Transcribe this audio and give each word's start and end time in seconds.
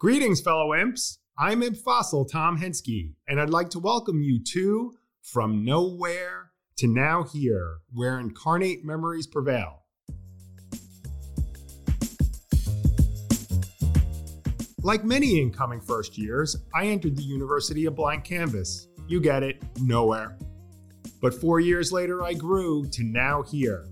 Greetings, 0.00 0.40
fellow 0.40 0.76
imps. 0.76 1.18
I'm 1.36 1.60
Imp 1.60 1.76
Fossil 1.76 2.24
Tom 2.24 2.56
Hensky, 2.56 3.14
and 3.26 3.40
I'd 3.40 3.50
like 3.50 3.68
to 3.70 3.80
welcome 3.80 4.22
you 4.22 4.38
to 4.52 4.92
From 5.22 5.64
Nowhere 5.64 6.52
to 6.76 6.86
Now 6.86 7.24
Here, 7.24 7.78
where 7.92 8.20
incarnate 8.20 8.84
memories 8.84 9.26
prevail. 9.26 9.82
Like 14.84 15.02
many 15.02 15.40
incoming 15.40 15.80
first 15.80 16.16
years, 16.16 16.56
I 16.72 16.86
entered 16.86 17.16
the 17.16 17.24
university 17.24 17.86
a 17.86 17.90
blank 17.90 18.22
canvas. 18.22 18.86
You 19.08 19.20
get 19.20 19.42
it, 19.42 19.60
nowhere. 19.80 20.38
But 21.20 21.34
four 21.34 21.58
years 21.58 21.90
later, 21.90 22.22
I 22.22 22.34
grew 22.34 22.86
to 22.92 23.02
now 23.02 23.42
here, 23.42 23.88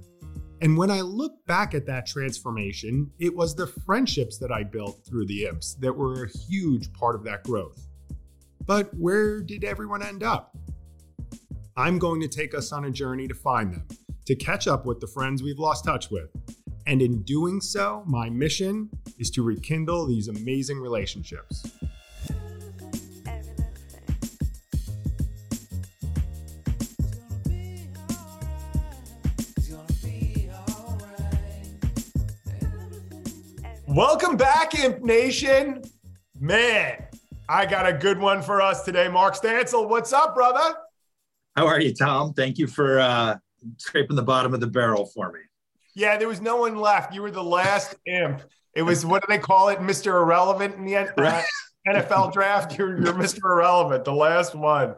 and 0.63 0.77
when 0.77 0.91
I 0.91 1.03
look 1.03 1.45
back 1.47 1.75
at 1.75 1.87
that 1.87 2.07
transformation, 2.07 3.11
it 3.19 3.35
was 3.35 3.55
the 3.55 3.67
friendships 3.67 4.39
that 4.39 4.51
I 4.51 4.63
built 4.63 5.01
through 5.07 5.27
the 5.27 5.45
imps 5.45 5.75
that 5.75 5.93
were 5.93 6.25
a 6.25 6.29
huge 6.29 6.93
part 6.95 7.15
of 7.15 7.25
that 7.25 7.45
growth. 7.45 7.87
But 8.65 8.93
where 8.95 9.43
did 9.43 9.65
everyone 9.65 10.03
end 10.03 10.23
up? 10.23 10.57
I'm 11.77 11.99
going 11.99 12.23
to 12.23 12.29
take 12.29 12.55
us 12.55 12.73
on 12.73 12.87
a 12.87 12.91
journey 12.91 13.29
to 13.29 13.35
find 13.35 13.75
them, 13.75 13.87
to 14.25 14.35
catch 14.35 14.67
up 14.67 14.87
with 14.87 14.99
the 14.99 15.07
friends 15.07 15.43
we've 15.43 15.59
lost 15.59 15.85
touch 15.85 16.11
with. 16.11 16.31
And 16.87 17.03
in 17.03 17.23
doing 17.23 17.61
so, 17.61 18.03
my 18.07 18.31
mission 18.31 18.89
is 19.19 19.31
to 19.33 19.43
rekindle 19.43 20.07
these 20.07 20.29
amazing 20.29 20.79
relationships. 20.79 21.67
Welcome 33.97 34.37
back, 34.37 34.79
Imp 34.79 35.03
Nation. 35.03 35.83
Man, 36.39 37.03
I 37.49 37.65
got 37.65 37.87
a 37.87 37.95
good 37.95 38.19
one 38.19 38.43
for 38.43 38.61
us 38.61 38.83
today. 38.83 39.09
Mark 39.09 39.35
Stancil, 39.35 39.89
what's 39.89 40.13
up, 40.13 40.35
brother? 40.35 40.77
How 41.57 41.67
are 41.67 41.81
you, 41.81 41.95
Tom? 41.95 42.35
Thank 42.35 42.59
you 42.59 42.67
for 42.67 43.01
uh, 43.01 43.39
scraping 43.79 44.17
the 44.17 44.23
bottom 44.23 44.53
of 44.53 44.61
the 44.61 44.67
barrel 44.67 45.07
for 45.07 45.33
me. 45.33 45.41
Yeah, 45.95 46.19
there 46.19 46.29
was 46.29 46.43
no 46.43 46.57
one 46.57 46.77
left. 46.77 47.15
You 47.15 47.23
were 47.23 47.31
the 47.31 47.43
last 47.43 47.95
imp. 48.05 48.43
It 48.75 48.83
was 48.83 49.07
what 49.07 49.23
do 49.23 49.29
they 49.31 49.39
call 49.39 49.71
it, 49.71 49.79
Mr. 49.79 50.09
Irrelevant 50.09 50.75
in 50.75 50.85
the 50.85 50.97
uh, 50.97 51.43
NFL 51.89 52.35
draft? 52.35 52.77
You're, 52.77 53.03
you're 53.03 53.15
Mr. 53.15 53.45
Irrelevant, 53.45 54.05
the 54.05 54.13
last 54.13 54.55
one. 54.55 54.97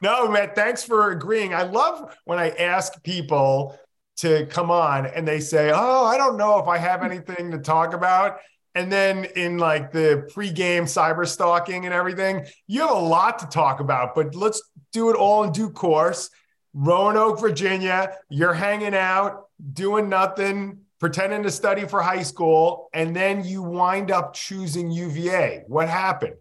No, 0.00 0.26
Matt, 0.26 0.54
thanks 0.54 0.82
for 0.82 1.10
agreeing. 1.10 1.52
I 1.52 1.64
love 1.64 2.16
when 2.24 2.38
I 2.38 2.48
ask 2.48 3.02
people 3.02 3.78
to 4.18 4.46
come 4.46 4.70
on 4.70 5.06
and 5.06 5.26
they 5.26 5.40
say, 5.40 5.70
Oh, 5.74 6.04
I 6.04 6.16
don't 6.16 6.36
know 6.36 6.58
if 6.58 6.66
I 6.66 6.78
have 6.78 7.02
anything 7.02 7.50
to 7.52 7.58
talk 7.58 7.94
about. 7.94 8.38
And 8.74 8.92
then 8.92 9.24
in 9.36 9.58
like 9.58 9.90
the 9.92 10.28
pregame 10.32 10.82
cyber 10.82 11.26
stalking 11.26 11.84
and 11.84 11.94
everything, 11.94 12.46
you 12.66 12.82
have 12.82 12.90
a 12.90 12.94
lot 12.94 13.38
to 13.40 13.46
talk 13.46 13.80
about, 13.80 14.14
but 14.14 14.34
let's 14.34 14.62
do 14.92 15.10
it 15.10 15.16
all 15.16 15.44
in 15.44 15.52
due 15.52 15.70
course. 15.70 16.30
Roanoke, 16.74 17.40
Virginia, 17.40 18.16
you're 18.28 18.54
hanging 18.54 18.94
out, 18.94 19.46
doing 19.72 20.08
nothing, 20.08 20.80
pretending 21.00 21.42
to 21.44 21.50
study 21.50 21.86
for 21.86 22.02
high 22.02 22.22
school, 22.22 22.88
and 22.92 23.16
then 23.16 23.44
you 23.44 23.62
wind 23.62 24.10
up 24.10 24.34
choosing 24.34 24.90
UVA. 24.90 25.64
What 25.66 25.88
happened? 25.88 26.34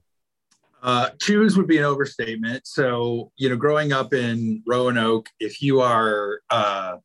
Uh, 0.83 1.09
choose 1.19 1.57
would 1.57 1.67
be 1.67 1.77
an 1.77 1.85
overstatement. 1.85 2.67
So, 2.67 3.31
you 3.35 3.49
know, 3.49 3.55
growing 3.55 3.93
up 3.93 4.13
in 4.13 4.61
Roanoke, 4.65 5.29
if 5.39 5.61
you 5.61 5.81
are 5.81 6.41
uh, 6.49 6.97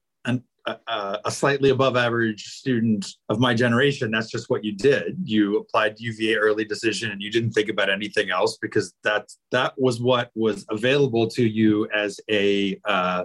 a, 0.66 1.18
a, 1.24 1.30
slightly 1.30 1.70
above 1.70 1.96
average 1.96 2.44
student 2.44 3.06
of 3.28 3.40
my 3.40 3.54
generation, 3.54 4.10
that's 4.10 4.30
just 4.30 4.48
what 4.48 4.64
you 4.64 4.72
did. 4.72 5.16
You 5.24 5.58
applied 5.58 5.98
UVA 5.98 6.36
early 6.36 6.64
decision 6.64 7.10
and 7.10 7.20
you 7.20 7.30
didn't 7.30 7.52
think 7.52 7.68
about 7.68 7.90
anything 7.90 8.30
else 8.30 8.58
because 8.60 8.94
that 9.02 9.28
that 9.50 9.74
was 9.76 10.00
what 10.00 10.30
was 10.34 10.64
available 10.70 11.26
to 11.28 11.44
you 11.44 11.88
as 11.92 12.20
a 12.30 12.78
uh, 12.84 13.24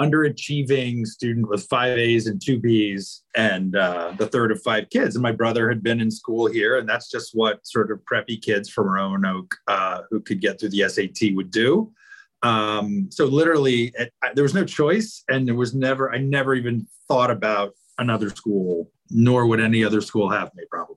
underachieving 0.00 1.06
student 1.06 1.48
with 1.48 1.66
five 1.68 1.96
A's 1.98 2.26
and 2.26 2.40
two 2.44 2.58
B's 2.58 3.22
and 3.36 3.76
uh, 3.76 4.12
the 4.16 4.26
third 4.26 4.50
of 4.50 4.62
five 4.62 4.90
kids. 4.90 5.16
And 5.16 5.22
my 5.22 5.32
brother 5.32 5.68
had 5.68 5.82
been 5.82 6.00
in 6.00 6.10
school 6.10 6.46
here, 6.46 6.78
and 6.78 6.88
that's 6.88 7.10
just 7.10 7.30
what 7.34 7.66
sort 7.66 7.90
of 7.90 8.00
preppy 8.10 8.40
kids 8.40 8.68
from 8.68 8.88
Roanoke 8.88 9.54
uh, 9.66 10.02
who 10.10 10.20
could 10.20 10.40
get 10.40 10.60
through 10.60 10.70
the 10.70 10.88
SAT 10.88 11.34
would 11.34 11.50
do. 11.50 11.92
Um, 12.42 13.08
so 13.10 13.26
literally, 13.26 13.92
it, 13.96 14.12
I, 14.22 14.32
there 14.34 14.42
was 14.42 14.54
no 14.54 14.64
choice, 14.64 15.24
and 15.28 15.46
there 15.46 15.54
was 15.54 15.74
never. 15.74 16.12
I 16.12 16.18
never 16.18 16.54
even 16.54 16.86
thought 17.08 17.30
about 17.30 17.74
another 17.98 18.30
school, 18.30 18.90
nor 19.10 19.46
would 19.46 19.60
any 19.60 19.84
other 19.84 20.00
school 20.00 20.28
have 20.30 20.54
me 20.54 20.64
probably. 20.70 20.96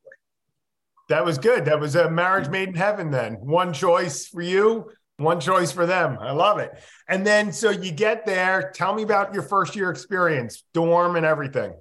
That 1.09 1.23
was 1.23 1.37
good. 1.37 1.65
That 1.65 1.79
was 1.79 1.95
a 1.95 2.09
marriage 2.09 2.49
made 2.49 2.69
in 2.69 2.75
heaven. 2.75 3.11
Then 3.11 3.33
one 3.35 3.73
choice 3.73 4.27
for 4.27 4.41
you, 4.41 4.91
one 5.17 5.39
choice 5.39 5.71
for 5.71 5.85
them. 5.85 6.17
I 6.19 6.31
love 6.31 6.57
it. 6.57 6.71
And 7.07 7.25
then 7.25 7.51
so 7.53 7.69
you 7.69 7.91
get 7.91 8.25
there. 8.25 8.71
Tell 8.73 8.93
me 8.93 9.03
about 9.03 9.33
your 9.33 9.43
first 9.43 9.75
year 9.75 9.91
experience, 9.91 10.63
dorm 10.73 11.15
and 11.15 11.25
everything. 11.25 11.73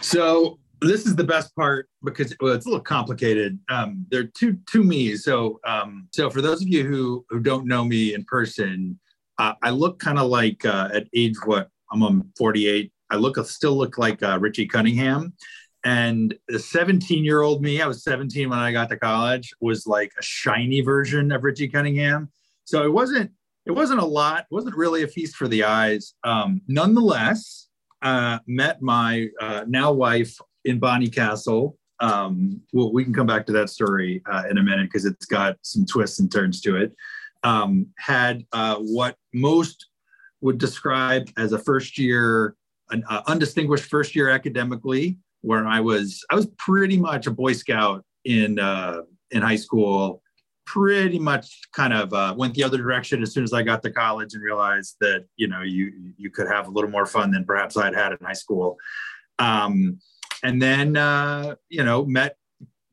So 0.00 0.60
this 0.80 1.06
is 1.06 1.16
the 1.16 1.24
best 1.24 1.54
part 1.56 1.88
because 2.04 2.34
well, 2.40 2.52
it's 2.52 2.66
a 2.66 2.68
little 2.68 2.82
complicated. 2.82 3.58
Um, 3.68 4.06
there 4.10 4.20
are 4.20 4.30
two 4.36 4.58
two 4.70 4.84
me's. 4.84 5.24
So 5.24 5.60
um, 5.66 6.08
so 6.12 6.30
for 6.30 6.40
those 6.40 6.62
of 6.62 6.68
you 6.68 6.84
who 6.86 7.24
who 7.30 7.40
don't 7.40 7.66
know 7.66 7.84
me 7.84 8.14
in 8.14 8.24
person, 8.24 8.98
uh, 9.38 9.54
I 9.62 9.70
look 9.70 9.98
kind 9.98 10.18
of 10.18 10.28
like 10.28 10.64
uh, 10.64 10.88
at 10.92 11.06
age 11.14 11.36
what 11.44 11.68
I'm 11.90 12.02
on 12.02 12.30
48. 12.36 12.92
I 13.10 13.16
look 13.16 13.38
still 13.46 13.76
look 13.76 13.98
like 13.98 14.22
uh, 14.22 14.38
Richie 14.38 14.66
Cunningham. 14.66 15.32
And 15.84 16.34
the 16.48 16.58
17 16.58 17.24
year 17.24 17.40
old 17.40 17.62
me, 17.62 17.80
I 17.80 17.86
was 17.86 18.02
17 18.02 18.50
when 18.50 18.58
I 18.58 18.72
got 18.72 18.90
to 18.90 18.96
college, 18.96 19.52
was 19.60 19.86
like 19.86 20.12
a 20.18 20.22
shiny 20.22 20.80
version 20.80 21.32
of 21.32 21.44
Richie 21.44 21.68
Cunningham. 21.68 22.30
So 22.64 22.84
it 22.84 22.92
wasn't 22.92 23.30
it 23.64 23.72
wasn't 23.72 24.00
a 24.00 24.04
lot. 24.04 24.40
It 24.40 24.54
wasn't 24.54 24.76
really 24.76 25.02
a 25.02 25.08
feast 25.08 25.36
for 25.36 25.46
the 25.46 25.64
eyes. 25.64 26.14
Um, 26.24 26.62
nonetheless, 26.66 27.68
uh, 28.02 28.38
met 28.46 28.80
my 28.80 29.28
uh, 29.40 29.64
now 29.66 29.92
wife 29.92 30.38
in 30.64 30.80
Bonnycastle. 30.80 31.74
Um, 32.00 32.60
well, 32.72 32.92
we 32.92 33.04
can 33.04 33.12
come 33.12 33.26
back 33.26 33.46
to 33.46 33.52
that 33.52 33.70
story 33.70 34.22
uh, 34.30 34.44
in 34.50 34.58
a 34.58 34.62
minute 34.62 34.84
because 34.84 35.04
it's 35.04 35.26
got 35.26 35.56
some 35.62 35.84
twists 35.84 36.20
and 36.20 36.30
turns 36.30 36.60
to 36.62 36.76
it. 36.76 36.92
Um, 37.42 37.86
had 37.98 38.44
uh, 38.52 38.76
what 38.76 39.16
most 39.32 39.86
would 40.40 40.58
describe 40.58 41.28
as 41.36 41.52
a 41.52 41.58
first 41.58 41.98
year, 41.98 42.54
an 42.90 43.02
uh, 43.08 43.22
undistinguished 43.26 43.84
first 43.84 44.14
year 44.14 44.28
academically, 44.28 45.18
where 45.42 45.66
I 45.66 45.80
was 45.80 46.24
I 46.30 46.34
was 46.34 46.46
pretty 46.58 46.96
much 46.96 47.26
a 47.26 47.30
Boy 47.30 47.52
Scout 47.52 48.04
in 48.24 48.58
uh, 48.58 49.02
in 49.30 49.42
high 49.42 49.56
school. 49.56 50.22
Pretty 50.66 51.18
much 51.18 51.60
kind 51.74 51.94
of 51.94 52.12
uh, 52.12 52.34
went 52.36 52.54
the 52.54 52.62
other 52.62 52.76
direction 52.76 53.22
as 53.22 53.32
soon 53.32 53.42
as 53.42 53.54
I 53.54 53.62
got 53.62 53.82
to 53.84 53.90
college 53.90 54.34
and 54.34 54.42
realized 54.42 54.96
that 55.00 55.24
you 55.36 55.48
know 55.48 55.62
you 55.62 56.12
you 56.16 56.30
could 56.30 56.46
have 56.46 56.68
a 56.68 56.70
little 56.70 56.90
more 56.90 57.06
fun 57.06 57.30
than 57.30 57.44
perhaps 57.44 57.76
I'd 57.76 57.94
had 57.94 58.12
in 58.12 58.18
high 58.22 58.34
school. 58.34 58.76
Um, 59.38 59.98
and 60.42 60.60
then 60.60 60.96
uh, 60.96 61.54
you 61.68 61.84
know 61.84 62.04
met 62.04 62.36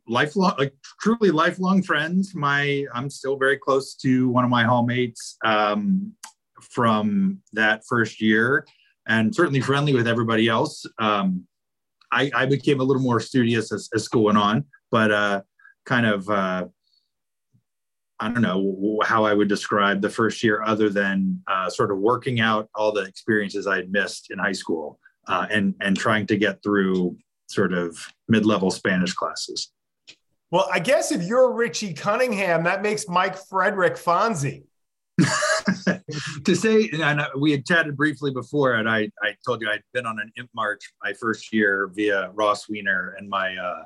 lifelong 0.07 0.55
like 0.57 0.73
truly 1.01 1.31
lifelong 1.31 1.81
friends. 1.81 2.35
My 2.35 2.85
i'm 2.93 3.09
still 3.09 3.37
very 3.37 3.57
close 3.57 3.95
to 3.95 4.29
one 4.29 4.43
of 4.43 4.49
my 4.49 4.63
hallmates 4.63 5.35
um, 5.43 6.13
from 6.61 7.39
that 7.53 7.83
first 7.87 8.21
year 8.21 8.65
and 9.07 9.33
certainly 9.33 9.61
friendly 9.61 9.93
with 9.93 10.07
everybody 10.07 10.47
else. 10.47 10.85
Um, 10.99 11.45
I, 12.11 12.31
I, 12.33 12.45
became 12.45 12.79
a 12.79 12.83
little 12.83 13.01
more 13.01 13.19
studious 13.19 13.71
as, 13.71 13.89
as 13.93 14.03
school 14.03 14.25
went 14.25 14.37
on 14.37 14.65
but 14.91 15.11
uh, 15.11 15.41
kind 15.85 16.05
of 16.05 16.29
uh, 16.29 16.65
i 18.19 18.29
don't 18.29 18.41
know 18.41 18.99
how 19.03 19.25
i 19.25 19.33
would 19.33 19.49
describe 19.49 20.01
the 20.01 20.09
first 20.09 20.43
year 20.43 20.63
other 20.63 20.89
than 20.89 21.41
uh, 21.47 21.69
sort 21.69 21.91
of 21.91 21.97
working 21.97 22.39
out 22.39 22.69
all 22.75 22.91
the 22.91 23.03
experiences 23.03 23.67
i 23.67 23.75
had 23.75 23.91
missed 23.91 24.31
in 24.31 24.39
high 24.39 24.53
school 24.53 24.99
uh, 25.27 25.45
and 25.49 25.75
and 25.81 25.97
trying 25.97 26.25
to 26.25 26.37
get 26.37 26.61
through 26.63 27.17
sort 27.47 27.73
of 27.73 27.97
mid-level 28.27 28.71
Spanish 28.71 29.13
classes. 29.13 29.71
Well, 30.51 30.67
I 30.71 30.79
guess 30.79 31.11
if 31.11 31.23
you're 31.23 31.51
Richie 31.51 31.93
Cunningham, 31.93 32.63
that 32.63 32.81
makes 32.81 33.07
Mike 33.07 33.37
Frederick 33.37 33.95
Fonzie. 33.95 34.63
to 36.45 36.55
say, 36.55 36.89
and 36.93 37.21
we 37.37 37.51
had 37.51 37.65
chatted 37.65 37.95
briefly 37.95 38.31
before, 38.31 38.73
and 38.73 38.89
I, 38.89 39.09
I 39.21 39.35
told 39.45 39.61
you 39.61 39.69
I'd 39.69 39.81
been 39.93 40.05
on 40.05 40.19
an 40.19 40.31
imp 40.37 40.49
march 40.53 40.81
my 41.03 41.13
first 41.13 41.53
year 41.53 41.89
via 41.93 42.31
Ross 42.31 42.67
Weiner, 42.69 43.15
and 43.17 43.29
my 43.29 43.55
uh, 43.55 43.83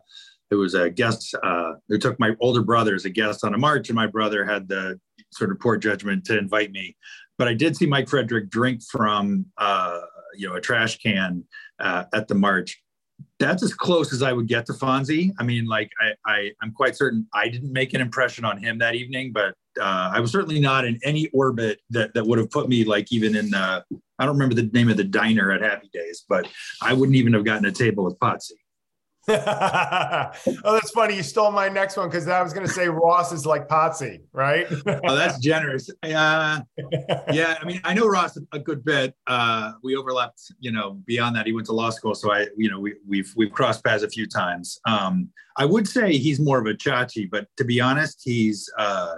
it 0.52 0.56
was 0.56 0.74
a 0.74 0.90
guest 0.90 1.36
uh, 1.44 1.74
who 1.88 1.98
took 1.98 2.20
my 2.20 2.36
older 2.40 2.64
brother 2.64 2.96
as 2.96 3.06
a 3.06 3.10
guest 3.10 3.44
on 3.44 3.54
a 3.54 3.58
march, 3.58 3.90
and 3.90 3.96
my 3.96 4.08
brother 4.08 4.44
had 4.44 4.68
the 4.68 5.00
sort 5.32 5.52
of 5.52 5.60
poor 5.60 5.78
judgment 5.78 6.26
to 6.26 6.38
invite 6.38 6.72
me. 6.72 6.96
But 7.38 7.48
I 7.48 7.54
did 7.54 7.78
see 7.78 7.86
Mike 7.86 8.10
Frederick 8.10 8.50
drink 8.50 8.82
from 8.84 9.46
uh, 9.58 10.02
you 10.36 10.50
know 10.50 10.56
a 10.56 10.62
trash 10.62 10.98
can 10.98 11.44
uh, 11.80 12.06
at 12.14 12.28
the 12.28 12.36
march, 12.36 12.82
that's 13.40 13.64
as 13.64 13.74
close 13.74 14.12
as 14.14 14.22
I 14.22 14.34
would 14.34 14.48
get 14.48 14.66
to 14.68 14.74
Fonzie. 14.74 15.32
I 15.40 15.44
mean, 15.44 15.66
like 15.66 15.92
I, 16.00 16.14
I 16.26 16.52
am 16.62 16.72
quite 16.72 16.96
certain 16.96 17.28
I 17.34 17.48
didn't 17.48 17.72
make 17.72 17.94
an 17.94 18.02
impression 18.02 18.46
on 18.46 18.58
him 18.58 18.78
that 18.80 18.96
evening, 18.96 19.32
but 19.32 19.56
uh, 19.80 20.12
I 20.14 20.20
was 20.20 20.32
certainly 20.32 20.60
not 20.60 20.86
in 20.86 21.00
any 21.04 21.28
orbit 21.30 21.80
that 21.90 22.14
that 22.14 22.26
would 22.26 22.38
have 22.38 22.52
put 22.52 22.68
me 22.68 22.84
like 22.84 23.12
even 23.12 23.36
in 23.36 23.50
the 23.50 23.84
I 24.20 24.26
don't 24.26 24.36
remember 24.36 24.56
the 24.56 24.70
name 24.74 24.90
of 24.90 24.98
the 24.98 25.06
diner 25.06 25.52
at 25.52 25.62
Happy 25.62 25.90
Days, 25.94 26.26
but 26.28 26.48
I 26.82 26.94
wouldn't 26.94 27.16
even 27.16 27.34
have 27.34 27.46
gotten 27.46 27.66
a 27.66 27.72
table 27.72 28.04
with 28.04 28.20
Potsy. 28.20 28.52
oh, 29.28 30.32
that's 30.64 30.92
funny. 30.92 31.16
You 31.16 31.24
stole 31.24 31.52
my 31.52 31.70
next 31.70 31.98
one 31.98 32.10
because 32.10 32.28
I 32.28 32.42
was 32.42 32.54
going 32.54 32.66
to 32.66 32.72
say 32.72 32.88
Ross 32.88 33.32
is 33.32 33.46
like 33.46 33.68
Potsy, 33.68 34.22
right? 34.32 34.68
oh, 34.72 35.16
that's 35.16 35.40
generous. 35.44 35.90
Uh, 36.04 36.62
yeah, 37.32 37.58
I 37.62 37.66
mean, 37.66 37.82
I 37.84 37.94
know 37.94 38.08
Ross 38.08 38.38
a 38.52 38.60
good 38.60 38.84
bit. 38.84 39.14
Uh, 39.28 39.74
we 39.84 39.96
overlapped, 39.96 40.42
you 40.60 40.72
know, 40.72 41.02
beyond 41.06 41.36
that. 41.36 41.46
He 41.46 41.52
went 41.52 41.68
to 41.68 41.74
law 41.74 41.90
school, 41.90 42.16
so 42.16 42.32
I, 42.32 42.48
you 42.58 42.70
know, 42.70 42.80
we, 42.80 42.96
we've 43.08 43.32
we've 43.36 43.52
crossed 43.52 43.84
paths 43.84 44.04
a 44.04 44.10
few 44.10 44.26
times. 44.26 44.80
Um, 44.86 45.30
I 45.58 45.66
would 45.66 45.88
say 45.88 46.18
he's 46.18 46.40
more 46.40 46.60
of 46.60 46.66
a 46.66 46.74
Chachi, 46.74 47.30
but 47.30 47.48
to 47.58 47.66
be 47.66 47.82
honest, 47.82 48.22
he's 48.24 48.72
uh, 48.78 49.16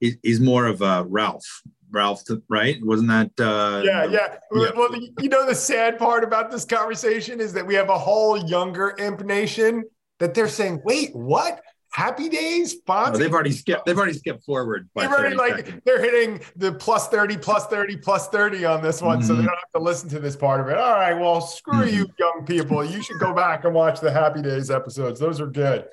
he, 0.00 0.14
he's 0.22 0.40
more 0.40 0.66
of 0.66 0.82
a 0.82 1.04
Ralph. 1.04 1.62
Ralph, 1.90 2.22
right? 2.48 2.76
Wasn't 2.82 3.08
that? 3.08 3.30
Uh, 3.38 3.82
yeah, 3.84 4.04
yeah, 4.04 4.36
yeah. 4.52 4.70
Well, 4.76 4.94
you 5.20 5.28
know, 5.28 5.46
the 5.46 5.54
sad 5.54 5.98
part 5.98 6.24
about 6.24 6.50
this 6.50 6.64
conversation 6.64 7.40
is 7.40 7.52
that 7.52 7.66
we 7.66 7.74
have 7.74 7.88
a 7.88 7.98
whole 7.98 8.36
younger 8.46 8.94
imp 8.98 9.24
nation 9.24 9.84
that 10.18 10.34
they're 10.34 10.48
saying, 10.48 10.82
"Wait, 10.84 11.14
what? 11.14 11.60
Happy 11.96 12.28
Days, 12.28 12.82
Fonzie. 12.82 13.14
Oh, 13.14 13.16
they've 13.16 13.32
already 13.32 13.52
skipped. 13.52 13.86
They've 13.86 13.96
already 13.96 14.12
skipped 14.12 14.44
forward. 14.44 14.86
They've 14.94 15.10
already 15.10 15.34
like 15.34 15.56
seconds. 15.56 15.80
they're 15.86 16.02
hitting 16.02 16.42
the 16.54 16.72
plus 16.72 17.08
thirty, 17.08 17.38
plus 17.38 17.68
thirty, 17.68 17.96
plus 17.96 18.28
thirty 18.28 18.66
on 18.66 18.82
this 18.82 19.00
one, 19.00 19.20
mm-hmm. 19.20 19.26
so 19.26 19.32
they 19.32 19.38
mm-hmm. 19.38 19.46
don't 19.46 19.58
have 19.58 19.72
to 19.76 19.80
listen 19.80 20.10
to 20.10 20.18
this 20.18 20.36
part 20.36 20.60
of 20.60 20.68
it. 20.68 20.76
All 20.76 20.92
right, 20.92 21.14
well, 21.14 21.40
screw 21.40 21.86
mm-hmm. 21.86 21.96
you, 21.96 22.06
young 22.18 22.44
people. 22.44 22.84
You 22.84 23.02
should 23.02 23.18
go 23.18 23.32
back 23.32 23.64
and 23.64 23.72
watch 23.72 24.00
the 24.00 24.10
Happy 24.10 24.42
Days 24.42 24.70
episodes. 24.70 25.18
Those 25.18 25.40
are 25.40 25.46
good. 25.46 25.86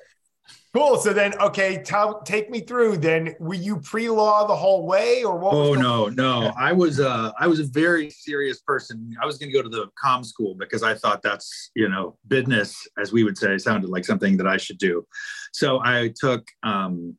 Cool. 0.74 0.96
So 0.96 1.12
then, 1.12 1.38
okay, 1.40 1.80
tell, 1.84 2.20
take 2.22 2.50
me 2.50 2.58
through. 2.58 2.96
Then, 2.96 3.36
were 3.38 3.54
you 3.54 3.78
pre-law 3.78 4.48
the 4.48 4.56
whole 4.56 4.86
way, 4.86 5.22
or 5.22 5.38
what? 5.38 5.54
Oh 5.54 5.74
no, 5.74 6.08
no. 6.08 6.52
I 6.58 6.72
was 6.72 6.98
uh, 6.98 7.30
I 7.38 7.46
was 7.46 7.60
a 7.60 7.64
very 7.64 8.10
serious 8.10 8.60
person. 8.60 9.14
I 9.22 9.24
was 9.24 9.38
going 9.38 9.52
to 9.52 9.56
go 9.56 9.62
to 9.62 9.68
the 9.68 9.88
com 9.96 10.24
school 10.24 10.56
because 10.56 10.82
I 10.82 10.94
thought 10.94 11.22
that's 11.22 11.70
you 11.76 11.88
know 11.88 12.18
business, 12.26 12.88
as 13.00 13.12
we 13.12 13.22
would 13.22 13.38
say, 13.38 13.56
sounded 13.56 13.88
like 13.88 14.04
something 14.04 14.36
that 14.38 14.48
I 14.48 14.56
should 14.56 14.78
do. 14.78 15.06
So 15.52 15.80
I 15.84 16.12
took 16.18 16.44
um, 16.64 17.16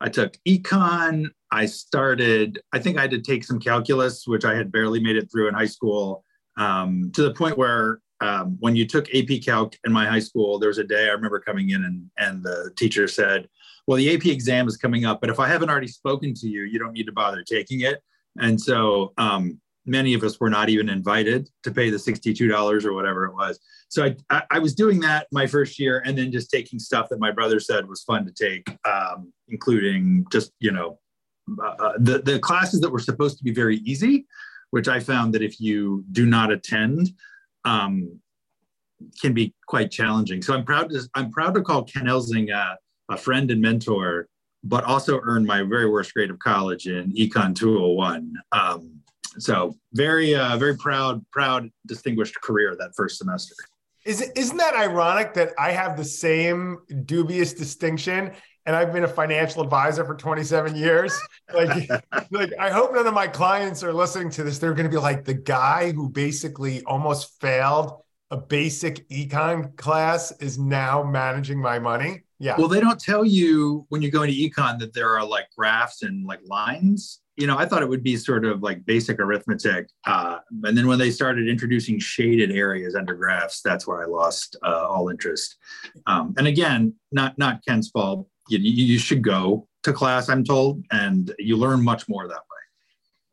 I 0.00 0.08
took 0.08 0.34
econ. 0.48 1.26
I 1.52 1.66
started. 1.66 2.62
I 2.72 2.78
think 2.78 2.96
I 2.96 3.02
had 3.02 3.10
to 3.10 3.20
take 3.20 3.44
some 3.44 3.60
calculus, 3.60 4.26
which 4.26 4.46
I 4.46 4.54
had 4.54 4.72
barely 4.72 5.00
made 5.00 5.16
it 5.16 5.30
through 5.30 5.48
in 5.48 5.54
high 5.54 5.66
school. 5.66 6.24
Um, 6.56 7.12
to 7.14 7.22
the 7.22 7.34
point 7.34 7.58
where 7.58 8.00
um, 8.20 8.56
when 8.60 8.76
you 8.76 8.86
took 8.86 9.14
AP 9.14 9.42
Calc 9.44 9.76
in 9.84 9.92
my 9.92 10.06
high 10.06 10.20
school, 10.20 10.58
there 10.58 10.68
was 10.68 10.78
a 10.78 10.84
day 10.84 11.08
I 11.08 11.12
remember 11.12 11.40
coming 11.40 11.70
in 11.70 11.84
and, 11.84 12.10
and 12.18 12.42
the 12.42 12.72
teacher 12.76 13.08
said, 13.08 13.48
Well, 13.86 13.98
the 13.98 14.14
AP 14.14 14.26
exam 14.26 14.66
is 14.68 14.76
coming 14.76 15.04
up, 15.04 15.20
but 15.20 15.30
if 15.30 15.38
I 15.38 15.48
haven't 15.48 15.70
already 15.70 15.88
spoken 15.88 16.34
to 16.34 16.48
you, 16.48 16.62
you 16.62 16.78
don't 16.78 16.92
need 16.92 17.06
to 17.06 17.12
bother 17.12 17.42
taking 17.42 17.80
it. 17.80 18.02
And 18.38 18.60
so 18.60 19.12
um, 19.18 19.60
many 19.86 20.14
of 20.14 20.22
us 20.22 20.40
were 20.40 20.50
not 20.50 20.68
even 20.68 20.88
invited 20.88 21.48
to 21.62 21.70
pay 21.70 21.90
the 21.90 21.96
$62 21.96 22.84
or 22.84 22.92
whatever 22.92 23.24
it 23.26 23.34
was. 23.34 23.58
So 23.88 24.04
I, 24.04 24.16
I, 24.30 24.42
I, 24.52 24.58
was 24.58 24.74
doing 24.74 25.00
that 25.00 25.28
my 25.30 25.46
first 25.46 25.78
year 25.78 26.02
and 26.04 26.18
then 26.18 26.32
just 26.32 26.50
taking 26.50 26.78
stuff 26.78 27.08
that 27.10 27.20
my 27.20 27.30
brother 27.30 27.60
said 27.60 27.88
was 27.88 28.02
fun 28.02 28.26
to 28.26 28.32
take, 28.32 28.68
um, 28.86 29.32
including 29.48 30.26
just, 30.32 30.52
you 30.58 30.72
know, 30.72 30.98
uh, 31.62 31.74
uh 31.78 31.92
the, 31.98 32.18
the 32.18 32.38
classes 32.40 32.80
that 32.80 32.90
were 32.90 32.98
supposed 32.98 33.38
to 33.38 33.44
be 33.44 33.52
very 33.52 33.76
easy, 33.78 34.26
which 34.70 34.88
I 34.88 34.98
found 34.98 35.32
that 35.34 35.42
if 35.42 35.60
you 35.60 36.04
do 36.10 36.26
not 36.26 36.50
attend, 36.50 37.10
um, 37.66 38.20
can 39.20 39.34
be 39.34 39.54
quite 39.66 39.90
challenging. 39.90 40.40
So 40.40 40.54
I'm 40.54 40.64
proud 40.64 40.88
to 40.90 41.06
I'm 41.14 41.30
proud 41.30 41.54
to 41.54 41.62
call 41.62 41.84
Ken 41.84 42.04
Elzinga 42.04 42.76
a, 43.10 43.12
a 43.12 43.16
friend 43.16 43.50
and 43.50 43.60
mentor, 43.60 44.28
but 44.64 44.84
also 44.84 45.20
earned 45.22 45.46
my 45.46 45.62
very 45.62 45.90
worst 45.90 46.14
grade 46.14 46.30
of 46.30 46.38
college 46.38 46.86
in 46.86 47.12
Econ 47.12 47.54
201. 47.54 48.32
Um, 48.52 49.00
so 49.38 49.76
very 49.92 50.34
uh, 50.34 50.56
very 50.56 50.76
proud 50.76 51.24
proud 51.30 51.68
distinguished 51.86 52.40
career 52.40 52.74
that 52.78 52.92
first 52.96 53.18
semester. 53.18 53.54
Is 54.06 54.22
isn't 54.22 54.56
that 54.56 54.74
ironic 54.74 55.34
that 55.34 55.52
I 55.58 55.72
have 55.72 55.96
the 55.96 56.04
same 56.04 56.78
dubious 57.04 57.52
distinction 57.52 58.32
and 58.66 58.74
I've 58.74 58.92
been 58.92 59.04
a 59.04 59.08
financial 59.08 59.62
advisor 59.62 60.04
for 60.04 60.14
27 60.14 60.74
years. 60.74 61.18
Like, 61.54 61.88
like 62.30 62.52
I 62.58 62.70
hope 62.70 62.92
none 62.92 63.06
of 63.06 63.14
my 63.14 63.28
clients 63.28 63.84
are 63.84 63.92
listening 63.92 64.30
to 64.30 64.42
this. 64.42 64.58
They're 64.58 64.74
going 64.74 64.90
to 64.90 64.90
be 64.90 65.00
like 65.00 65.24
the 65.24 65.34
guy 65.34 65.92
who 65.92 66.08
basically 66.08 66.82
almost 66.82 67.40
failed 67.40 68.02
a 68.32 68.36
basic 68.36 69.08
econ 69.08 69.76
class 69.76 70.32
is 70.40 70.58
now 70.58 71.04
managing 71.04 71.60
my 71.60 71.78
money. 71.78 72.22
Yeah. 72.40 72.56
Well, 72.58 72.68
they 72.68 72.80
don't 72.80 73.00
tell 73.00 73.24
you 73.24 73.86
when 73.88 74.02
you 74.02 74.10
go 74.10 74.22
into 74.22 74.34
econ 74.34 74.80
that 74.80 74.92
there 74.92 75.16
are 75.16 75.24
like 75.24 75.46
graphs 75.56 76.02
and 76.02 76.26
like 76.26 76.40
lines. 76.44 77.20
You 77.36 77.46
know, 77.46 77.56
I 77.56 77.66
thought 77.66 77.82
it 77.82 77.88
would 77.88 78.02
be 78.02 78.16
sort 78.16 78.44
of 78.44 78.62
like 78.62 78.84
basic 78.84 79.20
arithmetic. 79.20 79.88
Uh, 80.06 80.38
and 80.64 80.76
then 80.76 80.86
when 80.86 80.98
they 80.98 81.10
started 81.10 81.48
introducing 81.48 81.98
shaded 81.98 82.50
areas 82.50 82.94
under 82.94 83.14
graphs, 83.14 83.60
that's 83.62 83.86
where 83.86 84.02
I 84.02 84.06
lost 84.06 84.56
uh, 84.62 84.86
all 84.88 85.08
interest. 85.08 85.56
Um, 86.06 86.34
and 86.36 86.46
again, 86.46 86.94
not 87.12 87.38
not 87.38 87.64
Ken's 87.64 87.90
fault 87.90 88.26
you, 88.48 88.58
you 88.58 88.98
should 88.98 89.22
go 89.22 89.66
to 89.82 89.92
class, 89.92 90.28
I'm 90.28 90.44
told, 90.44 90.84
and 90.90 91.34
you 91.38 91.56
learn 91.56 91.82
much 91.82 92.08
more 92.08 92.26
that 92.28 92.34
way. 92.34 92.42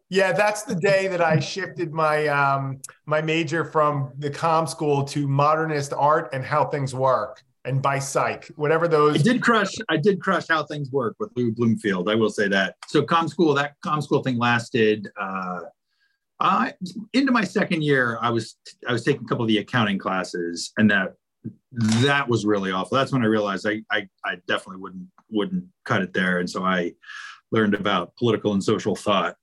Yeah, 0.10 0.32
that's 0.32 0.64
the 0.64 0.76
day 0.76 1.08
that 1.08 1.22
I 1.22 1.40
shifted 1.40 1.92
my 1.92 2.28
um, 2.28 2.82
my 3.06 3.22
major 3.22 3.66
from 3.66 4.12
the 4.20 4.30
com 4.30 4.68
school 4.68 5.04
to 5.06 5.28
modernist 5.28 5.94
art 5.94 6.30
and 6.34 6.44
how 6.44 6.66
things 6.66 6.94
work 6.94 7.44
and 7.66 7.82
by 7.82 8.00
psych, 8.00 8.48
whatever 8.56 8.88
those. 8.88 9.20
I 9.20 9.24
did 9.24 9.42
crush. 9.42 9.74
I 9.90 9.98
did 9.98 10.22
crush 10.22 10.48
how 10.50 10.66
things 10.66 10.92
work 10.92 11.16
with 11.20 11.32
Lou 11.36 11.52
Bloomfield. 11.52 12.10
I 12.10 12.16
will 12.16 12.30
say 12.30 12.48
that. 12.50 12.76
So 12.88 13.04
com 13.04 13.28
school, 13.28 13.54
that 13.56 13.76
com 13.82 14.02
school 14.02 14.22
thing 14.22 14.38
lasted. 14.38 15.10
Uh, 15.20 15.62
I 16.40 16.74
into 17.14 17.32
my 17.32 17.44
second 17.44 17.84
year, 17.84 18.18
I 18.22 18.30
was 18.30 18.58
I 18.88 18.92
was 18.92 19.04
taking 19.04 19.24
a 19.24 19.28
couple 19.28 19.44
of 19.44 19.48
the 19.48 19.60
accounting 19.60 19.98
classes, 19.98 20.74
and 20.78 20.92
that 20.92 21.14
that 21.72 22.28
was 22.28 22.46
really 22.46 22.72
awful. 22.72 22.98
That's 22.98 23.12
when 23.12 23.24
I 23.24 23.28
realized 23.28 23.68
I, 23.68 23.82
I, 23.92 24.08
I 24.24 24.36
definitely 24.48 24.82
wouldn't 24.82 25.08
wouldn't 25.30 25.66
cut 25.84 26.02
it 26.02 26.14
there. 26.14 26.40
And 26.40 26.50
so 26.50 26.64
I 26.64 26.94
learned 27.52 27.74
about 27.74 28.16
political 28.16 28.54
and 28.54 28.64
social 28.64 28.96
thought 28.96 29.36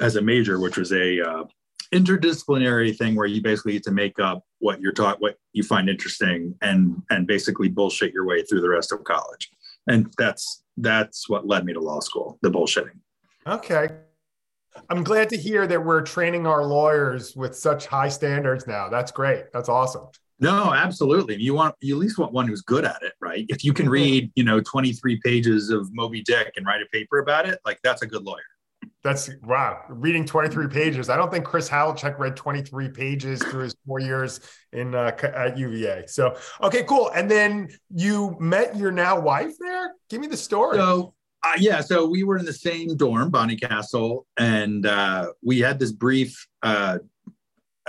as 0.00 0.16
a 0.16 0.22
major, 0.22 0.58
which 0.58 0.76
was 0.76 0.92
a 0.92 1.20
uh, 1.20 1.44
interdisciplinary 1.92 2.96
thing 2.96 3.14
where 3.14 3.26
you 3.26 3.42
basically 3.42 3.72
get 3.72 3.82
to 3.84 3.90
make 3.90 4.18
up 4.18 4.44
what 4.58 4.80
you're 4.80 4.92
taught, 4.92 5.20
what 5.20 5.36
you 5.52 5.62
find 5.62 5.88
interesting, 5.88 6.54
and 6.62 7.02
and 7.10 7.26
basically 7.26 7.68
bullshit 7.68 8.12
your 8.12 8.26
way 8.26 8.42
through 8.42 8.60
the 8.60 8.68
rest 8.68 8.92
of 8.92 9.04
college. 9.04 9.50
And 9.86 10.12
that's 10.18 10.62
that's 10.76 11.28
what 11.28 11.46
led 11.46 11.64
me 11.64 11.72
to 11.72 11.80
law 11.80 12.00
school, 12.00 12.38
the 12.42 12.50
bullshitting. 12.50 12.98
Okay. 13.46 13.88
I'm 14.88 15.02
glad 15.02 15.28
to 15.30 15.36
hear 15.36 15.66
that 15.66 15.84
we're 15.84 16.02
training 16.02 16.46
our 16.46 16.64
lawyers 16.64 17.34
with 17.34 17.56
such 17.56 17.86
high 17.86 18.08
standards 18.08 18.66
now. 18.66 18.88
That's 18.88 19.10
great. 19.10 19.46
That's 19.52 19.68
awesome. 19.68 20.06
No, 20.40 20.72
absolutely. 20.72 21.36
You 21.36 21.54
want 21.54 21.74
you 21.80 21.94
at 21.94 22.00
least 22.00 22.18
want 22.18 22.32
one 22.32 22.48
who's 22.48 22.62
good 22.62 22.84
at 22.84 23.02
it, 23.02 23.12
right? 23.20 23.44
If 23.48 23.62
you 23.62 23.74
can 23.74 23.88
read, 23.88 24.32
you 24.34 24.42
know, 24.42 24.60
23 24.60 25.20
pages 25.22 25.68
of 25.68 25.92
Moby 25.92 26.22
Dick 26.22 26.54
and 26.56 26.66
write 26.66 26.80
a 26.80 26.86
paper 26.86 27.18
about 27.18 27.46
it, 27.46 27.60
like 27.64 27.78
that's 27.84 28.02
a 28.02 28.06
good 28.06 28.22
lawyer. 28.22 28.38
That's 29.02 29.30
wow. 29.42 29.82
Reading 29.88 30.24
23 30.24 30.68
pages. 30.68 31.08
I 31.08 31.16
don't 31.16 31.30
think 31.30 31.44
Chris 31.44 31.68
Havlicek 31.68 32.18
read 32.18 32.36
23 32.36 32.88
pages 32.88 33.42
through 33.42 33.64
his 33.64 33.74
four 33.86 33.98
years 33.98 34.40
in 34.72 34.94
uh, 34.94 35.12
at 35.22 35.56
UVA. 35.56 36.04
So 36.06 36.36
okay, 36.62 36.84
cool. 36.84 37.10
And 37.14 37.30
then 37.30 37.68
you 37.94 38.36
met 38.40 38.76
your 38.76 38.90
now 38.90 39.20
wife 39.20 39.52
there. 39.58 39.94
Give 40.08 40.20
me 40.20 40.26
the 40.26 40.36
story. 40.36 40.76
So 40.76 41.14
uh, 41.42 41.52
yeah, 41.58 41.80
so 41.80 42.06
we 42.06 42.22
were 42.22 42.36
in 42.36 42.44
the 42.44 42.52
same 42.52 42.96
dorm, 42.96 43.30
Bonnycastle, 43.30 44.24
and 44.36 44.84
uh, 44.84 45.32
we 45.42 45.60
had 45.60 45.78
this 45.78 45.92
brief 45.92 46.46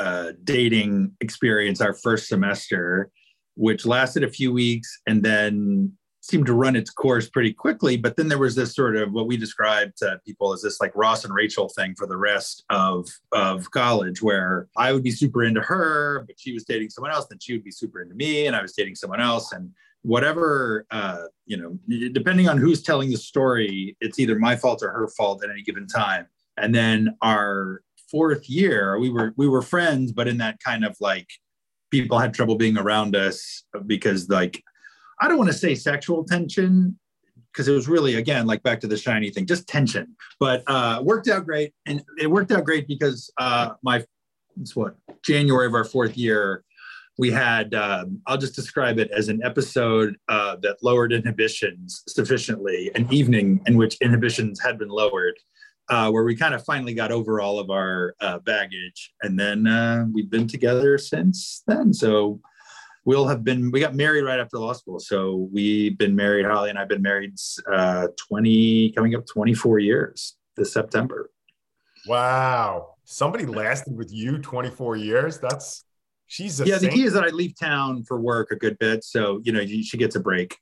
uh, 0.02 0.32
dating 0.44 1.12
experience 1.22 1.80
our 1.80 1.94
first 1.94 2.28
semester, 2.28 3.12
which 3.56 3.86
lasted 3.86 4.24
a 4.24 4.36
few 4.40 4.52
weeks 4.52 4.90
and 5.06 5.22
then 5.22 5.92
seemed 6.22 6.48
to 6.48 6.54
run 6.54 6.76
its 6.76 6.90
course 6.90 7.30
pretty 7.30 7.54
quickly. 7.54 7.98
But 7.98 8.16
then 8.16 8.28
there 8.28 8.38
was 8.40 8.56
this 8.56 8.74
sort 8.74 8.96
of 8.96 9.12
what 9.12 9.28
we 9.28 9.38
described 9.38 9.98
to 9.98 10.20
people 10.26 10.54
as 10.54 10.62
this 10.64 10.82
like 10.82 10.92
Ross 10.96 11.24
and 11.26 11.34
Rachel 11.34 11.70
thing 11.70 11.94
for 11.96 12.08
the 12.08 12.18
rest 12.18 12.64
of, 12.70 13.10
of 13.32 13.70
college, 13.72 14.24
where 14.24 14.68
I 14.76 14.92
would 14.92 15.04
be 15.04 15.12
super 15.12 15.44
into 15.44 15.62
her, 15.62 16.24
but 16.26 16.40
she 16.40 16.52
was 16.54 16.64
dating 16.64 16.90
someone 16.90 17.12
else, 17.12 17.28
then 17.28 17.40
she 17.40 17.54
would 17.54 17.64
be 17.64 17.72
super 17.72 18.02
into 18.02 18.16
me, 18.16 18.48
and 18.48 18.56
I 18.56 18.62
was 18.62 18.74
dating 18.74 18.96
someone 18.96 19.22
else. 19.22 19.52
And 19.52 19.72
whatever, 20.02 20.86
uh, 20.90 21.26
you 21.46 21.58
know, 21.58 21.78
depending 22.12 22.50
on 22.50 22.58
who's 22.58 22.82
telling 22.82 23.12
the 23.12 23.18
story, 23.18 23.96
it's 24.02 24.20
either 24.20 24.38
my 24.38 24.56
fault 24.56 24.82
or 24.82 24.92
her 24.92 25.08
fault 25.10 25.44
at 25.44 25.52
any 25.52 25.62
given 25.62 25.86
time. 25.86 26.26
And 26.58 26.74
then 26.74 27.16
our 27.22 27.82
fourth 28.12 28.50
year, 28.50 29.00
we 29.00 29.10
were 29.10 29.34
we 29.38 29.48
were 29.48 29.62
friends, 29.62 30.12
but 30.12 30.28
in 30.28 30.38
that 30.38 30.60
kind 30.64 30.84
of 30.84 30.96
like 31.00 31.28
people 31.90 32.20
had 32.20 32.34
trouble 32.34 32.56
being 32.56 32.78
around 32.78 33.16
us 33.16 33.64
because 33.88 34.30
like 34.30 34.62
I 35.20 35.28
don't 35.28 35.38
want 35.38 35.52
to 35.52 35.58
say 35.58 35.76
sexual 35.76 36.24
tension 36.24 37.00
because 37.52 37.68
it 37.68 37.74
was 37.74 37.88
really 37.88 38.16
again 38.16 38.46
like 38.48 38.64
back 38.64 38.80
to 38.82 38.88
the 38.88 38.98
shiny 38.98 39.30
thing, 39.30 39.46
just 39.46 39.68
tension. 39.68 40.16
But 40.40 40.64
uh, 40.68 41.02
worked 41.04 41.28
out 41.28 41.46
great, 41.46 41.74
and 41.86 42.04
it 42.20 42.28
worked 42.28 42.52
out 42.52 42.66
great 42.66 42.88
because 42.88 43.32
uh, 43.38 43.72
my 43.84 44.04
it's 44.60 44.76
what 44.76 44.96
January 45.24 45.68
of 45.68 45.74
our 45.74 45.86
fourth 45.86 46.18
year. 46.18 46.64
We 47.18 47.30
had, 47.30 47.76
um, 47.76 48.22
I'll 48.26 48.38
just 48.38 48.56
describe 48.56 48.98
it 48.98 49.12
as 49.12 49.28
an 49.28 49.42
episode 49.44 50.16
uh, 50.28 50.56
that 50.62 50.78
lowered 50.82 51.14
inhibitions 51.14 52.04
sufficiently, 52.08 52.90
an 52.96 53.08
evening 53.12 53.62
in 53.68 53.76
which 53.78 53.98
inhibitions 54.02 54.60
had 54.62 54.80
been 54.80 54.88
lowered 54.90 55.38
uh, 55.92 56.10
where 56.10 56.24
we 56.24 56.36
kind 56.36 56.56
of 56.56 56.64
finally 56.64 56.94
got 56.94 57.12
over 57.12 57.42
all 57.42 57.60
of 57.60 57.70
our 57.70 58.16
uh, 58.22 58.40
baggage. 58.40 59.14
And 59.22 59.38
then 59.38 59.68
uh, 59.68 60.06
we've 60.12 60.30
been 60.30 60.48
together 60.48 60.98
since 60.98 61.64
then. 61.68 61.94
So 61.94 62.40
we'll 63.04 63.28
have 63.28 63.44
been 63.44 63.72
we 63.72 63.80
got 63.80 63.94
married 63.94 64.24
right 64.24 64.40
after 64.40 64.60
law 64.60 64.74
school 64.74 65.00
so 65.00 65.50
we've 65.52 65.98
been 65.98 66.16
married 66.16 66.46
holly 66.46 66.70
and 66.70 66.78
i've 66.78 66.88
been 66.88 67.02
married 67.02 67.34
uh 67.74 68.08
20 68.30 68.92
coming 68.92 69.16
up 69.16 69.26
24 69.26 69.80
years 69.80 70.36
this 70.56 70.72
september 70.72 71.32
wow 72.06 72.94
somebody 73.04 73.48
lasted 73.48 73.98
with 73.98 74.14
you 74.14 74.38
24 74.38 74.98
years 74.98 75.40
that's 75.40 75.84
she's 76.28 76.60
yeah 76.60 76.78
saint. 76.78 76.92
the 76.92 76.98
key 76.98 77.04
is 77.04 77.14
that 77.14 77.24
i 77.24 77.30
leave 77.30 77.58
town 77.60 78.04
for 78.04 78.22
work 78.22 78.52
a 78.52 78.56
good 78.56 78.78
bit 78.78 79.04
so 79.04 79.42
you 79.44 79.52
know 79.52 79.66
she 79.66 79.98
gets 79.98 80.16
a 80.16 80.20
break 80.20 80.56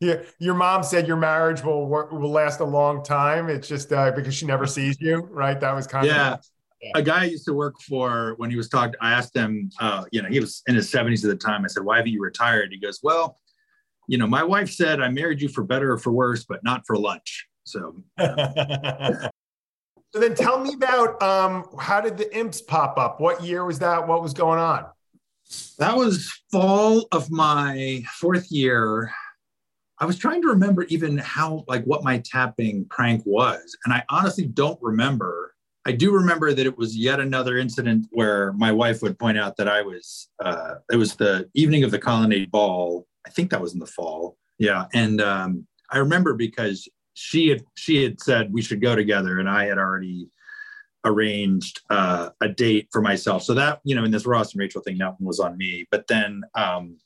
yeah 0.00 0.16
your 0.38 0.54
mom 0.54 0.82
said 0.82 1.06
your 1.06 1.16
marriage 1.16 1.62
will 1.62 1.86
work, 1.86 2.10
will 2.12 2.30
last 2.30 2.60
a 2.60 2.64
long 2.64 3.02
time 3.02 3.48
it's 3.48 3.68
just 3.68 3.92
uh, 3.92 4.10
because 4.12 4.34
she 4.34 4.46
never 4.46 4.66
sees 4.66 5.00
you 5.00 5.18
right 5.30 5.60
that 5.60 5.74
was 5.74 5.86
kind 5.86 6.06
yeah. 6.06 6.34
of 6.34 6.40
yeah. 6.82 6.90
a 6.94 7.02
guy 7.02 7.22
I 7.22 7.24
used 7.24 7.44
to 7.46 7.54
work 7.54 7.80
for 7.80 8.34
when 8.36 8.50
he 8.50 8.56
was 8.56 8.68
talking, 8.68 8.94
I 9.00 9.12
asked 9.12 9.34
him, 9.34 9.70
uh, 9.80 10.04
you 10.12 10.22
know, 10.22 10.28
he 10.28 10.40
was 10.40 10.62
in 10.66 10.74
his 10.74 10.90
70s 10.92 11.24
at 11.24 11.30
the 11.30 11.36
time. 11.36 11.64
I 11.64 11.68
said, 11.68 11.84
Why 11.84 11.96
haven't 11.96 12.12
you 12.12 12.20
retired? 12.20 12.70
He 12.70 12.78
goes, 12.78 13.00
Well, 13.02 13.38
you 14.08 14.18
know, 14.18 14.26
my 14.26 14.42
wife 14.42 14.70
said 14.70 15.00
I 15.00 15.08
married 15.08 15.40
you 15.40 15.48
for 15.48 15.64
better 15.64 15.92
or 15.92 15.98
for 15.98 16.12
worse, 16.12 16.44
but 16.44 16.62
not 16.62 16.82
for 16.86 16.96
lunch. 16.96 17.46
So, 17.64 17.96
so 18.18 19.30
then 20.14 20.34
tell 20.34 20.60
me 20.60 20.74
about 20.74 21.20
um, 21.22 21.66
how 21.78 22.00
did 22.00 22.16
the 22.16 22.34
imps 22.36 22.60
pop 22.60 22.98
up? 22.98 23.20
What 23.20 23.42
year 23.42 23.64
was 23.64 23.80
that? 23.80 24.06
What 24.06 24.22
was 24.22 24.32
going 24.32 24.60
on? 24.60 24.86
That 25.78 25.96
was 25.96 26.32
fall 26.50 27.06
of 27.12 27.30
my 27.30 28.04
fourth 28.20 28.50
year. 28.50 29.12
I 29.98 30.04
was 30.04 30.18
trying 30.18 30.42
to 30.42 30.48
remember 30.48 30.84
even 30.84 31.18
how, 31.18 31.64
like, 31.68 31.84
what 31.84 32.04
my 32.04 32.18
tapping 32.18 32.84
prank 32.90 33.22
was. 33.24 33.76
And 33.84 33.94
I 33.94 34.04
honestly 34.10 34.46
don't 34.46 34.78
remember 34.82 35.54
I 35.86 35.92
do 35.92 36.10
remember 36.10 36.52
that 36.52 36.66
it 36.66 36.76
was 36.76 36.96
yet 36.96 37.20
another 37.20 37.56
incident 37.56 38.08
where 38.10 38.52
my 38.54 38.72
wife 38.72 39.02
would 39.02 39.16
point 39.20 39.38
out 39.38 39.56
that 39.56 39.68
I 39.68 39.82
was, 39.82 40.28
uh, 40.44 40.74
it 40.90 40.96
was 40.96 41.14
the 41.14 41.48
evening 41.54 41.84
of 41.84 41.92
the 41.92 41.98
colonnade 42.00 42.50
ball. 42.50 43.06
I 43.24 43.30
think 43.30 43.50
that 43.50 43.60
was 43.60 43.72
in 43.72 43.78
the 43.78 43.86
fall. 43.86 44.36
Yeah. 44.58 44.86
And 44.92 45.20
um, 45.20 45.64
I 45.92 45.98
remember 45.98 46.34
because 46.34 46.88
she 47.14 47.50
had, 47.50 47.62
she 47.76 48.02
had 48.02 48.20
said 48.20 48.52
we 48.52 48.62
should 48.62 48.80
go 48.80 48.96
together 48.96 49.38
and 49.38 49.48
I 49.48 49.66
had 49.66 49.78
already 49.78 50.28
arranged 51.04 51.82
uh, 51.88 52.30
a 52.40 52.48
date 52.48 52.88
for 52.90 53.00
myself. 53.00 53.44
So 53.44 53.54
that, 53.54 53.78
you 53.84 53.94
know, 53.94 54.02
in 54.02 54.10
this 54.10 54.26
Ross 54.26 54.54
and 54.54 54.60
Rachel 54.60 54.82
thing, 54.82 54.98
that 54.98 55.20
one 55.20 55.26
was 55.28 55.38
on 55.38 55.56
me. 55.56 55.86
But 55.92 56.08
then 56.08 56.42
um, 56.56 56.98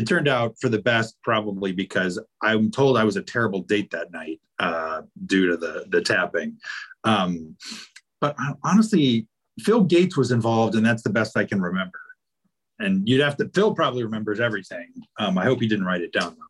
it 0.00 0.08
turned 0.08 0.28
out 0.28 0.56
for 0.58 0.70
the 0.70 0.80
best, 0.80 1.16
probably 1.22 1.72
because 1.72 2.18
I'm 2.42 2.70
told 2.70 2.96
I 2.96 3.04
was 3.04 3.16
a 3.16 3.22
terrible 3.22 3.60
date 3.60 3.90
that 3.90 4.10
night 4.10 4.40
uh, 4.58 5.02
due 5.26 5.48
to 5.48 5.58
the 5.58 5.84
the 5.90 6.00
tapping. 6.00 6.56
Um, 7.04 7.54
but 8.18 8.34
honestly, 8.64 9.26
Phil 9.58 9.82
Gates 9.82 10.16
was 10.16 10.32
involved, 10.32 10.74
and 10.74 10.84
that's 10.84 11.02
the 11.02 11.10
best 11.10 11.36
I 11.36 11.44
can 11.44 11.60
remember. 11.60 12.00
And 12.78 13.06
you'd 13.06 13.20
have 13.20 13.36
to, 13.36 13.50
Phil 13.54 13.74
probably 13.74 14.02
remembers 14.02 14.40
everything. 14.40 14.88
Um, 15.18 15.36
I 15.36 15.44
hope 15.44 15.60
he 15.60 15.68
didn't 15.68 15.84
write 15.84 16.00
it 16.00 16.14
down 16.14 16.34
though. 16.34 16.49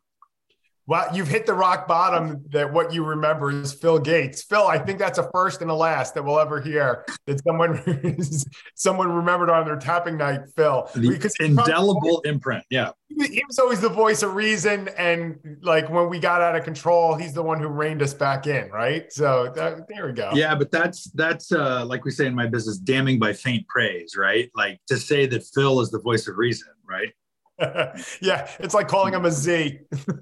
Well, 0.91 1.07
you've 1.13 1.29
hit 1.29 1.45
the 1.45 1.53
rock 1.53 1.87
bottom 1.87 2.43
that 2.49 2.73
what 2.73 2.93
you 2.93 3.05
remember 3.05 3.49
is 3.49 3.71
Phil 3.71 3.97
Gates. 3.97 4.43
Phil, 4.43 4.67
I 4.67 4.77
think 4.77 4.99
that's 4.99 5.19
a 5.19 5.29
first 5.31 5.61
and 5.61 5.71
a 5.71 5.73
last 5.73 6.15
that 6.15 6.25
we'll 6.25 6.37
ever 6.37 6.59
hear 6.59 7.05
that 7.27 7.41
someone 7.45 8.17
someone 8.75 9.09
remembered 9.09 9.49
on 9.49 9.63
their 9.63 9.77
tapping 9.77 10.17
night, 10.17 10.41
Phil. 10.53 10.89
The 10.93 11.07
because 11.07 11.33
indelible 11.39 12.01
probably, 12.01 12.29
imprint. 12.29 12.65
Yeah. 12.69 12.91
He 13.07 13.41
was 13.47 13.57
always 13.57 13.79
the 13.79 13.87
voice 13.87 14.21
of 14.21 14.35
reason. 14.35 14.89
And 14.97 15.39
like 15.61 15.89
when 15.89 16.09
we 16.09 16.19
got 16.19 16.41
out 16.41 16.57
of 16.57 16.65
control, 16.65 17.15
he's 17.15 17.31
the 17.31 17.43
one 17.43 17.61
who 17.61 17.69
reined 17.69 18.01
us 18.01 18.13
back 18.13 18.45
in, 18.45 18.69
right? 18.69 19.09
So 19.13 19.49
that, 19.55 19.87
there 19.87 20.07
we 20.07 20.11
go. 20.11 20.31
Yeah, 20.33 20.55
but 20.55 20.71
that's 20.71 21.09
that's 21.11 21.53
uh 21.53 21.85
like 21.85 22.03
we 22.03 22.11
say 22.11 22.25
in 22.25 22.35
my 22.35 22.47
business, 22.47 22.77
damning 22.77 23.17
by 23.17 23.31
faint 23.31 23.65
praise, 23.69 24.17
right? 24.17 24.51
Like 24.55 24.81
to 24.89 24.97
say 24.97 25.25
that 25.27 25.45
Phil 25.55 25.79
is 25.79 25.89
the 25.89 25.99
voice 25.99 26.27
of 26.27 26.35
reason, 26.35 26.67
right? 26.85 27.13
yeah, 28.21 28.49
it's 28.59 28.73
like 28.73 28.87
calling 28.87 29.13
him 29.13 29.25
a 29.25 29.31
Z. 29.31 29.79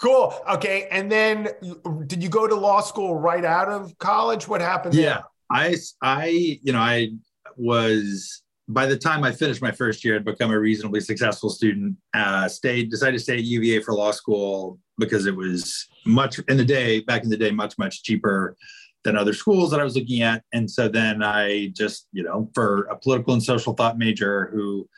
cool. 0.00 0.34
Okay. 0.50 0.88
And 0.90 1.10
then 1.10 1.48
did 2.06 2.22
you 2.22 2.28
go 2.28 2.46
to 2.46 2.54
law 2.54 2.80
school 2.80 3.16
right 3.16 3.44
out 3.44 3.68
of 3.68 3.96
college? 3.98 4.46
What 4.48 4.60
happened? 4.60 4.94
Yeah. 4.94 5.02
There? 5.02 5.24
I, 5.50 5.76
I, 6.02 6.26
you 6.62 6.72
know, 6.72 6.78
I 6.78 7.10
was, 7.56 8.42
by 8.68 8.86
the 8.86 8.96
time 8.96 9.24
I 9.24 9.32
finished 9.32 9.60
my 9.60 9.72
first 9.72 10.04
year, 10.04 10.16
I'd 10.16 10.24
become 10.24 10.52
a 10.52 10.58
reasonably 10.58 11.00
successful 11.00 11.50
student. 11.50 11.96
Uh, 12.14 12.48
stayed, 12.48 12.90
decided 12.90 13.18
to 13.18 13.22
stay 13.22 13.34
at 13.38 13.44
UVA 13.44 13.80
for 13.82 13.94
law 13.94 14.12
school 14.12 14.78
because 14.98 15.26
it 15.26 15.34
was 15.34 15.88
much 16.06 16.38
in 16.48 16.56
the 16.56 16.64
day, 16.64 17.00
back 17.00 17.24
in 17.24 17.30
the 17.30 17.36
day, 17.36 17.50
much, 17.50 17.76
much 17.78 18.04
cheaper 18.04 18.56
than 19.04 19.16
other 19.16 19.32
schools 19.32 19.70
that 19.70 19.80
I 19.80 19.84
was 19.84 19.96
looking 19.96 20.22
at. 20.22 20.42
And 20.52 20.70
so 20.70 20.88
then 20.88 21.22
I 21.22 21.68
just, 21.68 22.06
you 22.12 22.22
know, 22.22 22.50
for 22.54 22.82
a 22.84 22.96
political 22.96 23.32
and 23.32 23.42
social 23.42 23.72
thought 23.72 23.98
major 23.98 24.50
who 24.52 24.88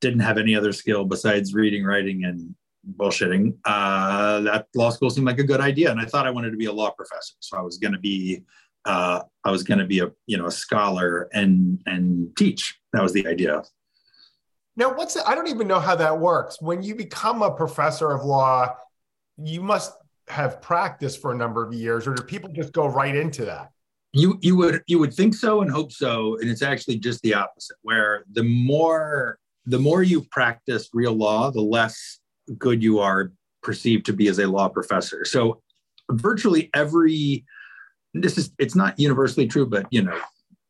didn't 0.00 0.20
have 0.20 0.38
any 0.38 0.54
other 0.54 0.72
skill 0.72 1.04
besides 1.04 1.52
reading, 1.54 1.84
writing, 1.84 2.24
and 2.24 2.54
bullshitting, 2.96 3.54
uh, 3.66 4.40
that 4.40 4.66
law 4.74 4.90
school 4.90 5.10
seemed 5.10 5.26
like 5.26 5.38
a 5.38 5.44
good 5.44 5.60
idea. 5.60 5.90
And 5.90 6.00
I 6.00 6.06
thought 6.06 6.26
I 6.26 6.30
wanted 6.30 6.52
to 6.52 6.56
be 6.56 6.66
a 6.66 6.72
law 6.72 6.90
professor. 6.90 7.34
So 7.40 7.58
I 7.58 7.60
was 7.60 7.76
going 7.76 7.92
to 7.92 7.98
be, 7.98 8.42
uh, 8.86 9.20
I 9.44 9.50
was 9.50 9.62
going 9.62 9.78
to 9.78 9.84
be 9.84 10.00
a, 10.00 10.10
you 10.26 10.38
know, 10.38 10.46
a 10.46 10.50
scholar 10.50 11.28
and, 11.34 11.82
and 11.84 12.34
teach. 12.36 12.80
That 12.94 13.02
was 13.02 13.12
the 13.12 13.26
idea. 13.26 13.62
Now, 14.76 14.94
what's, 14.94 15.18
I 15.26 15.34
don't 15.34 15.48
even 15.48 15.68
know 15.68 15.80
how 15.80 15.96
that 15.96 16.18
works. 16.18 16.62
When 16.62 16.82
you 16.82 16.94
become 16.94 17.42
a 17.42 17.50
professor 17.50 18.10
of 18.12 18.24
law, 18.24 18.74
you 19.36 19.60
must 19.60 19.92
have 20.30 20.62
practiced 20.62 21.20
for 21.20 21.32
a 21.32 21.36
number 21.36 21.66
of 21.66 21.74
years, 21.74 22.06
or 22.06 22.14
do 22.14 22.22
people 22.22 22.50
just 22.52 22.72
go 22.72 22.86
right 22.86 23.14
into 23.14 23.44
that? 23.44 23.70
You 24.12 24.38
you 24.40 24.56
would 24.56 24.82
you 24.86 24.98
would 24.98 25.12
think 25.12 25.34
so 25.34 25.60
and 25.60 25.70
hope 25.70 25.92
so, 25.92 26.38
and 26.40 26.48
it's 26.48 26.62
actually 26.62 26.98
just 26.98 27.20
the 27.22 27.34
opposite. 27.34 27.76
Where 27.82 28.24
the 28.32 28.42
more 28.42 29.38
the 29.66 29.78
more 29.78 30.02
you 30.02 30.22
practice 30.30 30.88
real 30.92 31.12
law, 31.12 31.50
the 31.50 31.60
less 31.60 32.20
good 32.58 32.82
you 32.82 32.98
are 32.98 33.32
perceived 33.62 34.06
to 34.06 34.12
be 34.12 34.28
as 34.28 34.38
a 34.38 34.46
law 34.46 34.68
professor. 34.68 35.24
So 35.24 35.62
virtually 36.10 36.70
every 36.74 37.44
this 38.14 38.38
is 38.38 38.50
it's 38.58 38.74
not 38.74 38.98
universally 38.98 39.46
true, 39.46 39.66
but 39.66 39.86
you 39.90 40.02
know 40.02 40.18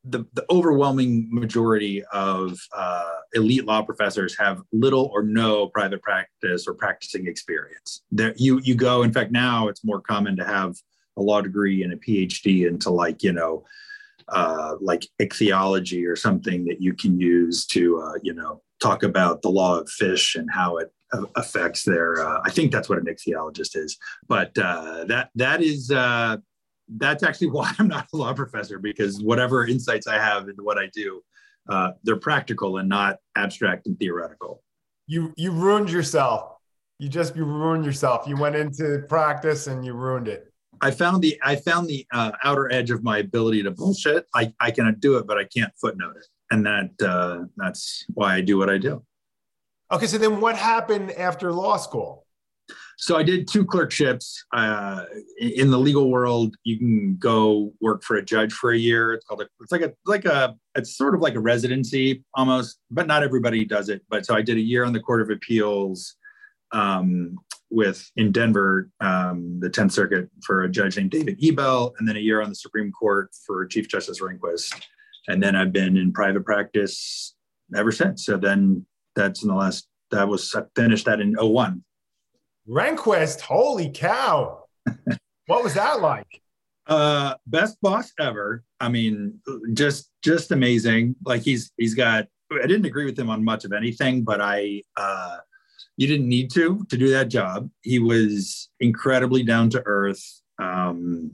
the, 0.04 0.24
the 0.32 0.44
overwhelming 0.50 1.28
majority 1.30 2.02
of 2.12 2.58
uh, 2.76 3.10
elite 3.34 3.66
law 3.66 3.82
professors 3.82 4.36
have 4.38 4.62
little 4.72 5.10
or 5.12 5.22
no 5.22 5.68
private 5.68 6.02
practice 6.02 6.66
or 6.66 6.74
practicing 6.74 7.26
experience. 7.26 8.02
There, 8.10 8.34
you 8.36 8.60
you 8.60 8.74
go. 8.74 9.02
In 9.02 9.12
fact, 9.12 9.30
now 9.30 9.68
it's 9.68 9.84
more 9.84 10.00
common 10.00 10.36
to 10.36 10.44
have 10.44 10.76
a 11.16 11.22
law 11.22 11.40
degree 11.40 11.82
and 11.82 11.92
a 11.92 11.96
PhD 11.96 12.66
into 12.66 12.90
like 12.90 13.22
you 13.22 13.32
know, 13.32 13.64
uh, 14.28 14.76
like 14.80 15.06
ichthyology 15.20 16.06
or 16.06 16.16
something 16.16 16.64
that 16.64 16.80
you 16.80 16.94
can 16.94 17.20
use 17.20 17.66
to 17.66 18.00
uh, 18.00 18.18
you 18.22 18.32
know 18.32 18.62
talk 18.80 19.02
about 19.02 19.42
the 19.42 19.50
law 19.50 19.78
of 19.78 19.88
fish 19.90 20.34
and 20.34 20.48
how 20.50 20.78
it 20.78 20.90
affects 21.36 21.82
their. 21.84 22.26
Uh, 22.26 22.40
I 22.44 22.50
think 22.50 22.72
that's 22.72 22.88
what 22.88 22.98
an 22.98 23.04
ichthyologist 23.04 23.76
is, 23.76 23.98
but 24.28 24.56
uh, 24.56 25.04
that 25.04 25.30
that 25.34 25.62
is 25.62 25.90
uh, 25.90 26.38
that's 26.96 27.22
actually 27.22 27.50
why 27.50 27.72
I'm 27.78 27.88
not 27.88 28.08
a 28.12 28.16
law 28.16 28.32
professor 28.32 28.78
because 28.78 29.22
whatever 29.22 29.66
insights 29.66 30.06
I 30.06 30.14
have 30.14 30.48
into 30.48 30.62
what 30.62 30.78
I 30.78 30.88
do, 30.92 31.22
uh, 31.68 31.92
they're 32.02 32.16
practical 32.16 32.78
and 32.78 32.88
not 32.88 33.18
abstract 33.36 33.86
and 33.86 33.98
theoretical. 33.98 34.62
You 35.06 35.32
you 35.36 35.50
ruined 35.52 35.90
yourself. 35.90 36.56
You 36.98 37.08
just 37.08 37.36
you 37.36 37.44
ruined 37.44 37.84
yourself. 37.84 38.26
You 38.26 38.36
went 38.36 38.56
into 38.56 39.04
practice 39.08 39.66
and 39.66 39.84
you 39.84 39.94
ruined 39.94 40.28
it. 40.28 40.52
I 40.80 40.90
found 40.90 41.22
the 41.22 41.38
I 41.42 41.56
found 41.56 41.88
the 41.88 42.06
uh, 42.12 42.32
outer 42.44 42.72
edge 42.72 42.90
of 42.90 43.02
my 43.02 43.18
ability 43.18 43.62
to 43.64 43.70
bullshit. 43.70 44.26
I 44.34 44.52
I 44.60 44.70
can 44.70 44.94
do 44.98 45.16
it, 45.18 45.26
but 45.26 45.38
I 45.38 45.44
can't 45.44 45.72
footnote 45.80 46.16
it, 46.16 46.26
and 46.50 46.64
that 46.66 46.90
uh, 47.02 47.44
that's 47.56 48.04
why 48.14 48.34
I 48.34 48.40
do 48.40 48.56
what 48.58 48.70
I 48.70 48.78
do. 48.78 49.02
Okay, 49.92 50.06
so 50.06 50.18
then 50.18 50.40
what 50.40 50.56
happened 50.56 51.10
after 51.12 51.52
law 51.52 51.76
school? 51.76 52.24
So 53.00 53.16
I 53.16 53.22
did 53.22 53.48
two 53.48 53.64
clerkships. 53.64 54.44
Uh, 54.52 55.04
in 55.38 55.70
the 55.70 55.78
legal 55.78 56.10
world, 56.10 56.54
you 56.64 56.76
can 56.76 57.16
go 57.16 57.72
work 57.80 58.02
for 58.02 58.16
a 58.16 58.22
judge 58.22 58.52
for 58.52 58.72
a 58.72 58.76
year. 58.76 59.14
It's 59.14 59.24
called 59.24 59.40
a, 59.40 59.46
it's 59.62 59.72
like 59.72 59.80
a 59.80 59.94
like 60.04 60.26
a 60.26 60.54
it's 60.74 60.98
sort 60.98 61.14
of 61.14 61.22
like 61.22 61.34
a 61.34 61.40
residency 61.40 62.22
almost, 62.34 62.78
but 62.90 63.06
not 63.06 63.22
everybody 63.22 63.64
does 63.64 63.88
it. 63.88 64.02
But 64.10 64.26
so 64.26 64.34
I 64.34 64.42
did 64.42 64.58
a 64.58 64.60
year 64.60 64.84
on 64.84 64.92
the 64.92 65.00
Court 65.00 65.22
of 65.22 65.30
Appeals 65.30 66.14
um, 66.72 67.38
with 67.70 68.06
in 68.16 68.32
Denver, 68.32 68.90
um, 69.00 69.58
the 69.60 69.70
Tenth 69.70 69.92
Circuit 69.92 70.28
for 70.44 70.64
a 70.64 70.70
judge 70.70 70.98
named 70.98 71.10
David 71.10 71.38
Ebel, 71.42 71.94
and 71.98 72.06
then 72.06 72.16
a 72.16 72.20
year 72.20 72.42
on 72.42 72.50
the 72.50 72.54
Supreme 72.54 72.92
Court 72.92 73.30
for 73.46 73.64
Chief 73.64 73.88
Justice 73.88 74.20
Rehnquist. 74.20 74.78
And 75.26 75.42
then 75.42 75.56
I've 75.56 75.72
been 75.72 75.96
in 75.96 76.12
private 76.12 76.44
practice 76.44 77.34
ever 77.74 77.92
since. 77.92 78.26
So 78.26 78.36
then 78.36 78.84
that's 79.16 79.42
in 79.42 79.48
the 79.48 79.54
last 79.54 79.88
that 80.10 80.28
was 80.28 80.54
I 80.54 80.64
finished 80.76 81.06
that 81.06 81.20
in 81.20 81.34
01 81.34 81.82
Rehnquist, 82.70 83.40
holy 83.40 83.90
cow. 83.90 84.64
what 85.46 85.64
was 85.64 85.74
that 85.74 86.00
like? 86.00 86.40
Uh, 86.86 87.34
best 87.46 87.76
boss 87.82 88.12
ever. 88.20 88.62
I 88.78 88.88
mean, 88.88 89.40
just 89.74 90.10
just 90.22 90.52
amazing. 90.52 91.16
Like 91.24 91.42
he's 91.42 91.72
he's 91.76 91.94
got. 91.94 92.26
I 92.52 92.66
didn't 92.66 92.86
agree 92.86 93.04
with 93.04 93.18
him 93.18 93.30
on 93.30 93.44
much 93.44 93.64
of 93.64 93.72
anything, 93.72 94.22
but 94.22 94.40
I 94.40 94.82
uh, 94.96 95.38
you 95.96 96.06
didn't 96.06 96.28
need 96.28 96.50
to 96.52 96.84
to 96.88 96.96
do 96.96 97.10
that 97.10 97.28
job. 97.28 97.68
He 97.82 97.98
was 97.98 98.70
incredibly 98.78 99.42
down 99.42 99.70
to 99.70 99.82
earth. 99.84 100.24
Um, 100.60 101.32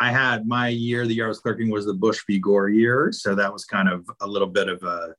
I 0.00 0.10
had 0.10 0.46
my 0.46 0.68
year, 0.68 1.06
the 1.06 1.14
year 1.14 1.26
I 1.26 1.28
was 1.28 1.40
clerking 1.40 1.70
was 1.70 1.86
the 1.86 1.94
Bush 1.94 2.20
v. 2.26 2.38
Gore 2.38 2.68
year, 2.68 3.10
so 3.12 3.34
that 3.34 3.52
was 3.52 3.64
kind 3.64 3.88
of 3.88 4.08
a 4.20 4.26
little 4.26 4.48
bit 4.48 4.68
of 4.68 4.82
a 4.82 5.14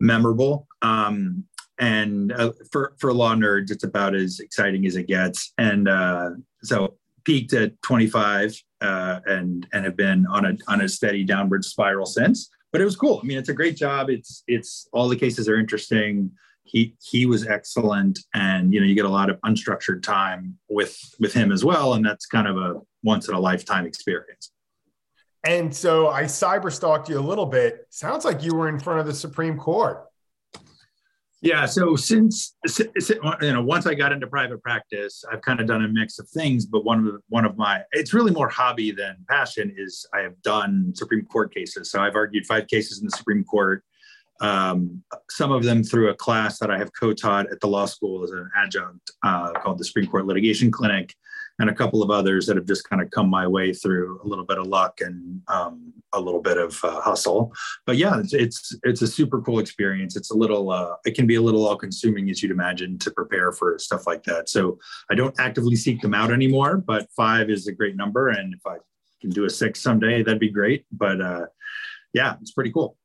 memorable. 0.00 0.66
Um, 0.82 1.44
and 1.78 2.32
uh, 2.32 2.52
for 2.70 2.94
for 2.98 3.12
law 3.12 3.34
nerds, 3.34 3.70
it's 3.70 3.84
about 3.84 4.14
as 4.14 4.40
exciting 4.40 4.86
as 4.86 4.96
it 4.96 5.06
gets. 5.06 5.52
And 5.58 5.88
uh, 5.88 6.30
so 6.62 6.94
peaked 7.24 7.52
at 7.52 7.80
25 7.82 8.62
uh, 8.80 9.20
and 9.26 9.66
and 9.72 9.84
have 9.84 9.96
been 9.96 10.26
on 10.26 10.46
a 10.46 10.56
on 10.68 10.80
a 10.80 10.88
steady 10.88 11.24
downward 11.24 11.64
spiral 11.64 12.06
since. 12.06 12.50
But 12.72 12.80
it 12.80 12.84
was 12.84 12.96
cool. 12.96 13.20
I 13.22 13.26
mean, 13.26 13.38
it's 13.38 13.48
a 13.48 13.54
great 13.54 13.76
job. 13.76 14.10
It's 14.10 14.42
it's 14.46 14.88
all 14.92 15.08
the 15.08 15.16
cases 15.16 15.48
are 15.48 15.58
interesting. 15.58 16.30
He 16.64 16.96
he 17.02 17.26
was 17.26 17.46
excellent, 17.46 18.18
and 18.34 18.72
you 18.72 18.80
know 18.80 18.86
you 18.86 18.94
get 18.94 19.04
a 19.04 19.10
lot 19.10 19.30
of 19.30 19.40
unstructured 19.42 20.02
time 20.02 20.58
with 20.68 20.98
with 21.20 21.32
him 21.32 21.52
as 21.52 21.64
well, 21.64 21.94
and 21.94 22.04
that's 22.04 22.26
kind 22.26 22.48
of 22.48 22.56
a 22.56 22.80
once 23.02 23.28
in 23.28 23.34
a 23.34 23.40
lifetime 23.40 23.86
experience. 23.86 24.50
And 25.44 25.74
so 25.74 26.08
I 26.08 26.24
cyber 26.24 26.72
stalked 26.72 27.08
you 27.08 27.18
a 27.18 27.20
little 27.20 27.46
bit. 27.46 27.86
Sounds 27.90 28.24
like 28.24 28.42
you 28.42 28.54
were 28.54 28.68
in 28.68 28.80
front 28.80 28.98
of 28.98 29.06
the 29.06 29.14
Supreme 29.14 29.56
Court. 29.56 30.04
Yeah. 31.42 31.66
So 31.66 31.96
since 31.96 32.56
you 32.78 33.52
know, 33.52 33.62
once 33.62 33.86
I 33.86 33.94
got 33.94 34.12
into 34.12 34.26
private 34.26 34.62
practice, 34.62 35.22
I've 35.30 35.42
kind 35.42 35.60
of 35.60 35.66
done 35.66 35.84
a 35.84 35.88
mix 35.88 36.18
of 36.18 36.28
things. 36.30 36.64
But 36.64 36.84
one 36.84 36.98
of 36.98 37.04
the, 37.04 37.18
one 37.28 37.44
of 37.44 37.56
my 37.56 37.82
it's 37.92 38.14
really 38.14 38.32
more 38.32 38.48
hobby 38.48 38.90
than 38.90 39.16
passion 39.28 39.74
is 39.76 40.06
I 40.14 40.20
have 40.20 40.40
done 40.42 40.92
Supreme 40.94 41.24
Court 41.26 41.52
cases. 41.52 41.90
So 41.90 42.00
I've 42.00 42.14
argued 42.14 42.46
five 42.46 42.66
cases 42.68 43.00
in 43.00 43.06
the 43.06 43.16
Supreme 43.16 43.44
Court. 43.44 43.84
Um, 44.40 45.02
some 45.30 45.52
of 45.52 45.62
them 45.62 45.82
through 45.82 46.10
a 46.10 46.14
class 46.14 46.58
that 46.58 46.70
I 46.70 46.78
have 46.78 46.90
co-taught 46.98 47.50
at 47.50 47.60
the 47.60 47.68
law 47.68 47.86
school 47.86 48.22
as 48.22 48.30
an 48.30 48.50
adjunct 48.54 49.10
uh, 49.22 49.52
called 49.52 49.78
the 49.78 49.84
Supreme 49.84 50.06
Court 50.06 50.26
Litigation 50.26 50.70
Clinic 50.70 51.14
and 51.58 51.70
a 51.70 51.74
couple 51.74 52.02
of 52.02 52.10
others 52.10 52.46
that 52.46 52.56
have 52.56 52.66
just 52.66 52.88
kind 52.88 53.00
of 53.00 53.10
come 53.10 53.28
my 53.28 53.46
way 53.46 53.72
through 53.72 54.20
a 54.22 54.26
little 54.26 54.44
bit 54.44 54.58
of 54.58 54.66
luck 54.66 55.00
and 55.00 55.40
um, 55.48 55.92
a 56.12 56.20
little 56.20 56.42
bit 56.42 56.58
of 56.58 56.78
uh, 56.84 57.00
hustle. 57.00 57.52
But 57.86 57.96
yeah, 57.96 58.20
it's, 58.20 58.34
it's, 58.34 58.76
it's 58.82 59.02
a 59.02 59.06
super 59.06 59.40
cool 59.40 59.58
experience. 59.58 60.16
It's 60.16 60.30
a 60.30 60.36
little 60.36 60.70
uh, 60.70 60.96
it 61.04 61.14
can 61.14 61.26
be 61.26 61.36
a 61.36 61.42
little 61.42 61.66
all 61.66 61.76
consuming 61.76 62.28
as 62.30 62.42
you'd 62.42 62.52
imagine 62.52 62.98
to 62.98 63.10
prepare 63.10 63.52
for 63.52 63.78
stuff 63.78 64.06
like 64.06 64.22
that. 64.24 64.48
So 64.48 64.78
I 65.10 65.14
don't 65.14 65.38
actively 65.38 65.76
seek 65.76 66.00
them 66.00 66.14
out 66.14 66.30
anymore, 66.30 66.76
but 66.76 67.08
five 67.16 67.50
is 67.50 67.66
a 67.66 67.72
great 67.72 67.96
number, 67.96 68.28
and 68.28 68.54
if 68.54 68.66
I 68.66 68.76
can 69.20 69.30
do 69.30 69.44
a 69.44 69.50
six 69.50 69.80
someday, 69.82 70.22
that'd 70.22 70.40
be 70.40 70.50
great. 70.50 70.84
But 70.92 71.20
uh, 71.20 71.46
yeah, 72.12 72.36
it's 72.40 72.52
pretty 72.52 72.72
cool. 72.72 72.96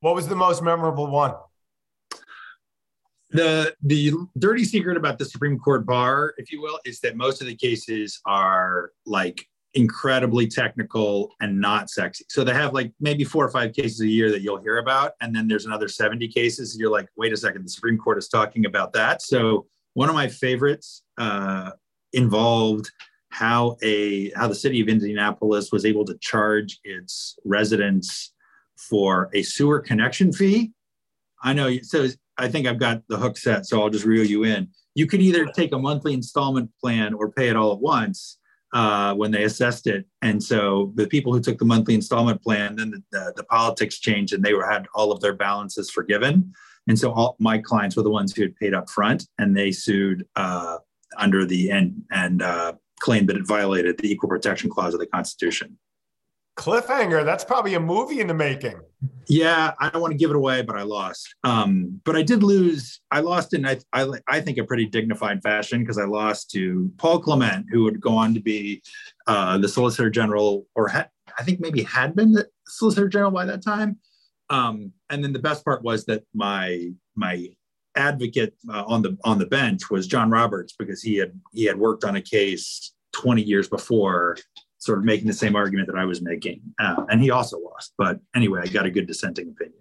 What 0.00 0.14
was 0.14 0.28
the 0.28 0.36
most 0.36 0.62
memorable 0.62 1.08
one? 1.08 1.34
The 3.30 3.74
the 3.82 4.12
dirty 4.38 4.64
secret 4.64 4.96
about 4.96 5.18
the 5.18 5.24
Supreme 5.24 5.58
Court 5.58 5.84
bar, 5.84 6.34
if 6.38 6.50
you 6.50 6.62
will, 6.62 6.78
is 6.84 7.00
that 7.00 7.16
most 7.16 7.40
of 7.40 7.46
the 7.46 7.56
cases 7.56 8.20
are 8.26 8.92
like 9.06 9.44
incredibly 9.74 10.48
technical 10.48 11.34
and 11.40 11.60
not 11.60 11.90
sexy. 11.90 12.24
So 12.28 12.42
they 12.42 12.54
have 12.54 12.72
like 12.72 12.92
maybe 13.00 13.24
four 13.24 13.44
or 13.44 13.50
five 13.50 13.74
cases 13.74 14.00
a 14.00 14.08
year 14.08 14.30
that 14.30 14.40
you'll 14.40 14.62
hear 14.62 14.78
about, 14.78 15.12
and 15.20 15.34
then 15.34 15.46
there's 15.46 15.66
another 15.66 15.88
70 15.88 16.28
cases. 16.28 16.76
You're 16.78 16.90
like, 16.90 17.08
wait 17.16 17.32
a 17.32 17.36
second, 17.36 17.64
the 17.64 17.70
Supreme 17.70 17.98
Court 17.98 18.18
is 18.18 18.28
talking 18.28 18.64
about 18.64 18.92
that. 18.94 19.20
So 19.20 19.66
one 19.94 20.08
of 20.08 20.14
my 20.14 20.28
favorites 20.28 21.02
uh, 21.18 21.72
involved 22.12 22.90
how 23.30 23.76
a 23.82 24.30
how 24.30 24.48
the 24.48 24.54
city 24.54 24.80
of 24.80 24.88
Indianapolis 24.88 25.70
was 25.70 25.84
able 25.84 26.04
to 26.06 26.16
charge 26.18 26.78
its 26.82 27.38
residents 27.44 28.32
for 28.88 29.28
a 29.34 29.42
sewer 29.42 29.80
connection 29.80 30.32
fee. 30.32 30.72
I 31.42 31.52
know. 31.52 31.76
So 31.82 32.08
I 32.38 32.48
think 32.48 32.66
I've 32.66 32.78
got 32.78 33.02
the 33.08 33.16
hook 33.16 33.36
set, 33.36 33.66
so 33.66 33.82
I'll 33.82 33.90
just 33.90 34.04
reel 34.04 34.24
you 34.24 34.44
in. 34.44 34.68
You 34.94 35.06
could 35.06 35.20
either 35.20 35.46
take 35.46 35.72
a 35.72 35.78
monthly 35.78 36.14
installment 36.14 36.70
plan 36.80 37.14
or 37.14 37.30
pay 37.30 37.48
it 37.48 37.56
all 37.56 37.72
at 37.72 37.80
once 37.80 38.38
uh, 38.72 39.14
when 39.14 39.30
they 39.30 39.44
assessed 39.44 39.86
it. 39.86 40.06
And 40.22 40.42
so 40.42 40.92
the 40.94 41.06
people 41.06 41.32
who 41.32 41.40
took 41.40 41.58
the 41.58 41.64
monthly 41.64 41.94
installment 41.94 42.42
plan, 42.42 42.76
then 42.76 42.90
the, 42.90 43.02
the, 43.12 43.32
the 43.36 43.44
politics 43.44 43.98
changed 43.98 44.32
and 44.32 44.42
they 44.42 44.54
were 44.54 44.68
had 44.68 44.86
all 44.94 45.12
of 45.12 45.20
their 45.20 45.34
balances 45.34 45.90
forgiven. 45.90 46.52
And 46.86 46.98
so 46.98 47.12
all 47.12 47.36
my 47.38 47.58
clients 47.58 47.96
were 47.96 48.02
the 48.02 48.10
ones 48.10 48.34
who 48.34 48.42
had 48.42 48.56
paid 48.56 48.74
up 48.74 48.88
front 48.88 49.26
and 49.38 49.56
they 49.56 49.72
sued 49.72 50.26
uh, 50.36 50.78
under 51.16 51.44
the 51.44 51.70
and 51.70 52.02
and 52.10 52.42
uh, 52.42 52.74
claimed 53.00 53.28
that 53.28 53.36
it 53.36 53.46
violated 53.46 53.98
the 53.98 54.10
equal 54.10 54.28
protection 54.28 54.70
clause 54.70 54.94
of 54.94 55.00
the 55.00 55.06
Constitution. 55.06 55.78
Cliffhanger. 56.56 57.24
That's 57.24 57.44
probably 57.44 57.74
a 57.74 57.80
movie 57.80 58.20
in 58.20 58.26
the 58.26 58.34
making. 58.34 58.80
Yeah, 59.28 59.74
I 59.78 59.90
don't 59.90 60.00
want 60.02 60.12
to 60.12 60.18
give 60.18 60.30
it 60.30 60.36
away, 60.36 60.62
but 60.62 60.76
I 60.76 60.82
lost. 60.82 61.34
Um, 61.44 62.00
but 62.04 62.16
I 62.16 62.22
did 62.22 62.42
lose. 62.42 63.00
I 63.10 63.20
lost 63.20 63.54
in 63.54 63.64
I 63.64 63.78
I, 63.92 64.08
I 64.26 64.40
think 64.40 64.58
a 64.58 64.64
pretty 64.64 64.86
dignified 64.86 65.42
fashion 65.42 65.80
because 65.80 65.98
I 65.98 66.04
lost 66.04 66.50
to 66.52 66.90
Paul 66.96 67.20
Clement, 67.20 67.66
who 67.70 67.84
would 67.84 68.00
go 68.00 68.16
on 68.16 68.34
to 68.34 68.40
be 68.40 68.82
uh, 69.26 69.58
the 69.58 69.68
Solicitor 69.68 70.10
General, 70.10 70.66
or 70.74 70.88
ha- 70.88 71.08
I 71.38 71.44
think 71.44 71.60
maybe 71.60 71.82
had 71.82 72.16
been 72.16 72.32
the 72.32 72.48
Solicitor 72.66 73.08
General 73.08 73.30
by 73.30 73.44
that 73.44 73.62
time. 73.62 73.98
Um, 74.50 74.92
and 75.10 75.22
then 75.22 75.32
the 75.32 75.38
best 75.38 75.64
part 75.64 75.82
was 75.82 76.04
that 76.06 76.24
my 76.34 76.90
my 77.14 77.48
advocate 77.94 78.54
uh, 78.68 78.84
on 78.86 79.02
the 79.02 79.16
on 79.24 79.38
the 79.38 79.46
bench 79.46 79.90
was 79.90 80.06
John 80.06 80.30
Roberts 80.30 80.74
because 80.76 81.02
he 81.02 81.16
had 81.16 81.38
he 81.52 81.64
had 81.64 81.78
worked 81.78 82.04
on 82.04 82.16
a 82.16 82.22
case 82.22 82.92
20 83.12 83.42
years 83.42 83.68
before 83.68 84.36
sort 84.78 84.98
of 84.98 85.04
making 85.04 85.26
the 85.26 85.32
same 85.32 85.56
argument 85.56 85.88
that 85.88 85.96
I 85.96 86.04
was 86.04 86.22
making. 86.22 86.62
Uh, 86.78 87.04
and 87.10 87.20
he 87.20 87.30
also 87.30 87.58
lost. 87.58 87.94
But 87.98 88.20
anyway, 88.34 88.60
I 88.62 88.68
got 88.68 88.86
a 88.86 88.90
good 88.90 89.06
dissenting 89.06 89.48
opinion. 89.48 89.78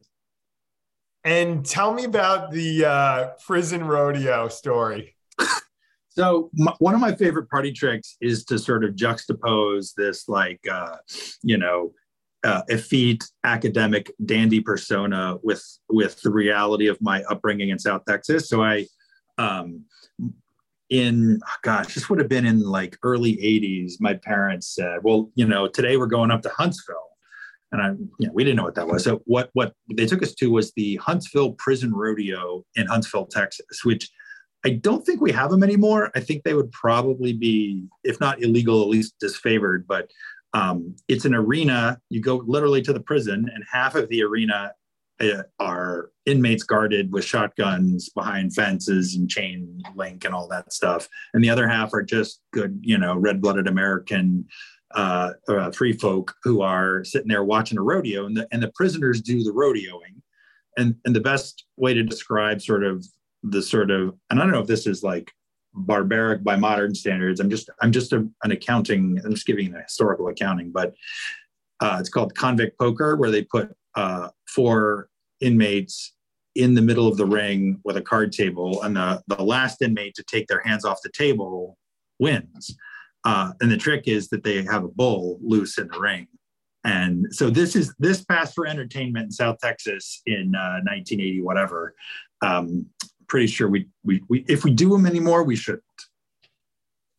And 1.23 1.65
tell 1.65 1.93
me 1.93 2.03
about 2.03 2.51
the 2.51 2.86
uh, 2.86 3.27
prison 3.45 3.83
rodeo 3.83 4.47
story. 4.47 5.15
so 6.10 6.49
my, 6.53 6.73
one 6.79 6.93
of 6.93 7.01
my 7.01 7.13
favorite 7.13 7.49
party 7.49 7.71
tricks 7.71 8.15
is 8.21 8.45
to 8.45 8.57
sort 8.57 8.83
of 8.83 8.95
juxtapose 8.95 9.93
this, 9.95 10.27
like, 10.29 10.62
uh, 10.71 10.97
you 11.43 11.57
know, 11.57 11.91
uh, 12.43 12.62
effete 12.69 13.25
academic 13.43 14.12
dandy 14.23 14.62
persona 14.62 15.38
with 15.43 15.63
with 15.89 16.21
the 16.21 16.29
reality 16.29 16.88
of 16.88 16.97
my 17.01 17.23
upbringing 17.23 17.69
in 17.69 17.79
South 17.79 18.03
Texas. 18.07 18.47
So 18.47 18.63
I 18.63 18.86
um, 19.38 19.83
in 20.89 21.39
gosh, 21.63 21.93
this 21.93 22.10
would 22.10 22.19
have 22.19 22.30
been 22.30 22.45
in 22.45 22.62
like 22.62 22.97
early 23.04 23.36
80s. 23.38 23.93
My 24.00 24.13
parents 24.13 24.73
said, 24.73 25.00
Well, 25.04 25.30
you 25.36 25.45
know, 25.45 25.67
today 25.67 25.97
we're 25.97 26.08
going 26.08 26.32
up 26.32 26.41
to 26.43 26.50
Huntsville. 26.50 26.95
And 27.71 27.82
I, 27.82 27.89
you 28.19 28.28
know, 28.28 28.32
we 28.34 28.45
didn't 28.45 28.58
know 28.58 28.63
what 28.63 28.76
that 28.76 28.88
was. 28.88 29.04
So 29.04 29.21
what 29.26 29.50
what 29.54 29.73
they 29.93 30.06
took 30.06 30.23
us 30.23 30.34
to 30.36 30.52
was 30.52 30.71
the 30.73 30.95
Huntsville 30.97 31.54
Prison 31.54 31.93
Rodeo 31.93 32.63
in 32.76 32.88
Huntsville, 32.88 33.26
Texas, 33.26 33.84
which 33.84 34.10
I 34.65 34.71
don't 34.71 35.06
think 35.06 35.21
we 35.21 35.32
have 35.34 35.52
them 35.52 35.63
anymore. 35.63 36.12
I 36.15 36.19
think 36.19 36.43
they 36.43 36.54
would 36.54 36.71
probably 36.71 37.34
be, 37.34 37.88
if 38.04 38.19
not 38.19 38.41
illegal, 38.41 38.82
at 38.82 38.88
least 38.88 39.15
disfavored. 39.21 39.86
But 39.88 40.10
um, 40.54 40.95
it's 41.08 41.26
an 41.26 41.36
arena. 41.36 42.00
You 42.10 42.21
go 42.21 42.43
literally 42.45 42.82
to 42.84 42.93
the 42.93 43.00
prison, 43.02 43.50
and 43.54 43.63
half 43.71 43.95
of 43.95 44.08
the 44.10 44.23
arena 44.23 44.71
are 45.60 46.12
inmates 46.25 46.63
guarded 46.63 47.12
with 47.12 47.25
shotguns 47.25 48.10
behind 48.10 48.53
fences 48.53 49.15
and 49.15 49.30
chain 49.30 49.82
link 49.95 50.25
and 50.25 50.34
all 50.34 50.47
that 50.47 50.71
stuff. 50.71 51.08
And 51.34 51.43
the 51.43 51.49
other 51.49 51.67
half 51.67 51.93
are 51.93 52.03
just 52.03 52.41
good, 52.53 52.80
you 52.82 52.97
know, 52.97 53.15
red 53.15 53.41
blooded 53.41 53.67
American 53.67 54.45
uh, 54.91 55.34
uh, 55.49 55.71
free 55.71 55.93
folk 55.93 56.36
who 56.43 56.62
are 56.62 57.03
sitting 57.03 57.27
there 57.27 57.43
watching 57.43 57.77
a 57.77 57.82
rodeo, 57.82 58.25
and 58.25 58.38
the 58.38 58.47
and 58.51 58.62
the 58.62 58.71
prisoners 58.73 59.21
do 59.21 59.43
the 59.43 59.51
rodeoing. 59.51 60.21
And 60.77 60.95
and 61.06 61.15
the 61.15 61.21
best 61.21 61.65
way 61.75 61.93
to 61.93 62.03
describe 62.03 62.62
sort 62.62 62.84
of 62.84 63.06
the 63.43 63.62
sort 63.62 63.91
of 63.91 64.15
and 64.30 64.39
I 64.39 64.43
don't 64.43 64.51
know 64.51 64.62
if 64.62 64.67
this 64.67 64.88
is 64.88 65.03
like 65.03 65.32
barbaric 65.73 66.43
by 66.43 66.56
modern 66.56 66.95
standards. 66.95 67.39
I'm 67.39 67.49
just 67.49 67.69
I'm 67.82 67.91
just 67.91 68.13
a, 68.13 68.27
an 68.43 68.51
accounting. 68.51 69.19
I'm 69.23 69.34
just 69.34 69.47
giving 69.47 69.73
a 69.73 69.82
historical 69.82 70.27
accounting, 70.27 70.71
but 70.71 70.93
uh, 71.80 71.97
it's 71.99 72.10
called 72.10 72.36
convict 72.36 72.77
poker, 72.80 73.15
where 73.15 73.32
they 73.32 73.43
put 73.43 73.75
uh, 73.95 74.30
four 74.47 75.10
inmates 75.41 76.13
in 76.55 76.73
the 76.73 76.81
middle 76.81 77.07
of 77.07 77.17
the 77.17 77.25
ring 77.25 77.79
with 77.83 77.97
a 77.97 78.01
card 78.01 78.31
table, 78.31 78.81
and 78.81 78.95
the, 78.95 79.21
the 79.27 79.43
last 79.43 79.81
inmate 79.81 80.15
to 80.15 80.23
take 80.23 80.47
their 80.47 80.62
hands 80.62 80.86
off 80.86 81.01
the 81.03 81.12
table 81.12 81.77
wins. 82.19 82.75
Uh, 83.23 83.51
and 83.62 83.71
the 83.71 83.77
trick 83.77 84.07
is 84.07 84.29
that 84.29 84.43
they 84.43 84.63
have 84.63 84.83
a 84.83 84.88
bull 84.88 85.39
loose 85.43 85.77
in 85.77 85.88
the 85.88 85.99
ring. 85.99 86.27
And 86.83 87.27
so 87.31 87.49
this 87.49 87.75
is 87.75 87.93
this 87.99 88.23
passed 88.23 88.55
for 88.55 88.65
entertainment 88.65 89.25
in 89.25 89.31
South 89.31 89.57
Texas 89.62 90.21
in 90.25 90.55
uh, 90.55 90.79
1980, 90.86 91.41
whatever. 91.41 91.93
Um, 92.41 92.86
pretty 93.27 93.47
sure 93.47 93.67
we, 93.67 93.88
we, 94.03 94.23
we 94.29 94.45
if 94.47 94.63
we 94.63 94.71
do 94.71 94.89
them 94.89 95.05
anymore, 95.05 95.43
we 95.43 95.55
shouldn't. 95.55 95.83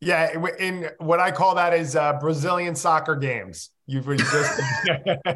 Yeah, 0.01 0.47
in 0.59 0.89
what 0.99 1.19
I 1.19 1.31
call 1.31 1.55
that 1.55 1.73
is 1.73 1.95
uh, 1.95 2.13
Brazilian 2.19 2.75
soccer 2.75 3.15
games. 3.15 3.69
You've 3.85 4.05
just 4.05 4.61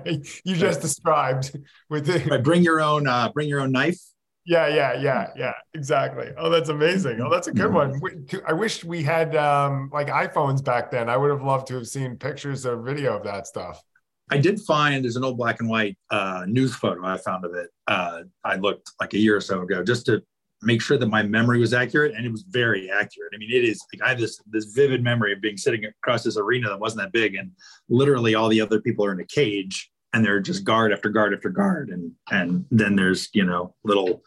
you 0.46 0.56
just 0.56 0.80
described 0.80 1.58
with 1.90 2.06
the 2.06 2.24
right, 2.30 2.44
bring 2.44 2.64
your 2.64 2.80
own 2.80 3.08
uh, 3.08 3.30
bring 3.34 3.50
your 3.50 3.60
own 3.60 3.72
knife. 3.72 4.00
Yeah, 4.46 4.68
yeah, 4.68 4.94
yeah, 5.00 5.28
yeah. 5.36 5.54
Exactly. 5.74 6.30
Oh, 6.38 6.50
that's 6.50 6.70
amazing. 6.70 7.22
Oh, 7.22 7.30
that's 7.30 7.48
a 7.48 7.54
good 7.54 7.74
one. 7.74 8.00
I 8.46 8.54
wish 8.54 8.84
we 8.84 9.02
had 9.02 9.36
um, 9.36 9.90
like 9.94 10.08
iPhones 10.08 10.64
back 10.64 10.92
then. 10.92 11.10
I 11.10 11.16
would 11.16 11.32
have 11.32 11.44
loved 11.44 11.68
to 11.68 11.76
have 11.76 11.88
seen 11.88 12.18
pictures 12.18 12.66
or 12.66 12.82
video 12.82 13.16
of 13.18 13.24
that 13.24 13.48
stuff. 13.48 13.82
I 14.30 14.38
did 14.38 14.60
find 14.62 15.04
there's 15.04 15.16
an 15.16 15.24
old 15.24 15.38
black 15.38 15.60
and 15.60 15.70
white 15.70 15.98
uh, 16.10 16.46
news 16.48 16.76
photo 16.76 17.06
I 17.06 17.18
found 17.18 17.46
of 17.46 17.54
it. 17.54 17.70
Uh, 17.88 18.24
I 18.44 18.56
looked 18.56 18.92
like 19.00 19.14
a 19.14 19.18
year 19.18 19.36
or 19.36 19.42
so 19.42 19.62
ago 19.62 19.84
just 19.84 20.06
to 20.08 20.24
make 20.64 20.82
sure 20.82 20.98
that 20.98 21.08
my 21.08 21.24
memory 21.24 21.60
was 21.60 21.74
accurate 21.74 22.14
and 22.16 22.26
it 22.26 22.32
was 22.32 22.44
very 22.44 22.90
accurate. 22.90 23.32
I 23.34 23.38
mean 23.38 23.52
it 23.52 23.64
is 23.64 23.82
like 23.94 24.02
i 24.06 24.10
have 24.10 24.20
this 24.20 24.40
this 24.48 24.66
vivid 24.66 25.04
memory 25.04 25.34
of 25.34 25.42
being 25.42 25.58
sitting 25.58 25.86
across 25.86 26.24
this 26.24 26.38
arena 26.38 26.70
that 26.70 26.80
wasn't 26.80 27.02
that 27.02 27.12
big 27.12 27.36
and 27.36 27.52
literally 27.90 28.36
all 28.36 28.50
the 28.50 28.62
other 28.62 28.82
people 28.82 29.06
are 29.06 29.12
in 29.12 29.20
a 29.20 29.26
cage 29.26 29.92
and 30.14 30.24
they're 30.24 30.40
just 30.40 30.64
guard 30.64 30.94
after 30.94 31.10
guard 31.10 31.34
after 31.34 31.50
guard 31.50 31.90
and 31.90 32.12
and 32.32 32.66
then 32.72 32.96
there's 32.96 33.30
you 33.34 33.44
know 33.44 33.74
little 33.84 34.24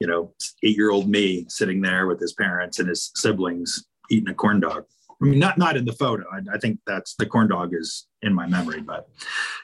you 0.00 0.06
know 0.06 0.34
eight 0.62 0.76
year 0.76 0.90
old 0.90 1.08
me 1.08 1.46
sitting 1.48 1.80
there 1.80 2.06
with 2.06 2.20
his 2.20 2.34
parents 2.34 2.78
and 2.78 2.88
his 2.88 3.10
siblings 3.14 3.84
eating 4.10 4.28
a 4.28 4.34
corn 4.34 4.60
dog. 4.60 4.84
I 5.20 5.24
mean 5.24 5.38
not 5.38 5.58
not 5.58 5.76
in 5.76 5.84
the 5.84 5.92
photo. 5.92 6.24
I, 6.32 6.56
I 6.56 6.58
think 6.58 6.80
that's 6.86 7.14
the 7.16 7.26
corn 7.26 7.48
dog 7.48 7.72
is 7.72 8.06
in 8.22 8.34
my 8.34 8.46
memory 8.46 8.80
but 8.80 9.08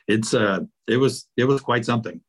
it's 0.07 0.33
uh 0.33 0.61
it 0.87 0.97
was 0.97 1.27
it 1.37 1.45
was 1.45 1.61
quite 1.61 1.85
something 1.85 2.21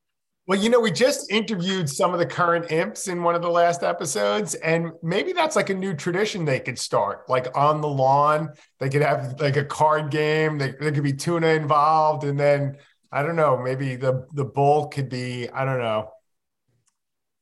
well, 0.48 0.60
you 0.60 0.70
know, 0.70 0.80
we 0.80 0.92
just 0.92 1.32
interviewed 1.32 1.90
some 1.90 2.14
of 2.14 2.20
the 2.20 2.26
current 2.26 2.72
imps 2.72 3.08
in 3.08 3.24
one 3.24 3.34
of 3.34 3.42
the 3.42 3.50
last 3.50 3.82
episodes, 3.82 4.54
and 4.56 4.92
maybe 5.02 5.34
that's 5.34 5.56
like 5.56 5.72
a 5.72 5.74
new 5.74 5.96
tradition 5.96 6.46
they 6.46 6.60
could 6.60 6.78
start. 6.78 7.28
Like 7.28 7.58
on 7.58 7.82
the 7.82 7.88
lawn, 7.88 8.52
they 8.80 8.90
could 8.90 9.02
have 9.02 9.40
like 9.40 9.58
a 9.58 9.66
card 9.66 10.12
game. 10.12 10.60
They, 10.60 10.74
there 10.80 10.92
could 10.92 11.04
be 11.04 11.14
tuna 11.14 11.48
involved, 11.48 12.26
and 12.26 12.40
then 12.40 12.78
I 13.12 13.24
don't 13.24 13.36
know, 13.36 13.58
maybe 13.58 13.96
the 13.96 14.28
the 14.34 14.46
bull 14.46 14.88
could 14.88 15.10
be 15.10 15.50
I 15.50 15.66
don't 15.66 15.80
know, 15.80 16.12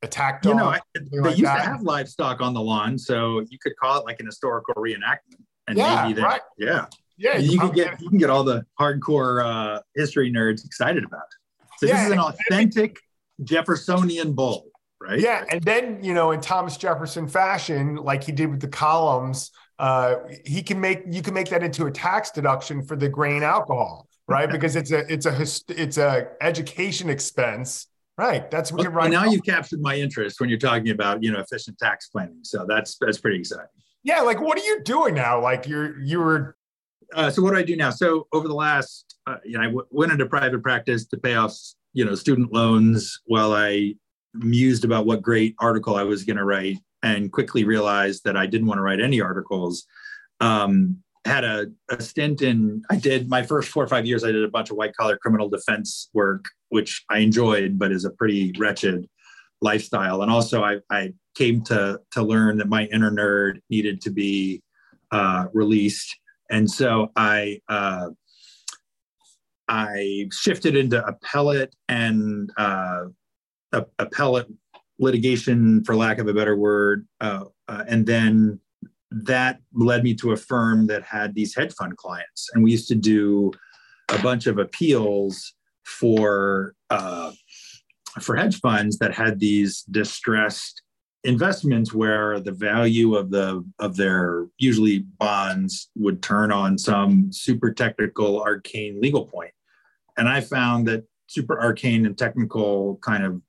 attacked. 0.01 0.45
You 0.45 0.55
know, 0.55 0.69
I, 0.69 0.79
they 0.95 1.19
like 1.19 1.37
used 1.37 1.43
that. 1.43 1.57
to 1.57 1.69
have 1.71 1.81
livestock 1.81 2.39
on 2.39 2.53
the 2.53 2.61
lawn, 2.61 2.97
so 2.97 3.41
you 3.49 3.57
could 3.59 3.75
call 3.75 3.99
it 3.99 4.05
like 4.05 4.21
an 4.21 4.27
historical 4.27 4.75
reenactment. 4.75 5.43
And 5.67 5.77
yeah, 5.77 6.07
maybe 6.07 6.21
right. 6.21 6.41
Yeah, 6.57 6.85
yeah. 7.17 7.37
You, 7.37 7.51
you 7.51 7.59
can 7.59 7.71
get 7.71 7.99
you 7.99 8.07
can 8.07 8.17
get 8.17 8.29
all 8.29 8.45
the 8.45 8.65
hardcore 8.79 9.45
uh, 9.45 9.81
history 9.93 10.31
nerds 10.31 10.65
excited 10.65 11.03
about 11.03 11.23
it. 11.23 11.42
So 11.83 11.89
yeah, 11.89 11.97
this 11.97 12.05
is 12.05 12.11
an 12.13 12.19
authentic 12.19 12.99
Jeffersonian 13.43 14.33
bull, 14.33 14.67
right? 15.01 15.19
Yeah, 15.19 15.43
and 15.51 15.61
then 15.61 16.03
you 16.03 16.13
know, 16.13 16.31
in 16.31 16.39
Thomas 16.39 16.77
Jefferson 16.77 17.27
fashion, 17.27 17.95
like 17.97 18.23
he 18.23 18.31
did 18.31 18.49
with 18.49 18.61
the 18.61 18.69
columns, 18.69 19.51
uh, 19.79 20.15
he 20.45 20.63
can 20.63 20.79
make 20.79 21.03
you 21.09 21.21
can 21.21 21.33
make 21.33 21.49
that 21.49 21.61
into 21.61 21.85
a 21.85 21.91
tax 21.91 22.31
deduction 22.31 22.81
for 22.83 22.95
the 22.95 23.09
grain 23.09 23.43
alcohol, 23.43 24.07
right? 24.27 24.49
because 24.49 24.77
it's 24.77 24.91
a 24.91 25.11
it's 25.11 25.25
a 25.25 25.41
it's 25.81 25.97
a 25.97 26.29
education 26.41 27.09
expense. 27.09 27.87
Right. 28.15 28.49
That's 28.51 28.71
what 28.71 28.93
well, 28.93 29.09
Now 29.09 29.25
you've 29.25 29.43
captured 29.43 29.81
my 29.81 29.95
interest 29.95 30.39
when 30.39 30.47
you're 30.47 30.59
talking 30.59 30.91
about, 30.91 31.23
you 31.23 31.31
know, 31.31 31.39
efficient 31.39 31.79
tax 31.79 32.09
planning. 32.09 32.41
So 32.43 32.63
that's 32.69 32.95
that's 33.01 33.17
pretty 33.17 33.39
exciting. 33.39 33.65
Yeah, 34.03 34.21
like 34.21 34.39
what 34.39 34.55
are 34.59 34.63
you 34.63 34.83
doing 34.83 35.15
now? 35.15 35.41
Like 35.41 35.67
you're 35.67 35.99
you 35.99 36.19
were 36.19 36.55
uh, 37.15 37.31
so 37.31 37.41
what 37.41 37.51
do 37.51 37.57
I 37.57 37.63
do 37.63 37.75
now? 37.75 37.89
So 37.89 38.27
over 38.31 38.47
the 38.47 38.53
last, 38.53 39.12
uh, 39.27 39.37
you 39.43 39.57
know, 39.57 39.61
I 39.61 39.67
w- 39.67 39.87
went 39.91 40.11
into 40.11 40.25
private 40.25 40.61
practice 40.61 41.05
to 41.07 41.17
pay 41.17 41.35
off 41.35 41.57
you 41.93 42.03
know 42.03 42.15
student 42.15 42.51
loans 42.51 43.21
while 43.25 43.53
I 43.53 43.95
mused 44.33 44.83
about 44.83 45.05
what 45.05 45.21
great 45.21 45.55
article 45.59 45.95
I 45.95 46.03
was 46.03 46.23
going 46.23 46.37
to 46.37 46.45
write, 46.45 46.77
and 47.03 47.31
quickly 47.31 47.63
realized 47.63 48.23
that 48.25 48.35
I 48.35 48.45
didn't 48.45 48.67
want 48.67 48.79
to 48.79 48.83
write 48.83 48.99
any 48.99 49.21
articles. 49.21 49.85
Um, 50.39 51.03
had 51.25 51.45
a, 51.45 51.67
a 51.89 52.01
stint 52.01 52.41
in 52.41 52.83
I 52.89 52.97
did 52.97 53.29
my 53.29 53.43
first 53.43 53.69
four 53.69 53.83
or 53.83 53.87
five 53.87 54.05
years. 54.05 54.23
I 54.23 54.31
did 54.31 54.43
a 54.43 54.49
bunch 54.49 54.71
of 54.71 54.77
white 54.77 54.95
collar 54.95 55.17
criminal 55.17 55.49
defense 55.49 56.09
work, 56.13 56.45
which 56.69 57.03
I 57.09 57.19
enjoyed, 57.19 57.79
but 57.79 57.91
is 57.91 58.05
a 58.05 58.09
pretty 58.09 58.53
wretched 58.57 59.07
lifestyle. 59.61 60.21
And 60.21 60.29
also, 60.29 60.63
I, 60.63 60.79
I 60.89 61.13
came 61.35 61.63
to 61.65 61.99
to 62.11 62.23
learn 62.23 62.57
that 62.57 62.67
my 62.67 62.85
inner 62.85 63.11
nerd 63.11 63.59
needed 63.69 64.01
to 64.01 64.11
be 64.11 64.61
uh, 65.11 65.45
released, 65.53 66.13
and 66.51 66.69
so 66.69 67.09
I 67.15 67.61
uh, 67.69 68.09
I 69.67 70.27
shifted 70.31 70.75
into 70.75 71.03
appellate 71.05 71.75
and 71.87 72.51
uh, 72.57 73.05
appellate 73.99 74.47
litigation, 74.99 75.83
for 75.83 75.95
lack 75.95 76.19
of 76.19 76.27
a 76.27 76.33
better 76.33 76.55
word, 76.55 77.07
uh, 77.21 77.45
uh, 77.67 77.83
and 77.87 78.05
then 78.05 78.59
that 79.11 79.59
led 79.73 80.03
me 80.03 80.13
to 80.15 80.31
a 80.31 80.37
firm 80.37 80.87
that 80.87 81.03
had 81.03 81.35
these 81.35 81.55
hedge 81.55 81.73
fund 81.73 81.97
clients, 81.97 82.49
and 82.53 82.63
we 82.63 82.71
used 82.71 82.87
to 82.87 82.95
do 82.95 83.51
a 84.09 84.17
bunch 84.19 84.47
of 84.47 84.57
appeals 84.57 85.53
for 85.83 86.75
uh, 86.89 87.31
for 88.21 88.35
hedge 88.35 88.59
funds 88.59 88.97
that 88.99 89.13
had 89.13 89.39
these 89.39 89.83
distressed 89.83 90.82
investments 91.23 91.93
where 91.93 92.39
the 92.39 92.51
value 92.51 93.15
of 93.15 93.29
the 93.29 93.63
of 93.79 93.95
their 93.95 94.47
usually 94.57 94.99
bonds 95.19 95.89
would 95.95 96.21
turn 96.21 96.51
on 96.51 96.77
some 96.77 97.31
super 97.31 97.71
technical 97.71 98.41
arcane 98.41 98.99
legal 99.01 99.25
point. 99.25 99.51
And 100.17 100.27
i 100.27 100.41
found 100.41 100.87
that 100.87 101.05
super 101.27 101.59
arcane 101.59 102.05
and 102.05 102.17
technical 102.17 102.97
kind 102.97 103.23
of 103.23 103.41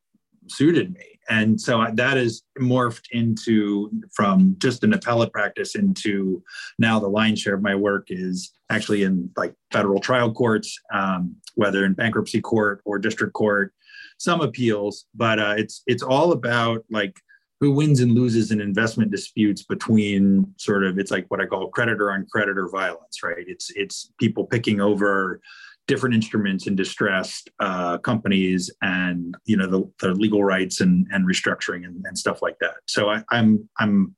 suited 0.48 0.92
me. 0.92 1.18
And 1.28 1.60
so 1.60 1.86
that 1.94 2.16
is 2.18 2.42
morphed 2.58 3.06
into 3.12 3.90
from 4.14 4.56
just 4.58 4.84
an 4.84 4.92
appellate 4.92 5.32
practice 5.32 5.74
into 5.74 6.42
now 6.78 6.98
the 7.00 7.08
lion's 7.08 7.40
share 7.40 7.54
of 7.54 7.62
my 7.62 7.74
work 7.74 8.06
is 8.08 8.52
actually 8.70 9.04
in 9.04 9.30
like 9.36 9.54
federal 9.72 10.00
trial 10.00 10.32
courts 10.32 10.78
um, 10.92 11.34
whether 11.54 11.84
in 11.84 11.94
bankruptcy 11.94 12.40
court 12.40 12.82
or 12.84 12.98
district 12.98 13.32
court 13.32 13.72
some 14.18 14.40
appeals. 14.40 15.06
But 15.14 15.38
uh, 15.38 15.54
it's 15.56 15.82
it's 15.86 16.02
all 16.02 16.32
about 16.32 16.84
like 16.90 17.16
who 17.64 17.72
wins 17.72 18.00
and 18.00 18.12
loses 18.12 18.50
in 18.50 18.60
investment 18.60 19.10
disputes 19.10 19.62
between 19.62 20.46
sort 20.58 20.84
of 20.84 20.98
it's 20.98 21.10
like 21.10 21.24
what 21.28 21.40
I 21.40 21.46
call 21.46 21.68
creditor 21.68 22.12
on 22.12 22.26
creditor 22.30 22.68
violence, 22.68 23.22
right? 23.22 23.44
It's 23.46 23.70
it's 23.70 24.12
people 24.20 24.44
picking 24.44 24.82
over 24.82 25.40
different 25.86 26.14
instruments 26.14 26.66
in 26.66 26.76
distressed 26.76 27.48
uh, 27.60 27.96
companies 27.98 28.70
and 28.82 29.34
you 29.46 29.56
know 29.56 29.66
the, 29.66 29.90
the 30.00 30.12
legal 30.12 30.44
rights 30.44 30.82
and, 30.82 31.06
and 31.10 31.26
restructuring 31.26 31.86
and, 31.86 32.04
and 32.04 32.18
stuff 32.18 32.42
like 32.42 32.58
that. 32.60 32.74
So 32.86 33.08
I, 33.08 33.24
I'm 33.30 33.66
I'm 33.78 34.14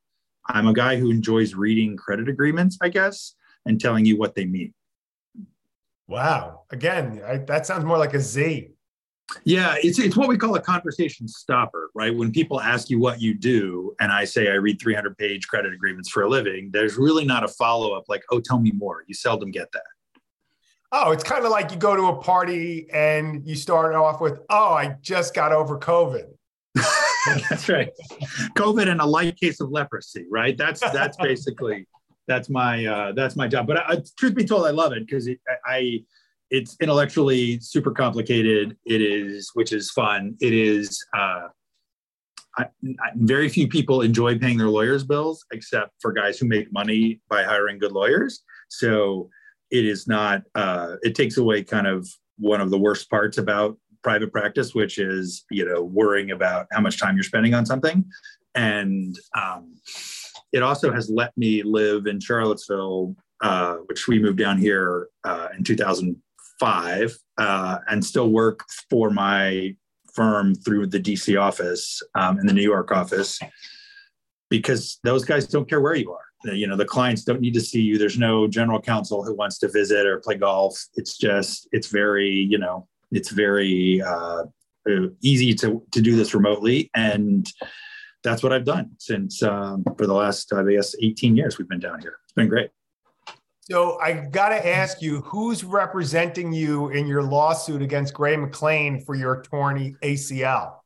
I'm 0.48 0.66
a 0.66 0.74
guy 0.74 0.96
who 0.96 1.12
enjoys 1.12 1.54
reading 1.54 1.96
credit 1.96 2.28
agreements, 2.28 2.78
I 2.82 2.88
guess, 2.88 3.36
and 3.64 3.80
telling 3.80 4.06
you 4.06 4.18
what 4.18 4.34
they 4.34 4.44
mean. 4.44 4.74
Wow. 6.08 6.62
Again, 6.70 7.22
I, 7.24 7.36
that 7.38 7.64
sounds 7.64 7.84
more 7.84 7.98
like 7.98 8.14
a 8.14 8.20
Z. 8.20 8.75
Yeah, 9.44 9.74
it's 9.82 9.98
it's 9.98 10.16
what 10.16 10.28
we 10.28 10.38
call 10.38 10.54
a 10.54 10.60
conversation 10.60 11.26
stopper, 11.26 11.90
right? 11.94 12.14
When 12.14 12.30
people 12.30 12.60
ask 12.60 12.88
you 12.88 13.00
what 13.00 13.20
you 13.20 13.34
do, 13.34 13.94
and 14.00 14.12
I 14.12 14.24
say 14.24 14.48
I 14.50 14.54
read 14.54 14.80
300 14.80 15.18
page 15.18 15.48
credit 15.48 15.72
agreements 15.72 16.08
for 16.08 16.22
a 16.22 16.28
living, 16.28 16.70
there's 16.72 16.96
really 16.96 17.24
not 17.24 17.42
a 17.42 17.48
follow 17.48 17.92
up 17.92 18.04
like, 18.08 18.22
oh, 18.30 18.40
tell 18.40 18.60
me 18.60 18.70
more. 18.72 19.02
You 19.06 19.14
seldom 19.14 19.50
get 19.50 19.70
that. 19.72 19.82
Oh, 20.92 21.10
it's 21.10 21.24
kind 21.24 21.44
of 21.44 21.50
like 21.50 21.72
you 21.72 21.76
go 21.76 21.96
to 21.96 22.04
a 22.04 22.16
party 22.16 22.86
and 22.92 23.46
you 23.46 23.56
start 23.56 23.94
off 23.96 24.20
with, 24.20 24.38
oh, 24.48 24.74
I 24.74 24.96
just 25.02 25.34
got 25.34 25.52
over 25.52 25.78
COVID. 25.78 26.28
that's 27.50 27.68
right. 27.68 27.90
COVID 28.56 28.88
and 28.88 29.00
a 29.00 29.06
light 29.06 29.38
case 29.38 29.60
of 29.60 29.70
leprosy, 29.70 30.26
right? 30.30 30.56
That's 30.56 30.80
that's 30.80 31.16
basically 31.16 31.86
that's 32.28 32.48
my 32.48 32.84
uh, 32.84 33.12
that's 33.12 33.34
my 33.34 33.48
job. 33.48 33.66
But 33.66 33.78
I, 33.78 34.02
truth 34.16 34.34
be 34.34 34.44
told, 34.44 34.66
I 34.66 34.70
love 34.70 34.92
it 34.92 35.06
because 35.06 35.28
I 35.66 36.04
it's 36.50 36.76
intellectually 36.80 37.58
super 37.60 37.90
complicated. 37.90 38.76
It 38.84 39.02
is, 39.02 39.50
which 39.54 39.72
is 39.72 39.90
fun. 39.90 40.36
It 40.40 40.52
is. 40.52 41.04
Uh, 41.16 41.48
I, 42.58 42.64
I, 42.64 43.10
very 43.16 43.48
few 43.48 43.68
people 43.68 44.00
enjoy 44.00 44.38
paying 44.38 44.56
their 44.56 44.68
lawyers' 44.68 45.04
bills, 45.04 45.44
except 45.52 45.92
for 46.00 46.12
guys 46.12 46.38
who 46.38 46.46
make 46.46 46.72
money 46.72 47.20
by 47.28 47.42
hiring 47.42 47.78
good 47.78 47.92
lawyers. 47.92 48.42
So 48.68 49.28
it 49.70 49.84
is 49.84 50.06
not. 50.06 50.42
Uh, 50.54 50.96
it 51.02 51.14
takes 51.14 51.36
away 51.36 51.62
kind 51.62 51.86
of 51.86 52.08
one 52.38 52.60
of 52.60 52.70
the 52.70 52.78
worst 52.78 53.10
parts 53.10 53.38
about 53.38 53.76
private 54.02 54.32
practice, 54.32 54.74
which 54.74 54.98
is 54.98 55.44
you 55.50 55.64
know 55.64 55.82
worrying 55.82 56.30
about 56.30 56.66
how 56.72 56.80
much 56.80 56.98
time 56.98 57.16
you're 57.16 57.24
spending 57.24 57.54
on 57.54 57.66
something, 57.66 58.04
and 58.54 59.18
um, 59.34 59.74
it 60.52 60.62
also 60.62 60.92
has 60.92 61.10
let 61.10 61.36
me 61.36 61.62
live 61.62 62.06
in 62.06 62.20
Charlottesville, 62.20 63.16
uh, 63.42 63.74
which 63.86 64.06
we 64.06 64.18
moved 64.18 64.38
down 64.38 64.58
here 64.58 65.08
uh, 65.24 65.48
in 65.56 65.64
2000 65.64 66.16
five 66.58 67.16
uh, 67.38 67.78
and 67.88 68.04
still 68.04 68.30
work 68.30 68.64
for 68.90 69.10
my 69.10 69.74
firm 70.14 70.54
through 70.54 70.86
the 70.86 71.00
DC 71.00 71.40
office 71.40 72.02
um, 72.14 72.38
and 72.38 72.48
the 72.48 72.52
New 72.54 72.62
York 72.62 72.90
office 72.90 73.38
because 74.48 74.98
those 75.04 75.24
guys 75.24 75.46
don't 75.46 75.68
care 75.68 75.80
where 75.80 75.94
you 75.94 76.12
are. 76.12 76.20
You 76.44 76.66
know, 76.66 76.76
the 76.76 76.84
clients 76.84 77.24
don't 77.24 77.40
need 77.40 77.54
to 77.54 77.60
see 77.60 77.80
you. 77.80 77.98
There's 77.98 78.18
no 78.18 78.46
general 78.46 78.80
counsel 78.80 79.24
who 79.24 79.34
wants 79.34 79.58
to 79.58 79.68
visit 79.68 80.06
or 80.06 80.20
play 80.20 80.36
golf. 80.36 80.80
It's 80.94 81.18
just, 81.18 81.68
it's 81.72 81.88
very, 81.88 82.30
you 82.30 82.58
know, 82.58 82.86
it's 83.10 83.30
very 83.30 84.00
uh, 84.00 84.44
easy 85.22 85.54
to, 85.54 85.82
to 85.90 86.00
do 86.00 86.14
this 86.14 86.34
remotely. 86.34 86.90
And 86.94 87.50
that's 88.22 88.42
what 88.42 88.52
I've 88.52 88.64
done 88.64 88.90
since 88.98 89.42
um, 89.42 89.84
for 89.96 90.06
the 90.06 90.14
last, 90.14 90.52
I 90.52 90.62
guess, 90.70 90.94
18 91.02 91.36
years 91.36 91.58
we've 91.58 91.68
been 91.68 91.80
down 91.80 92.00
here. 92.00 92.18
It's 92.24 92.32
been 92.32 92.48
great. 92.48 92.70
So 93.68 93.98
I 93.98 94.12
got 94.12 94.50
to 94.50 94.64
ask 94.64 95.02
you, 95.02 95.22
who's 95.22 95.64
representing 95.64 96.52
you 96.52 96.90
in 96.90 97.08
your 97.08 97.24
lawsuit 97.24 97.82
against 97.82 98.14
Gray 98.14 98.36
McLean 98.36 99.00
for 99.00 99.16
your 99.16 99.42
torn 99.42 99.96
ACL? 100.02 100.76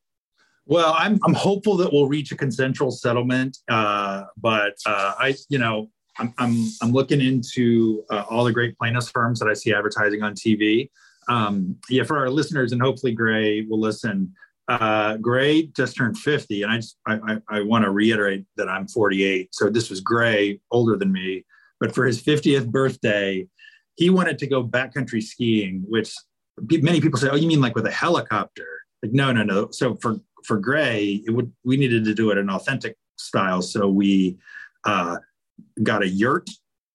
Well, 0.64 0.94
I'm 0.96 1.18
I'm 1.24 1.34
hopeful 1.34 1.76
that 1.76 1.92
we'll 1.92 2.08
reach 2.08 2.32
a 2.32 2.36
consensual 2.36 2.90
settlement, 2.90 3.58
uh, 3.68 4.24
but 4.38 4.76
uh, 4.86 5.14
I, 5.18 5.34
you 5.50 5.58
know, 5.58 5.90
I'm 6.18 6.32
I'm 6.38 6.68
I'm 6.80 6.92
looking 6.92 7.20
into 7.20 8.02
uh, 8.08 8.24
all 8.30 8.44
the 8.44 8.52
great 8.52 8.78
plaintiffs 8.78 9.10
firms 9.10 9.40
that 9.40 9.48
I 9.48 9.52
see 9.52 9.74
advertising 9.74 10.22
on 10.22 10.32
TV. 10.32 10.88
Um, 11.28 11.76
yeah, 11.90 12.04
for 12.04 12.16
our 12.18 12.30
listeners, 12.30 12.72
and 12.72 12.80
hopefully 12.80 13.12
Gray 13.12 13.62
will 13.62 13.80
listen. 13.80 14.32
Uh, 14.68 15.18
Gray 15.18 15.66
just 15.66 15.96
turned 15.96 16.16
50, 16.16 16.62
and 16.62 16.72
I 16.72 16.76
just 16.76 16.96
I, 17.06 17.18
I, 17.26 17.58
I 17.58 17.60
want 17.60 17.84
to 17.84 17.90
reiterate 17.90 18.46
that 18.56 18.70
I'm 18.70 18.88
48. 18.88 19.54
So 19.54 19.68
this 19.68 19.90
was 19.90 20.00
Gray, 20.00 20.60
older 20.70 20.96
than 20.96 21.12
me, 21.12 21.44
but 21.80 21.94
for 21.94 22.04
his 22.04 22.22
50th 22.22 22.68
birthday, 22.70 23.48
he 23.96 24.10
wanted 24.10 24.38
to 24.38 24.46
go 24.46 24.62
backcountry 24.62 25.22
skiing, 25.22 25.82
which 25.88 26.14
many 26.58 27.00
people 27.00 27.18
say, 27.18 27.28
"Oh, 27.28 27.36
you 27.36 27.48
mean 27.48 27.60
like 27.60 27.74
with 27.74 27.86
a 27.86 27.90
helicopter?" 27.90 28.66
Like, 29.02 29.12
no, 29.12 29.32
no, 29.32 29.42
no. 29.42 29.68
So 29.72 29.96
for 29.96 30.16
for 30.44 30.58
Gray, 30.58 31.22
it 31.26 31.30
would 31.30 31.52
we 31.64 31.76
needed 31.76 32.04
to 32.04 32.14
do 32.14 32.30
it 32.30 32.38
in 32.38 32.50
authentic 32.50 32.96
style. 33.16 33.62
So 33.62 33.88
we 33.88 34.38
uh, 34.84 35.16
got 35.82 36.02
a 36.02 36.08
yurt 36.08 36.48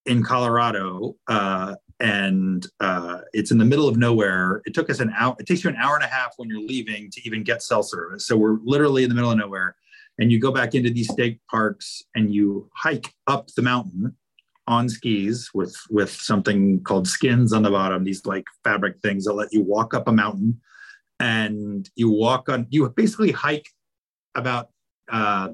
in 0.05 0.23
Colorado, 0.23 1.15
uh, 1.27 1.75
and 1.99 2.65
uh, 2.79 3.21
it's 3.33 3.51
in 3.51 3.57
the 3.57 3.65
middle 3.65 3.87
of 3.87 3.97
nowhere. 3.97 4.61
It 4.65 4.73
took 4.73 4.89
us 4.89 4.99
an 4.99 5.13
hour. 5.15 5.35
It 5.39 5.47
takes 5.47 5.63
you 5.63 5.69
an 5.69 5.77
hour 5.77 5.95
and 5.95 6.03
a 6.03 6.07
half 6.07 6.33
when 6.37 6.49
you're 6.49 6.59
leaving 6.59 7.09
to 7.11 7.21
even 7.25 7.43
get 7.43 7.63
cell 7.63 7.83
service. 7.83 8.27
So 8.27 8.37
we're 8.37 8.57
literally 8.63 9.03
in 9.03 9.09
the 9.09 9.15
middle 9.15 9.31
of 9.31 9.37
nowhere, 9.37 9.75
and 10.19 10.31
you 10.31 10.39
go 10.39 10.51
back 10.51 10.75
into 10.75 10.89
these 10.89 11.11
state 11.11 11.39
parks 11.49 12.03
and 12.15 12.33
you 12.33 12.69
hike 12.75 13.13
up 13.27 13.47
the 13.55 13.61
mountain 13.61 14.15
on 14.67 14.89
skis 14.89 15.51
with 15.53 15.75
with 15.89 16.09
something 16.11 16.81
called 16.83 17.07
skins 17.07 17.53
on 17.53 17.63
the 17.63 17.71
bottom. 17.71 18.03
These 18.03 18.25
like 18.25 18.45
fabric 18.63 18.97
things 19.01 19.25
that 19.25 19.33
let 19.33 19.53
you 19.53 19.63
walk 19.63 19.93
up 19.93 20.07
a 20.07 20.11
mountain, 20.11 20.59
and 21.19 21.89
you 21.95 22.09
walk 22.09 22.49
on. 22.49 22.67
You 22.69 22.89
basically 22.89 23.31
hike 23.31 23.69
about. 24.35 24.69
Uh, 25.11 25.49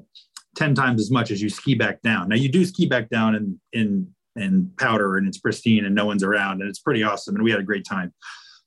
10 0.54 0.74
times 0.74 1.00
as 1.00 1.10
much 1.10 1.30
as 1.30 1.40
you 1.40 1.48
ski 1.48 1.74
back 1.74 2.02
down. 2.02 2.28
Now 2.28 2.36
you 2.36 2.50
do 2.50 2.64
ski 2.66 2.86
back 2.86 3.08
down 3.08 3.34
in 3.34 3.60
in 3.72 4.14
in 4.36 4.70
powder 4.78 5.16
and 5.16 5.26
it's 5.26 5.38
pristine 5.38 5.84
and 5.84 5.94
no 5.94 6.06
one's 6.06 6.22
around 6.22 6.60
and 6.60 6.68
it's 6.68 6.78
pretty 6.78 7.02
awesome 7.02 7.34
and 7.34 7.44
we 7.44 7.50
had 7.50 7.60
a 7.60 7.64
great 7.64 7.86
time. 7.86 8.12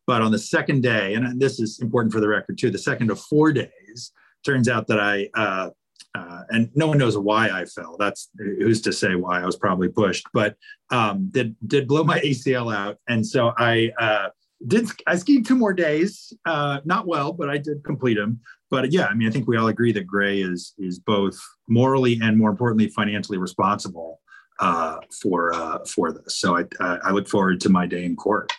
But 0.07 0.21
on 0.21 0.31
the 0.31 0.39
second 0.39 0.83
day, 0.83 1.15
and 1.15 1.39
this 1.39 1.59
is 1.59 1.79
important 1.79 2.13
for 2.13 2.19
the 2.19 2.27
record 2.27 2.57
too, 2.57 2.69
the 2.69 2.77
second 2.77 3.09
of 3.09 3.19
four 3.19 3.51
days, 3.51 4.11
turns 4.45 4.69
out 4.69 4.87
that 4.87 4.99
I 4.99 5.29
uh, 5.35 5.69
uh, 6.15 6.43
and 6.49 6.69
no 6.75 6.87
one 6.87 6.97
knows 6.97 7.17
why 7.17 7.49
I 7.49 7.65
fell. 7.65 7.97
That's 7.97 8.29
who's 8.37 8.81
to 8.83 8.93
say 8.93 9.15
why 9.15 9.41
I 9.41 9.45
was 9.45 9.55
probably 9.55 9.89
pushed, 9.89 10.25
but 10.33 10.55
um, 10.89 11.29
did 11.31 11.55
did 11.67 11.87
blow 11.87 12.03
my 12.03 12.19
ACL 12.25 12.73
out, 12.73 12.97
and 13.07 13.25
so 13.25 13.53
I 13.57 13.91
uh, 13.99 14.29
did. 14.67 14.89
I 15.05 15.15
skied 15.15 15.45
two 15.45 15.55
more 15.55 15.73
days, 15.73 16.33
uh, 16.45 16.79
not 16.85 17.05
well, 17.07 17.33
but 17.33 17.49
I 17.49 17.57
did 17.57 17.83
complete 17.83 18.15
them 18.15 18.39
but 18.69 18.91
yeah, 18.91 19.05
I 19.05 19.13
mean, 19.13 19.27
I 19.27 19.31
think 19.31 19.47
we 19.47 19.57
all 19.57 19.67
agree 19.67 19.91
that 19.93 20.07
Gray 20.07 20.41
is 20.41 20.73
is 20.77 20.99
both 20.99 21.39
morally 21.69 22.19
and 22.21 22.37
more 22.37 22.49
importantly 22.49 22.89
financially 22.89 23.37
responsible 23.37 24.21
uh, 24.59 24.97
for 25.21 25.53
uh, 25.53 25.79
for 25.85 26.11
this. 26.11 26.37
So 26.37 26.57
I 26.57 26.65
I 26.79 27.11
look 27.11 27.27
forward 27.27 27.61
to 27.61 27.69
my 27.69 27.85
day 27.85 28.05
in 28.05 28.15
court. 28.15 28.51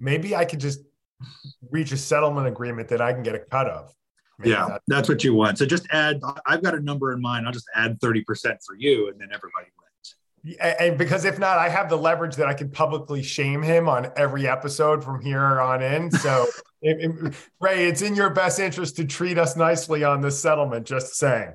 Maybe 0.00 0.34
I 0.34 0.44
could 0.44 0.60
just 0.60 0.80
reach 1.70 1.92
a 1.92 1.96
settlement 1.96 2.48
agreement 2.48 2.88
that 2.88 3.00
I 3.00 3.12
can 3.12 3.22
get 3.22 3.34
a 3.34 3.38
cut 3.38 3.68
of. 3.68 3.94
Maybe 4.38 4.50
yeah, 4.50 4.66
that's, 4.68 4.84
that's 4.88 5.08
what 5.08 5.22
you 5.22 5.34
want. 5.34 5.58
So 5.58 5.66
just 5.66 5.86
add. 5.90 6.20
I've 6.46 6.62
got 6.62 6.74
a 6.74 6.80
number 6.80 7.12
in 7.12 7.20
mind. 7.20 7.46
I'll 7.46 7.52
just 7.52 7.68
add 7.74 8.00
thirty 8.00 8.22
percent 8.22 8.60
for 8.66 8.74
you, 8.74 9.08
and 9.08 9.20
then 9.20 9.28
everybody 9.32 9.66
wins. 9.78 10.58
and 10.60 10.98
because 10.98 11.24
if 11.24 11.38
not, 11.38 11.58
I 11.58 11.68
have 11.68 11.88
the 11.88 11.96
leverage 11.96 12.36
that 12.36 12.48
I 12.48 12.54
can 12.54 12.70
publicly 12.70 13.22
shame 13.22 13.62
him 13.62 13.88
on 13.88 14.10
every 14.16 14.48
episode 14.48 15.04
from 15.04 15.20
here 15.20 15.60
on 15.60 15.82
in. 15.82 16.10
So, 16.10 16.46
it, 16.82 16.98
it, 17.00 17.34
Ray, 17.60 17.86
it's 17.86 18.02
in 18.02 18.16
your 18.16 18.30
best 18.30 18.58
interest 18.58 18.96
to 18.96 19.04
treat 19.04 19.38
us 19.38 19.56
nicely 19.56 20.02
on 20.02 20.20
this 20.20 20.40
settlement. 20.40 20.86
Just 20.86 21.14
saying. 21.14 21.52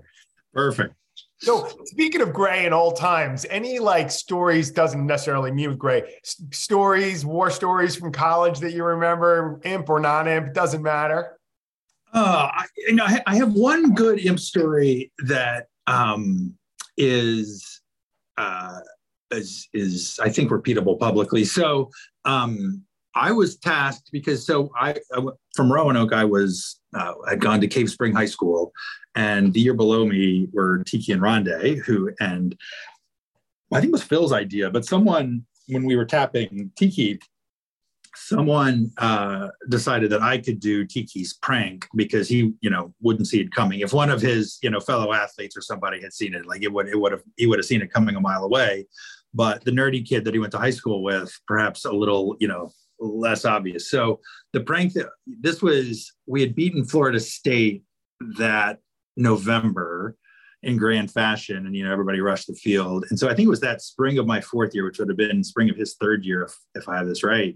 Perfect. 0.54 0.94
So, 1.42 1.70
speaking 1.86 2.20
of 2.20 2.34
Gray 2.34 2.66
and 2.66 2.74
all 2.74 2.92
times, 2.92 3.46
any 3.50 3.80
like 3.80 4.12
stories 4.12 4.72
doesn't 4.72 5.06
necessarily 5.06 5.52
mean 5.52 5.70
with 5.70 5.80
Gray 5.80 6.04
S- 6.24 6.42
stories, 6.52 7.26
war 7.26 7.50
stories 7.50 7.96
from 7.96 8.12
college 8.12 8.60
that 8.60 8.74
you 8.74 8.84
remember, 8.84 9.62
imp 9.64 9.90
or 9.90 10.02
non 10.02 10.28
imp, 10.28 10.54
doesn't 10.54 10.82
matter. 10.82 11.39
Uh, 12.14 12.50
I, 12.52 12.66
you 12.76 12.96
know, 12.96 13.06
I 13.28 13.36
have 13.36 13.54
one 13.54 13.94
good 13.94 14.20
imp 14.20 14.40
story 14.40 15.12
that 15.26 15.68
um, 15.88 16.56
is 16.98 17.82
uh, 18.38 18.80
is 19.32 19.68
is 19.74 20.20
I 20.22 20.30
think 20.30 20.52
repeatable 20.52 21.00
publicly. 21.00 21.44
So 21.46 21.90
um, 22.26 22.84
I 23.16 23.32
was 23.32 23.58
tasked 23.58 24.10
because 24.12 24.46
so 24.46 24.72
I, 24.80 24.96
I 25.14 25.26
from 25.56 25.72
Roanoke 25.72 26.14
I 26.14 26.26
was 26.26 26.80
uh, 26.96 27.14
had 27.28 27.42
gone 27.42 27.62
to 27.62 27.68
Cave 27.68 27.90
Spring 27.90 28.14
High 28.14 28.26
School, 28.26 28.72
and 29.16 29.54
the 29.54 29.60
year 29.60 29.74
below 29.74 30.06
me 30.06 30.48
were 30.52 30.84
Tiki 30.84 31.12
and 31.12 31.22
Ronde, 31.22 31.82
who 31.86 32.12
and 32.20 32.58
I 33.72 33.80
think 33.80 33.90
it 33.90 33.94
was 33.94 34.04
Phil's 34.04 34.34
idea, 34.34 34.70
but 34.72 34.86
someone 34.86 35.46
when 35.68 35.86
we 35.86 35.96
were 35.96 36.06
tapping 36.06 36.72
Tiki 36.76 37.20
someone 38.16 38.92
uh, 38.98 39.50
decided 39.70 40.10
that 40.12 40.22
I 40.22 40.38
could 40.38 40.60
do 40.60 40.86
Tiki's 40.86 41.34
prank 41.34 41.88
because 41.96 42.28
he, 42.28 42.54
you 42.62 42.70
know, 42.70 42.94
wouldn't 43.02 43.28
see 43.28 43.42
it 43.42 43.52
coming. 43.52 43.80
If 43.80 43.94
one 43.94 44.10
of 44.10 44.22
his, 44.22 44.58
you 44.62 44.70
know, 44.70 44.80
fellow 44.80 45.14
athletes 45.14 45.58
or 45.58 45.62
somebody 45.62 46.02
had 46.02 46.14
seen 46.14 46.34
it, 46.34 46.46
like 46.46 46.64
it 46.64 46.72
would, 46.72 46.88
it 46.88 47.00
would 47.00 47.12
have, 47.12 47.24
he 47.38 47.48
would 47.48 47.60
have 47.60 47.66
seen 47.66 47.82
it 47.82 47.94
coming 47.94 48.16
a 48.16 48.22
mile 48.22 48.44
away. 48.44 48.86
But 49.34 49.64
the 49.64 49.72
nerdy 49.72 50.08
kid 50.08 50.26
that 50.26 50.34
he 50.34 50.40
went 50.40 50.52
to 50.54 50.58
high 50.58 50.70
school 50.72 51.04
with, 51.04 51.32
perhaps 51.48 51.86
a 51.86 51.92
little, 51.92 52.36
you 52.40 52.48
know, 52.48 52.72
less 53.00 53.46
obvious. 53.46 53.90
So 53.90 54.20
the 54.54 54.62
prank 54.62 54.94
that 54.94 55.10
this 55.26 55.62
was, 55.62 56.12
we 56.26 56.42
had 56.42 56.56
beaten 56.56 56.86
Florida 56.86 57.20
State 57.20 57.84
that 58.38 58.80
November 59.16 60.18
in 60.64 60.78
grand 60.78 61.12
fashion 61.12 61.66
and 61.66 61.76
you 61.76 61.84
know 61.86 61.92
everybody 61.92 62.20
rushed 62.20 62.48
the 62.48 62.54
field 62.54 63.06
and 63.10 63.18
so 63.18 63.30
i 63.30 63.34
think 63.34 63.46
it 63.46 63.50
was 63.50 63.62
that 63.62 63.82
spring 63.82 64.18
of 64.18 64.28
my 64.28 64.42
fourth 64.42 64.76
year 64.76 64.86
which 64.86 65.00
would 65.00 65.08
have 65.08 65.18
been 65.18 65.44
spring 65.44 65.70
of 65.70 65.78
his 65.78 65.96
third 65.96 66.26
year 66.26 66.44
if, 66.44 66.54
if 66.76 66.90
i 66.90 66.98
have 66.98 67.08
this 67.08 67.24
right 67.24 67.56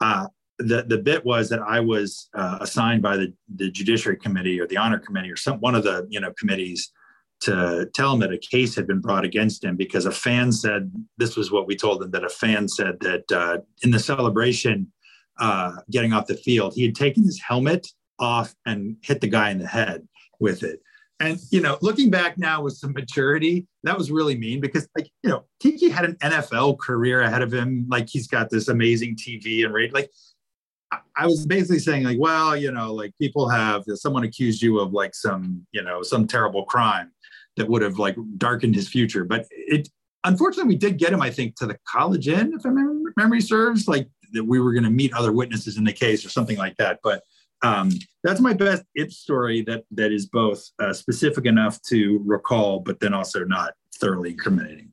uh, 0.00 0.26
the 0.58 0.82
the 0.82 0.98
bit 0.98 1.24
was 1.24 1.48
that 1.48 1.60
I 1.60 1.80
was 1.80 2.28
uh, 2.34 2.58
assigned 2.60 3.02
by 3.02 3.16
the 3.16 3.32
the 3.54 3.70
Judiciary 3.70 4.18
Committee 4.18 4.60
or 4.60 4.66
the 4.66 4.76
Honor 4.76 4.98
Committee 4.98 5.30
or 5.30 5.36
some 5.36 5.58
one 5.60 5.74
of 5.74 5.84
the 5.84 6.06
you 6.10 6.20
know 6.20 6.32
committees 6.38 6.92
to 7.40 7.88
tell 7.94 8.12
him 8.12 8.20
that 8.20 8.32
a 8.32 8.38
case 8.38 8.76
had 8.76 8.86
been 8.86 9.00
brought 9.00 9.24
against 9.24 9.64
him 9.64 9.74
because 9.74 10.04
a 10.04 10.12
fan 10.12 10.52
said 10.52 10.92
this 11.16 11.36
was 11.36 11.50
what 11.50 11.66
we 11.66 11.74
told 11.74 12.02
him 12.02 12.10
that 12.10 12.24
a 12.24 12.28
fan 12.28 12.68
said 12.68 13.00
that 13.00 13.32
uh, 13.32 13.58
in 13.82 13.90
the 13.90 13.98
celebration 13.98 14.92
uh, 15.38 15.76
getting 15.90 16.12
off 16.12 16.26
the 16.26 16.34
field 16.34 16.74
he 16.74 16.84
had 16.84 16.94
taken 16.94 17.24
his 17.24 17.40
helmet 17.40 17.86
off 18.18 18.54
and 18.66 18.96
hit 19.02 19.22
the 19.22 19.26
guy 19.26 19.50
in 19.50 19.58
the 19.58 19.66
head 19.66 20.06
with 20.38 20.62
it 20.62 20.80
and 21.20 21.38
you 21.50 21.60
know, 21.60 21.78
looking 21.82 22.10
back 22.10 22.38
now 22.38 22.62
with 22.62 22.74
some 22.74 22.92
maturity, 22.92 23.66
that 23.84 23.96
was 23.96 24.10
really 24.10 24.36
mean 24.36 24.60
because 24.60 24.88
like, 24.96 25.10
you 25.22 25.30
know, 25.30 25.44
Tiki 25.60 25.90
had 25.90 26.06
an 26.06 26.16
NFL 26.16 26.78
career 26.78 27.20
ahead 27.20 27.42
of 27.42 27.52
him. 27.52 27.86
Like 27.88 28.08
he's 28.08 28.26
got 28.26 28.48
this 28.50 28.68
amazing 28.68 29.16
TV 29.16 29.64
and 29.64 29.72
radio. 29.74 29.92
Like 29.92 30.10
I 31.16 31.26
was 31.26 31.46
basically 31.46 31.78
saying, 31.78 32.04
like, 32.04 32.18
well, 32.18 32.56
you 32.56 32.72
know, 32.72 32.94
like 32.94 33.12
people 33.20 33.48
have 33.48 33.84
someone 33.94 34.24
accused 34.24 34.62
you 34.62 34.80
of 34.80 34.92
like 34.92 35.14
some, 35.14 35.66
you 35.72 35.82
know, 35.82 36.02
some 36.02 36.26
terrible 36.26 36.64
crime 36.64 37.12
that 37.56 37.68
would 37.68 37.82
have 37.82 37.98
like 37.98 38.16
darkened 38.38 38.74
his 38.74 38.88
future. 38.88 39.24
But 39.24 39.46
it 39.50 39.88
unfortunately 40.24 40.68
we 40.68 40.78
did 40.78 40.98
get 40.98 41.12
him, 41.12 41.20
I 41.20 41.30
think, 41.30 41.56
to 41.56 41.66
the 41.66 41.78
college 41.86 42.28
inn, 42.28 42.54
if 42.54 42.64
my 42.64 42.82
memory 43.16 43.42
serves, 43.42 43.86
like 43.86 44.08
that 44.32 44.44
we 44.44 44.60
were 44.60 44.72
going 44.72 44.84
to 44.84 44.90
meet 44.90 45.12
other 45.12 45.32
witnesses 45.32 45.76
in 45.76 45.84
the 45.84 45.92
case 45.92 46.24
or 46.24 46.30
something 46.30 46.56
like 46.56 46.76
that. 46.76 47.00
But 47.02 47.22
um, 47.62 47.90
that's 48.22 48.40
my 48.40 48.52
best 48.52 48.84
it 48.94 49.12
story 49.12 49.62
that 49.62 49.84
that 49.92 50.12
is 50.12 50.26
both 50.26 50.64
uh, 50.78 50.92
specific 50.92 51.46
enough 51.46 51.80
to 51.82 52.22
recall, 52.24 52.80
but 52.80 53.00
then 53.00 53.14
also 53.14 53.44
not 53.44 53.74
thoroughly 54.00 54.30
incriminating. 54.30 54.90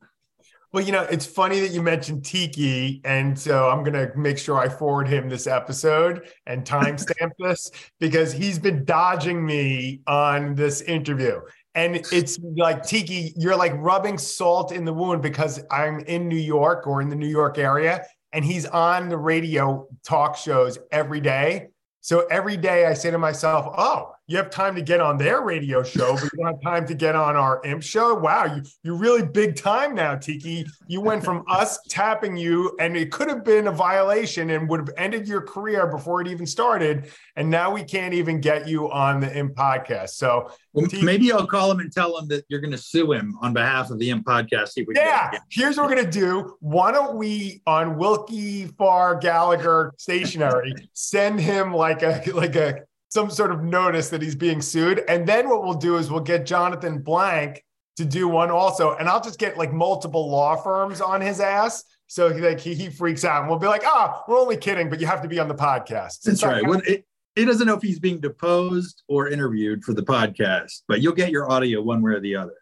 Well, 0.74 0.84
you 0.84 0.92
know, 0.92 1.04
it's 1.04 1.26
funny 1.26 1.62
that 1.62 1.72
you 1.72 1.82
mentioned 1.82 2.26
Tiki, 2.26 3.02
and 3.06 3.40
so 3.40 3.70
I'm 3.70 3.84
gonna 3.84 4.12
make 4.18 4.38
sure 4.38 4.58
I 4.58 4.68
forward 4.68 5.08
him 5.08 5.30
this 5.30 5.48
episode 5.48 6.30
and 6.46 6.66
timestamp 6.66 7.32
this 7.40 7.72
because 8.00 8.34
he's 8.34 8.60
been 8.60 8.84
dodging 8.84 9.46
me 9.46 10.02
on 10.08 10.56
this 10.56 10.82
interview. 10.82 11.40
And 11.74 11.96
it's 12.12 12.38
like 12.58 12.84
Tiki, 12.84 13.34
you're 13.38 13.56
like 13.56 13.74
rubbing 13.76 14.18
salt 14.18 14.72
in 14.72 14.84
the 14.84 14.94
wound 14.94 15.22
because 15.22 15.64
I'm 15.72 16.00
in 16.02 16.28
New 16.28 16.36
York 16.36 16.86
or 16.88 17.02
in 17.02 17.10
the 17.10 17.16
New 17.16 17.28
York 17.28 17.58
area, 17.58 18.06
and 18.34 18.44
he's 18.44 18.66
on 18.66 19.10
the 19.10 19.18
radio 19.18 19.88
talk 20.04 20.36
shows 20.36 20.78
every 20.92 21.22
day. 21.22 21.70
So 22.08 22.26
every 22.28 22.56
day 22.56 22.86
I 22.86 22.94
say 22.94 23.12
to 23.12 23.18
myself, 23.18 23.66
oh, 23.78 24.16
you 24.28 24.36
have 24.36 24.50
time 24.50 24.76
to 24.76 24.82
get 24.82 25.00
on 25.00 25.18
their 25.18 25.42
radio 25.42 25.82
show, 25.82 26.14
but 26.16 26.24
you 26.24 26.30
don't 26.38 26.48
have 26.48 26.62
time 26.62 26.86
to 26.88 26.94
get 26.94 27.16
on 27.16 27.38
our 27.38 27.62
imp 27.64 27.82
show. 27.82 28.14
Wow, 28.14 28.44
you, 28.44 28.62
you're 28.84 28.98
really 28.98 29.26
big 29.26 29.56
time 29.56 29.96
now, 29.96 30.16
Tiki. 30.16 30.66
You 30.88 31.00
went 31.00 31.24
from 31.24 31.46
us 31.50 31.80
tapping 31.88 32.36
you, 32.36 32.76
and 32.78 32.98
it 32.98 33.10
could 33.10 33.30
have 33.30 33.46
been 33.46 33.68
a 33.68 33.72
violation 33.72 34.50
and 34.50 34.68
would 34.68 34.82
have 34.82 34.90
ended 34.98 35.30
your 35.30 35.42
career 35.42 35.88
before 35.88 36.20
it 36.20 36.28
even 36.28 36.46
started. 36.46 37.10
And 37.38 37.50
now 37.50 37.72
we 37.72 37.84
can't 37.84 38.14
even 38.14 38.42
get 38.42 38.68
you 38.68 38.92
on 38.92 39.22
the 39.22 39.34
imp 39.34 39.56
podcast. 39.56 40.10
So 40.10 40.52
well, 40.74 40.88
Tiki, 40.88 41.06
maybe 41.06 41.32
I'll 41.32 41.48
call 41.48 41.72
him 41.72 41.80
and 41.80 41.92
tell 41.92 42.18
him 42.18 42.28
that 42.28 42.44
you're 42.50 42.60
going 42.60 42.72
to 42.72 42.78
sue 42.78 43.14
him 43.14 43.38
on 43.42 43.54
behalf 43.54 43.92
of 43.92 44.00
the 44.00 44.10
imp 44.10 44.26
podcast. 44.26 44.74
yeah, 44.94 45.32
here's 45.50 45.78
what 45.78 45.88
we're 45.88 45.96
going 45.96 46.06
to 46.06 46.12
do. 46.12 46.58
Why 46.60 46.92
don't 46.92 47.16
we 47.16 47.62
on 47.66 47.98
Willkie 47.98 48.66
Farr 48.78 49.16
Gallagher 49.16 49.94
stationery 49.98 50.74
send 50.92 51.40
him 51.40 51.74
like 51.74 52.04
a 52.04 52.22
like 52.34 52.58
a 52.58 52.82
some 53.18 53.32
sort 53.32 53.52
of 53.52 53.64
notice 53.64 54.10
that 54.10 54.22
he's 54.22 54.36
being 54.36 54.62
sued. 54.62 55.04
And 55.08 55.28
then 55.28 55.50
what 55.50 55.64
we'll 55.64 55.74
do 55.74 55.98
is 55.98 56.12
we'll 56.12 56.22
get 56.22 56.46
Jonathan 56.46 57.00
Blank 57.00 57.66
to 57.96 58.06
do 58.06 58.28
one 58.28 58.52
also. 58.52 58.96
And 58.96 59.10
I'll 59.10 59.24
just 59.24 59.40
get 59.40 59.58
like 59.58 59.74
multiple 59.74 60.30
law 60.30 60.56
firms 60.56 61.02
on 61.02 61.20
his 61.20 61.40
ass. 61.40 61.84
So 62.06 62.28
like 62.28 62.60
he, 62.60 62.76
he 62.76 62.92
freaks 62.92 63.26
out 63.26 63.40
and 63.40 63.50
we'll 63.50 63.58
be 63.58 63.66
like, 63.66 63.82
ah, 63.86 64.18
oh, 64.20 64.24
we're 64.28 64.40
only 64.40 64.56
kidding, 64.56 64.88
but 64.88 65.02
you 65.02 65.08
have 65.08 65.24
to 65.24 65.28
be 65.28 65.40
on 65.40 65.48
the 65.48 65.56
podcast. 65.56 66.22
That's 66.22 66.44
right. 66.44 66.64
Well, 66.64 66.80
it, 66.86 67.08
he 67.34 67.44
doesn't 67.44 67.66
know 67.66 67.74
if 67.74 67.82
he's 67.82 67.98
being 67.98 68.20
deposed 68.20 69.02
or 69.08 69.30
interviewed 69.30 69.84
for 69.84 69.96
the 69.96 70.04
podcast, 70.04 70.84
but 70.88 71.02
you'll 71.02 71.16
get 71.16 71.32
your 71.32 71.50
audio 71.52 71.82
one 71.82 72.04
way 72.04 72.12
or 72.12 72.20
the 72.20 72.36
other. 72.36 72.54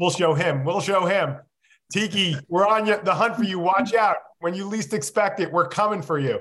We'll 0.00 0.10
show 0.10 0.34
him. 0.34 0.64
We'll 0.64 0.80
show 0.80 1.06
him. 1.06 1.36
Tiki, 1.92 2.34
we're 2.48 2.66
on 2.66 2.86
the 2.86 3.14
hunt 3.14 3.36
for 3.36 3.44
you. 3.44 3.60
Watch 3.60 3.94
out. 3.94 4.16
When 4.40 4.52
you 4.52 4.66
least 4.66 4.92
expect 4.94 5.38
it, 5.38 5.52
we're 5.52 5.68
coming 5.68 6.02
for 6.02 6.18
you. 6.18 6.40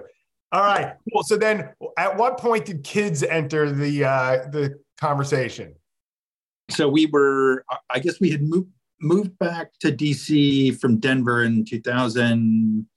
All 0.56 0.62
right. 0.62 0.94
Well, 1.12 1.24
so 1.24 1.36
then, 1.36 1.68
at 1.98 2.16
what 2.16 2.38
point 2.38 2.64
did 2.64 2.82
kids 2.86 3.24
enter 3.24 3.70
the 3.70 4.06
uh, 4.06 4.48
the 4.52 4.80
conversation? 4.98 5.76
So 6.70 6.88
we 6.88 7.08
were, 7.08 7.66
I 7.90 8.00
guess, 8.00 8.22
we 8.22 8.32
had 8.32 8.42
moved 8.42 8.70
moved 9.02 9.38
back 9.38 9.72
to 9.82 9.92
DC 9.92 10.80
from 10.80 11.02
Denver 11.02 11.44
in 11.44 11.66
2000. 11.66 12.88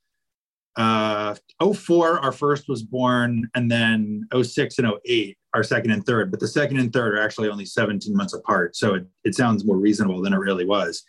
Uh, 0.77 1.35
04, 1.75 2.21
our 2.21 2.31
first 2.31 2.69
was 2.69 2.85
born, 2.85 3.51
and 3.57 3.69
then 3.69 4.29
06 4.41 4.79
and 4.79 4.93
08, 5.05 5.37
our 5.53 5.65
second 5.65 5.91
and 5.91 6.07
third. 6.07 6.31
But 6.31 6.39
the 6.39 6.47
second 6.47 6.79
and 6.79 6.93
third 6.93 7.15
are 7.15 7.21
actually 7.21 7.49
only 7.49 7.65
17 7.65 8.15
months 8.15 8.35
apart. 8.35 8.77
So 8.77 8.95
it, 8.95 9.07
it 9.25 9.35
sounds 9.35 9.65
more 9.65 9.79
reasonable 9.79 10.23
than 10.23 10.33
it 10.33 10.39
really 10.39 10.65
was. 10.65 11.03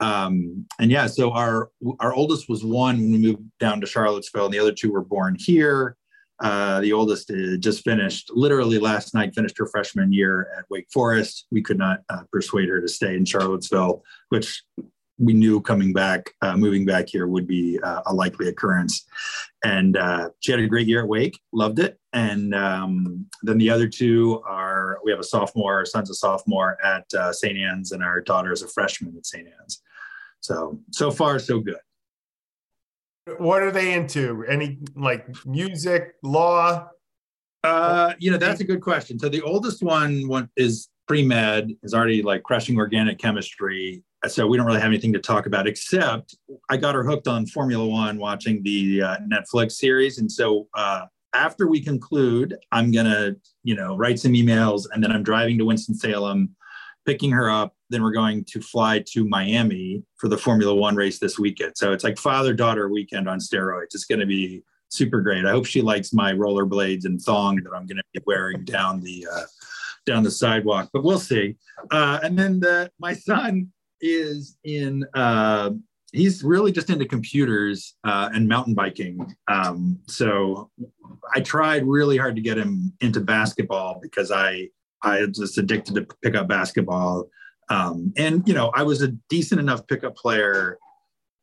Um, 0.00 0.66
and 0.78 0.90
yeah, 0.90 1.06
so 1.06 1.32
our 1.32 1.70
our 2.00 2.14
oldest 2.14 2.48
was 2.48 2.64
one 2.64 2.98
when 2.98 3.12
we 3.12 3.18
moved 3.18 3.42
down 3.58 3.80
to 3.80 3.86
Charlottesville, 3.86 4.46
and 4.46 4.54
the 4.54 4.58
other 4.58 4.72
two 4.72 4.92
were 4.92 5.04
born 5.04 5.36
here. 5.38 5.96
Uh, 6.40 6.80
the 6.80 6.92
oldest 6.92 7.32
just 7.58 7.82
finished, 7.82 8.30
literally 8.32 8.78
last 8.78 9.12
night, 9.12 9.34
finished 9.34 9.58
her 9.58 9.66
freshman 9.66 10.12
year 10.12 10.48
at 10.56 10.64
Wake 10.70 10.86
Forest. 10.92 11.46
We 11.50 11.62
could 11.62 11.78
not 11.78 12.02
uh, 12.10 12.22
persuade 12.30 12.68
her 12.68 12.80
to 12.80 12.88
stay 12.88 13.16
in 13.16 13.24
Charlottesville, 13.24 14.04
which 14.28 14.62
we 15.18 15.32
knew 15.32 15.60
coming 15.60 15.92
back, 15.92 16.30
uh, 16.42 16.56
moving 16.56 16.84
back 16.84 17.08
here 17.08 17.26
would 17.26 17.46
be 17.46 17.78
uh, 17.82 18.02
a 18.06 18.14
likely 18.14 18.48
occurrence. 18.48 19.04
And 19.64 19.96
uh, 19.96 20.30
she 20.40 20.52
had 20.52 20.60
a 20.60 20.68
great 20.68 20.86
year 20.86 21.02
at 21.02 21.08
Wake, 21.08 21.40
loved 21.52 21.80
it. 21.80 21.98
And 22.12 22.54
um, 22.54 23.26
then 23.42 23.58
the 23.58 23.70
other 23.70 23.88
two 23.88 24.40
are 24.46 24.98
we 25.04 25.10
have 25.10 25.20
a 25.20 25.24
sophomore, 25.24 25.74
our 25.74 25.84
son's 25.84 26.10
a 26.10 26.14
sophomore 26.14 26.78
at 26.84 27.04
uh, 27.14 27.32
St. 27.32 27.58
Anne's, 27.58 27.92
and 27.92 28.02
our 28.02 28.20
daughter 28.20 28.52
is 28.52 28.62
a 28.62 28.68
freshman 28.68 29.16
at 29.16 29.26
St. 29.26 29.46
Anne's. 29.46 29.82
So, 30.40 30.80
so 30.92 31.10
far, 31.10 31.38
so 31.38 31.60
good. 31.60 31.76
What 33.38 33.62
are 33.62 33.70
they 33.70 33.92
into? 33.92 34.44
Any 34.48 34.78
like 34.96 35.26
music, 35.44 36.14
law? 36.22 36.88
Uh, 37.64 38.14
you 38.18 38.30
know, 38.30 38.38
that's 38.38 38.60
a 38.60 38.64
good 38.64 38.80
question. 38.80 39.18
So 39.18 39.28
the 39.28 39.42
oldest 39.42 39.82
one, 39.82 40.26
one 40.28 40.48
is 40.56 40.88
pre-med, 41.06 41.72
is 41.82 41.92
already 41.92 42.22
like 42.22 42.42
crushing 42.42 42.78
organic 42.78 43.18
chemistry. 43.18 44.02
So 44.26 44.46
we 44.46 44.56
don't 44.56 44.66
really 44.66 44.80
have 44.80 44.88
anything 44.88 45.12
to 45.12 45.18
talk 45.18 45.46
about, 45.46 45.66
except 45.66 46.36
I 46.70 46.76
got 46.76 46.94
her 46.94 47.04
hooked 47.04 47.28
on 47.28 47.46
Formula 47.46 47.86
One 47.86 48.18
watching 48.18 48.62
the 48.62 49.02
uh, 49.02 49.16
Netflix 49.30 49.72
series. 49.72 50.18
And 50.18 50.30
so 50.30 50.68
uh, 50.74 51.02
after 51.34 51.68
we 51.68 51.80
conclude, 51.80 52.56
I'm 52.72 52.90
gonna, 52.90 53.36
you 53.62 53.76
know, 53.76 53.96
write 53.96 54.18
some 54.18 54.32
emails, 54.32 54.86
and 54.92 55.04
then 55.04 55.12
I'm 55.12 55.22
driving 55.22 55.58
to 55.58 55.64
Winston 55.64 55.94
Salem, 55.94 56.54
picking 57.08 57.30
her 57.30 57.50
up. 57.50 57.74
Then 57.88 58.02
we're 58.02 58.12
going 58.12 58.44
to 58.44 58.60
fly 58.60 59.02
to 59.12 59.26
Miami 59.26 60.02
for 60.18 60.28
the 60.28 60.36
Formula 60.36 60.74
One 60.74 60.94
race 60.94 61.18
this 61.18 61.38
weekend. 61.38 61.72
So 61.74 61.94
it's 61.94 62.04
like 62.04 62.18
father 62.18 62.52
daughter 62.52 62.90
weekend 62.90 63.30
on 63.30 63.38
steroids. 63.38 63.94
It's 63.94 64.04
going 64.04 64.20
to 64.20 64.26
be 64.26 64.62
super 64.90 65.22
great. 65.22 65.46
I 65.46 65.50
hope 65.50 65.64
she 65.64 65.80
likes 65.80 66.12
my 66.12 66.34
rollerblades 66.34 67.06
and 67.06 67.18
thong 67.18 67.56
that 67.64 67.70
I'm 67.74 67.86
going 67.86 67.96
to 67.96 68.02
be 68.12 68.20
wearing 68.26 68.62
down 68.64 69.00
the 69.00 69.26
uh, 69.32 69.44
down 70.04 70.22
the 70.22 70.30
sidewalk. 70.30 70.90
But 70.92 71.02
we'll 71.02 71.18
see. 71.18 71.56
Uh, 71.90 72.18
and 72.22 72.38
then 72.38 72.60
the, 72.60 72.90
my 72.98 73.14
son 73.14 73.72
is 74.02 74.58
in. 74.64 75.06
Uh, 75.14 75.70
he's 76.12 76.44
really 76.44 76.72
just 76.72 76.90
into 76.90 77.06
computers 77.06 77.94
uh, 78.04 78.28
and 78.34 78.46
mountain 78.46 78.74
biking. 78.74 79.34
Um, 79.48 79.98
so 80.06 80.70
I 81.34 81.40
tried 81.40 81.86
really 81.86 82.18
hard 82.18 82.36
to 82.36 82.42
get 82.42 82.58
him 82.58 82.92
into 83.00 83.20
basketball 83.20 83.98
because 84.02 84.30
I 84.30 84.68
I 85.02 85.24
was 85.24 85.38
just 85.38 85.58
addicted 85.58 85.94
to 85.94 86.06
pick 86.22 86.34
up 86.34 86.48
basketball. 86.48 87.28
Um, 87.70 88.12
and 88.16 88.46
you 88.48 88.54
know, 88.54 88.70
I 88.74 88.82
was 88.82 89.02
a 89.02 89.08
decent 89.28 89.60
enough 89.60 89.86
pickup 89.86 90.16
player 90.16 90.78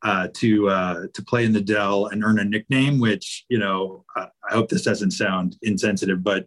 uh, 0.02 0.28
to 0.34 0.68
uh, 0.68 1.02
to 1.14 1.24
play 1.24 1.44
in 1.44 1.52
the 1.52 1.60
Dell 1.60 2.06
and 2.06 2.24
earn 2.24 2.38
a 2.38 2.44
nickname. 2.44 2.98
Which 2.98 3.44
you 3.48 3.58
know, 3.58 4.04
I, 4.16 4.28
I 4.48 4.54
hope 4.54 4.68
this 4.68 4.84
doesn't 4.84 5.12
sound 5.12 5.56
insensitive, 5.62 6.22
but 6.22 6.46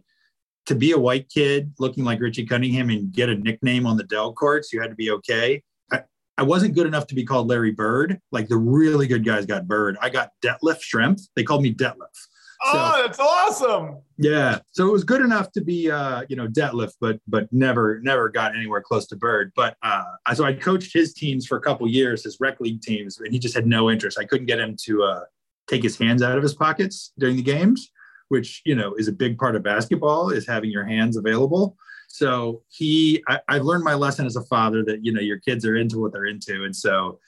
to 0.66 0.74
be 0.74 0.92
a 0.92 0.98
white 0.98 1.28
kid 1.28 1.72
looking 1.78 2.04
like 2.04 2.20
Richie 2.20 2.46
Cunningham 2.46 2.90
and 2.90 3.12
get 3.12 3.28
a 3.28 3.34
nickname 3.34 3.86
on 3.86 3.96
the 3.96 4.04
Dell 4.04 4.32
courts, 4.32 4.72
you 4.72 4.80
had 4.80 4.90
to 4.90 4.96
be 4.96 5.10
okay. 5.10 5.62
I, 5.90 6.02
I 6.38 6.42
wasn't 6.42 6.74
good 6.74 6.86
enough 6.86 7.06
to 7.08 7.14
be 7.14 7.24
called 7.24 7.48
Larry 7.48 7.72
Bird. 7.72 8.20
Like 8.30 8.48
the 8.48 8.56
really 8.56 9.06
good 9.06 9.24
guys 9.24 9.46
got 9.46 9.66
Bird. 9.66 9.96
I 10.00 10.10
got 10.10 10.30
Detlef 10.44 10.80
Schrempf. 10.80 11.22
They 11.34 11.42
called 11.42 11.62
me 11.62 11.74
Detlef. 11.74 12.14
Oh, 12.62 13.02
that's 13.02 13.18
awesome. 13.18 13.98
Yeah. 14.18 14.58
So 14.72 14.86
it 14.86 14.92
was 14.92 15.04
good 15.04 15.22
enough 15.22 15.50
to 15.52 15.60
be 15.62 15.90
uh, 15.90 16.24
you 16.28 16.36
know, 16.36 16.46
Detlef, 16.46 16.92
but 17.00 17.18
but 17.26 17.50
never, 17.52 18.00
never 18.02 18.28
got 18.28 18.54
anywhere 18.54 18.82
close 18.82 19.06
to 19.08 19.16
Bird. 19.16 19.52
But 19.56 19.76
uh 19.82 20.04
so 20.34 20.44
I 20.44 20.52
coached 20.52 20.92
his 20.92 21.14
teams 21.14 21.46
for 21.46 21.56
a 21.56 21.60
couple 21.60 21.88
years, 21.88 22.24
his 22.24 22.38
rec 22.40 22.60
league 22.60 22.82
teams, 22.82 23.18
and 23.18 23.32
he 23.32 23.38
just 23.38 23.54
had 23.54 23.66
no 23.66 23.90
interest. 23.90 24.18
I 24.18 24.24
couldn't 24.24 24.46
get 24.46 24.58
him 24.58 24.76
to 24.84 25.02
uh 25.04 25.20
take 25.68 25.82
his 25.82 25.96
hands 25.96 26.22
out 26.22 26.36
of 26.36 26.42
his 26.42 26.54
pockets 26.54 27.12
during 27.18 27.36
the 27.36 27.42
games, 27.42 27.90
which 28.28 28.60
you 28.64 28.74
know 28.74 28.94
is 28.94 29.08
a 29.08 29.12
big 29.12 29.38
part 29.38 29.56
of 29.56 29.62
basketball, 29.62 30.30
is 30.30 30.46
having 30.46 30.70
your 30.70 30.84
hands 30.84 31.16
available. 31.16 31.76
So 32.08 32.62
he 32.68 33.22
I, 33.28 33.40
I 33.48 33.58
learned 33.58 33.84
my 33.84 33.94
lesson 33.94 34.26
as 34.26 34.36
a 34.36 34.44
father 34.44 34.84
that 34.84 35.04
you 35.04 35.12
know 35.12 35.20
your 35.20 35.38
kids 35.38 35.64
are 35.64 35.76
into 35.76 35.98
what 35.98 36.12
they're 36.12 36.26
into. 36.26 36.64
And 36.64 36.76
so 36.76 37.20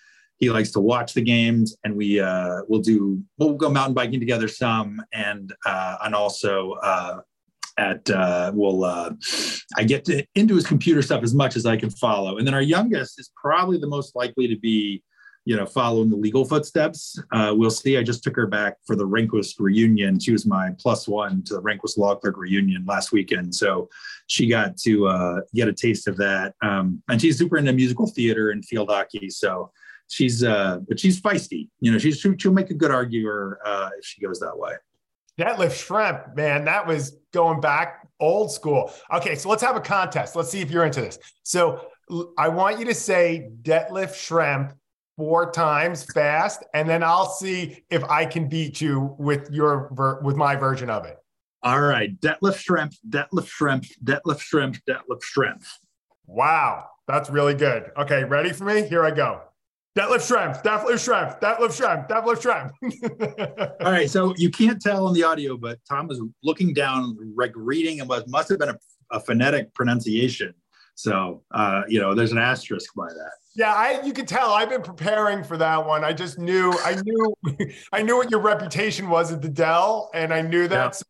he 0.42 0.50
likes 0.50 0.72
to 0.72 0.80
watch 0.80 1.14
the 1.14 1.20
games 1.20 1.76
and 1.84 1.94
we 1.94 2.18
uh, 2.18 2.62
we'll 2.66 2.80
do 2.80 3.22
we'll 3.38 3.54
go 3.54 3.70
mountain 3.70 3.94
biking 3.94 4.18
together 4.18 4.48
some 4.48 5.00
and 5.12 5.52
uh, 5.64 5.98
and 6.02 6.16
also 6.16 6.72
uh, 6.82 7.20
at 7.78 8.10
uh, 8.10 8.50
we'll 8.52 8.82
uh, 8.82 9.12
I 9.76 9.84
get 9.84 10.04
to 10.06 10.26
into 10.34 10.56
his 10.56 10.66
computer 10.66 11.00
stuff 11.00 11.22
as 11.22 11.32
much 11.32 11.54
as 11.54 11.64
I 11.64 11.76
can 11.76 11.90
follow. 11.90 12.38
And 12.38 12.46
then 12.46 12.54
our 12.54 12.62
youngest 12.62 13.20
is 13.20 13.30
probably 13.36 13.78
the 13.78 13.86
most 13.86 14.16
likely 14.16 14.48
to 14.48 14.58
be 14.58 15.04
you 15.44 15.56
know 15.56 15.64
following 15.64 16.10
the 16.10 16.16
legal 16.16 16.44
footsteps. 16.44 17.16
Uh, 17.30 17.54
we'll 17.56 17.70
see. 17.70 17.96
I 17.96 18.02
just 18.02 18.24
took 18.24 18.34
her 18.34 18.48
back 18.48 18.78
for 18.84 18.96
the 18.96 19.06
Rehnquist 19.06 19.60
reunion. 19.60 20.18
She 20.18 20.32
was 20.32 20.44
my 20.44 20.70
plus 20.80 21.06
one 21.06 21.44
to 21.44 21.54
the 21.54 21.62
Rehnquist 21.62 21.98
law 21.98 22.16
clerk 22.16 22.36
reunion 22.36 22.84
last 22.84 23.12
weekend. 23.12 23.54
So 23.54 23.88
she 24.26 24.48
got 24.48 24.76
to 24.78 25.06
uh, 25.06 25.40
get 25.54 25.68
a 25.68 25.72
taste 25.72 26.08
of 26.08 26.16
that. 26.16 26.56
Um, 26.62 27.00
and 27.08 27.20
she's 27.20 27.38
super 27.38 27.58
into 27.58 27.72
musical 27.72 28.08
theater 28.08 28.50
and 28.50 28.64
field 28.64 28.90
hockey. 28.90 29.30
So 29.30 29.70
she's 30.12 30.44
uh 30.44 30.78
but 30.88 31.00
she's 31.00 31.20
feisty. 31.20 31.68
You 31.80 31.92
know 31.92 31.98
she's 31.98 32.18
she'll 32.18 32.52
make 32.52 32.70
a 32.70 32.74
good 32.74 32.90
arguer 32.90 33.58
uh 33.64 33.90
if 33.98 34.04
she 34.04 34.20
goes 34.20 34.38
that 34.40 34.56
way. 34.56 34.74
Detlef 35.38 35.72
shrimp 35.72 36.36
man 36.36 36.64
that 36.66 36.86
was 36.86 37.16
going 37.32 37.60
back 37.60 38.06
old 38.20 38.52
school. 38.52 38.92
Okay 39.12 39.34
so 39.34 39.48
let's 39.48 39.62
have 39.62 39.76
a 39.76 39.80
contest. 39.80 40.36
Let's 40.36 40.50
see 40.50 40.60
if 40.60 40.70
you're 40.70 40.84
into 40.84 41.00
this. 41.00 41.18
So 41.42 41.88
i 42.36 42.48
want 42.48 42.78
you 42.78 42.84
to 42.84 42.94
say 42.94 43.50
Detlef 43.62 44.14
shrimp 44.14 44.74
four 45.16 45.50
times 45.50 46.04
fast 46.12 46.64
and 46.74 46.88
then 46.88 47.02
i'll 47.02 47.30
see 47.30 47.84
if 47.90 48.02
i 48.04 48.24
can 48.24 48.48
beat 48.48 48.80
you 48.80 49.14
with 49.18 49.48
your 49.50 49.88
with 50.22 50.36
my 50.36 50.56
version 50.56 50.90
of 50.90 51.06
it. 51.06 51.16
All 51.62 51.80
right 51.80 52.18
Detlef 52.20 52.56
shrimp 52.56 52.92
Detlef 53.08 53.48
Schrempf 53.48 53.90
Detlef 54.04 54.40
Schrempf 54.40 54.80
Detlef 54.88 55.22
shrimp 55.22 55.62
wow 56.26 56.86
that's 57.08 57.30
really 57.30 57.54
good. 57.54 57.90
Okay 57.96 58.24
ready 58.24 58.52
for 58.52 58.64
me? 58.64 58.86
Here 58.86 59.04
i 59.04 59.10
go 59.10 59.42
Detlef 59.96 60.20
Schrempf, 60.20 60.62
Detlef 60.62 60.98
Schrempf, 60.98 61.38
Detlef 61.40 61.70
Schrempf, 61.78 62.08
Detlef 62.08 62.40
Schrempf. 62.40 63.74
All 63.84 63.92
right, 63.92 64.08
so 64.08 64.34
you 64.38 64.50
can't 64.50 64.80
tell 64.80 65.06
on 65.06 65.12
the 65.12 65.22
audio, 65.22 65.56
but 65.58 65.78
Tom 65.86 66.08
was 66.08 66.20
looking 66.42 66.72
down, 66.72 67.18
like 67.36 67.52
reading, 67.54 68.00
and 68.00 68.08
what 68.08 68.26
must 68.28 68.48
have 68.48 68.58
been 68.58 68.70
a, 68.70 68.78
a 69.10 69.20
phonetic 69.20 69.74
pronunciation. 69.74 70.54
So, 70.94 71.42
uh, 71.50 71.82
you 71.88 72.00
know, 72.00 72.14
there's 72.14 72.32
an 72.32 72.38
asterisk 72.38 72.94
by 72.94 73.08
that. 73.08 73.32
Yeah, 73.54 73.74
I 73.74 74.00
you 74.02 74.14
can 74.14 74.24
tell 74.24 74.50
I've 74.50 74.70
been 74.70 74.82
preparing 74.82 75.44
for 75.44 75.58
that 75.58 75.86
one. 75.86 76.04
I 76.04 76.14
just 76.14 76.38
knew 76.38 76.72
I 76.84 76.96
knew 77.04 77.34
I 77.92 78.02
knew 78.02 78.16
what 78.16 78.30
your 78.30 78.40
reputation 78.40 79.10
was 79.10 79.30
at 79.30 79.42
the 79.42 79.48
Dell, 79.48 80.10
and 80.14 80.32
I 80.32 80.40
knew 80.40 80.68
that. 80.68 80.74
Yeah. 80.74 80.90
So 80.90 81.04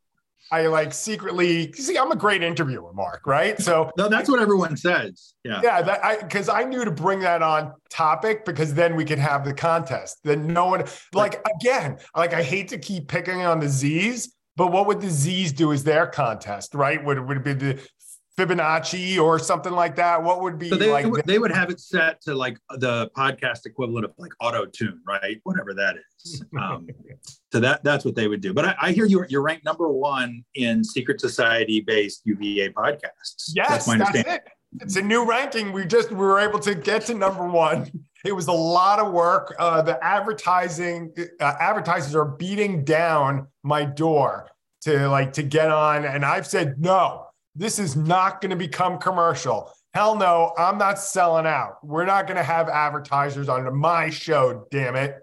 I 0.52 0.66
like 0.66 0.92
secretly 0.92 1.72
see 1.72 1.96
I'm 1.96 2.12
a 2.12 2.16
great 2.16 2.42
interviewer, 2.42 2.92
Mark, 2.92 3.26
right? 3.26 3.58
So 3.58 3.90
no, 3.96 4.08
that's 4.08 4.28
what 4.28 4.38
everyone 4.40 4.76
says. 4.76 5.32
Yeah. 5.44 5.60
Yeah, 5.64 5.80
that 5.80 6.04
I 6.04 6.16
because 6.18 6.50
I 6.50 6.64
knew 6.64 6.84
to 6.84 6.90
bring 6.90 7.20
that 7.20 7.42
on 7.42 7.72
topic 7.88 8.44
because 8.44 8.74
then 8.74 8.94
we 8.94 9.06
could 9.06 9.18
have 9.18 9.44
the 9.46 9.54
contest. 9.54 10.18
Then 10.24 10.46
no 10.46 10.66
one 10.66 10.84
like 11.14 11.44
again, 11.56 11.98
like 12.14 12.34
I 12.34 12.42
hate 12.42 12.68
to 12.68 12.78
keep 12.78 13.08
picking 13.08 13.40
on 13.40 13.60
the 13.60 13.68
Z's, 13.68 14.34
but 14.56 14.70
what 14.70 14.86
would 14.86 15.00
the 15.00 15.08
Z's 15.08 15.52
do 15.52 15.72
as 15.72 15.84
their 15.84 16.06
contest, 16.06 16.74
right? 16.74 17.02
Would, 17.02 17.26
would 17.26 17.38
it 17.38 17.44
be 17.44 17.54
the 17.54 17.88
Fibonacci 18.38 19.18
or 19.18 19.38
something 19.38 19.72
like 19.72 19.96
that? 19.96 20.22
What 20.22 20.40
would 20.40 20.58
be 20.58 20.70
so 20.70 20.76
they, 20.76 20.90
like? 20.90 21.24
They 21.24 21.38
would 21.38 21.52
have 21.52 21.70
it 21.70 21.80
set 21.80 22.22
to 22.22 22.34
like 22.34 22.58
the 22.70 23.10
podcast 23.16 23.66
equivalent 23.66 24.06
of 24.06 24.14
like 24.16 24.32
auto 24.40 24.64
tune, 24.64 25.02
right? 25.06 25.38
Whatever 25.44 25.74
that 25.74 25.96
is. 25.96 26.44
Um, 26.60 26.86
so 27.50 27.58
that 27.58 27.82
that's 27.82 28.04
what 28.04 28.14
they 28.14 28.28
would 28.28 28.40
do. 28.40 28.54
But 28.54 28.64
I, 28.64 28.74
I, 28.80 28.92
hear 28.92 29.06
you 29.06 29.24
you're 29.28 29.42
ranked 29.42 29.64
number 29.64 29.88
one 29.88 30.44
in 30.54 30.84
secret 30.84 31.20
society 31.20 31.80
based 31.80 32.22
UVA 32.24 32.68
podcasts. 32.70 33.50
Yes, 33.54 33.68
that's, 33.68 33.88
my 33.88 33.98
that's 33.98 34.18
it. 34.18 34.42
It's 34.80 34.96
a 34.96 35.02
new 35.02 35.24
ranking. 35.28 35.72
We 35.72 35.84
just 35.84 36.10
we 36.10 36.18
were 36.18 36.38
able 36.38 36.60
to 36.60 36.76
get 36.76 37.06
to 37.06 37.14
number 37.14 37.46
one. 37.46 37.90
It 38.24 38.30
was 38.30 38.46
a 38.46 38.52
lot 38.52 39.00
of 39.00 39.12
work. 39.12 39.52
Uh, 39.58 39.82
the 39.82 40.02
advertising 40.04 41.12
uh, 41.40 41.54
advertisers 41.58 42.14
are 42.14 42.24
beating 42.24 42.84
down 42.84 43.48
my 43.64 43.84
door 43.84 44.48
to 44.82 45.08
like 45.08 45.32
to 45.32 45.42
get 45.42 45.70
on, 45.70 46.04
and 46.04 46.24
I've 46.24 46.46
said 46.46 46.80
no 46.80 47.26
this 47.54 47.78
is 47.78 47.96
not 47.96 48.40
going 48.40 48.50
to 48.50 48.56
become 48.56 48.98
commercial. 48.98 49.70
Hell 49.94 50.16
no, 50.16 50.52
I'm 50.56 50.78
not 50.78 50.98
selling 50.98 51.46
out. 51.46 51.84
We're 51.84 52.06
not 52.06 52.26
going 52.26 52.38
to 52.38 52.42
have 52.42 52.68
advertisers 52.68 53.48
on 53.48 53.76
my 53.76 54.08
show, 54.08 54.66
damn 54.70 54.96
it. 54.96 55.16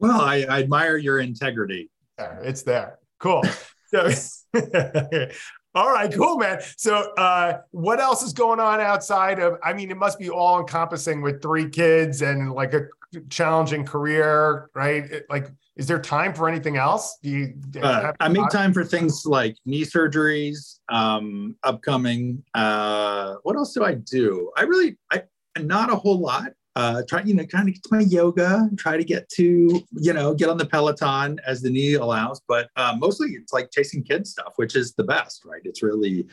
Well, 0.00 0.20
I, 0.20 0.44
I 0.48 0.60
admire 0.60 0.96
your 0.96 1.20
integrity. 1.20 1.90
There, 2.16 2.40
it's 2.42 2.62
there. 2.62 2.98
Cool. 3.20 3.42
So, 3.90 4.10
all 5.74 5.90
right, 5.90 6.12
cool, 6.12 6.36
man. 6.36 6.60
So, 6.76 7.12
uh, 7.14 7.60
what 7.70 8.00
else 8.00 8.22
is 8.22 8.32
going 8.32 8.60
on 8.60 8.80
outside 8.80 9.38
of? 9.38 9.58
I 9.62 9.72
mean, 9.72 9.90
it 9.90 9.96
must 9.96 10.18
be 10.18 10.30
all 10.30 10.60
encompassing 10.60 11.22
with 11.22 11.40
three 11.40 11.68
kids 11.68 12.22
and 12.22 12.52
like 12.52 12.74
a 12.74 12.88
challenging 13.30 13.84
career, 13.84 14.68
right? 14.74 15.22
Like, 15.30 15.48
is 15.78 15.86
there 15.86 16.00
time 16.00 16.34
for 16.34 16.48
anything 16.48 16.76
else? 16.76 17.18
Do 17.22 17.30
you? 17.30 17.54
Uh, 17.80 18.12
I 18.18 18.28
make 18.28 18.48
time 18.50 18.74
for 18.74 18.84
things 18.84 19.24
like 19.24 19.56
knee 19.64 19.84
surgeries, 19.84 20.80
um, 20.88 21.56
upcoming. 21.62 22.42
Uh, 22.52 23.36
what 23.44 23.56
else 23.56 23.72
do 23.72 23.84
I 23.84 23.94
do? 23.94 24.50
I 24.56 24.62
really, 24.62 24.98
I 25.12 25.22
not 25.60 25.90
a 25.90 25.96
whole 25.96 26.18
lot 26.18 26.52
uh, 26.78 27.02
try, 27.08 27.20
you 27.22 27.34
know, 27.34 27.44
kind 27.44 27.68
of 27.68 27.74
get 27.74 27.82
to 27.82 27.88
my 27.90 28.02
yoga, 28.02 28.70
try 28.78 28.96
to 28.96 29.02
get 29.02 29.28
to, 29.30 29.84
you 29.94 30.12
know, 30.12 30.32
get 30.32 30.48
on 30.48 30.56
the 30.56 30.64
Peloton 30.64 31.40
as 31.44 31.60
the 31.60 31.68
knee 31.68 31.94
allows. 31.94 32.40
But 32.46 32.68
uh, 32.76 32.94
mostly 32.96 33.30
it's 33.30 33.52
like 33.52 33.72
chasing 33.72 34.04
kids 34.04 34.30
stuff, 34.30 34.52
which 34.56 34.76
is 34.76 34.94
the 34.94 35.02
best, 35.02 35.44
right? 35.44 35.60
It's 35.64 35.82
really, 35.82 36.28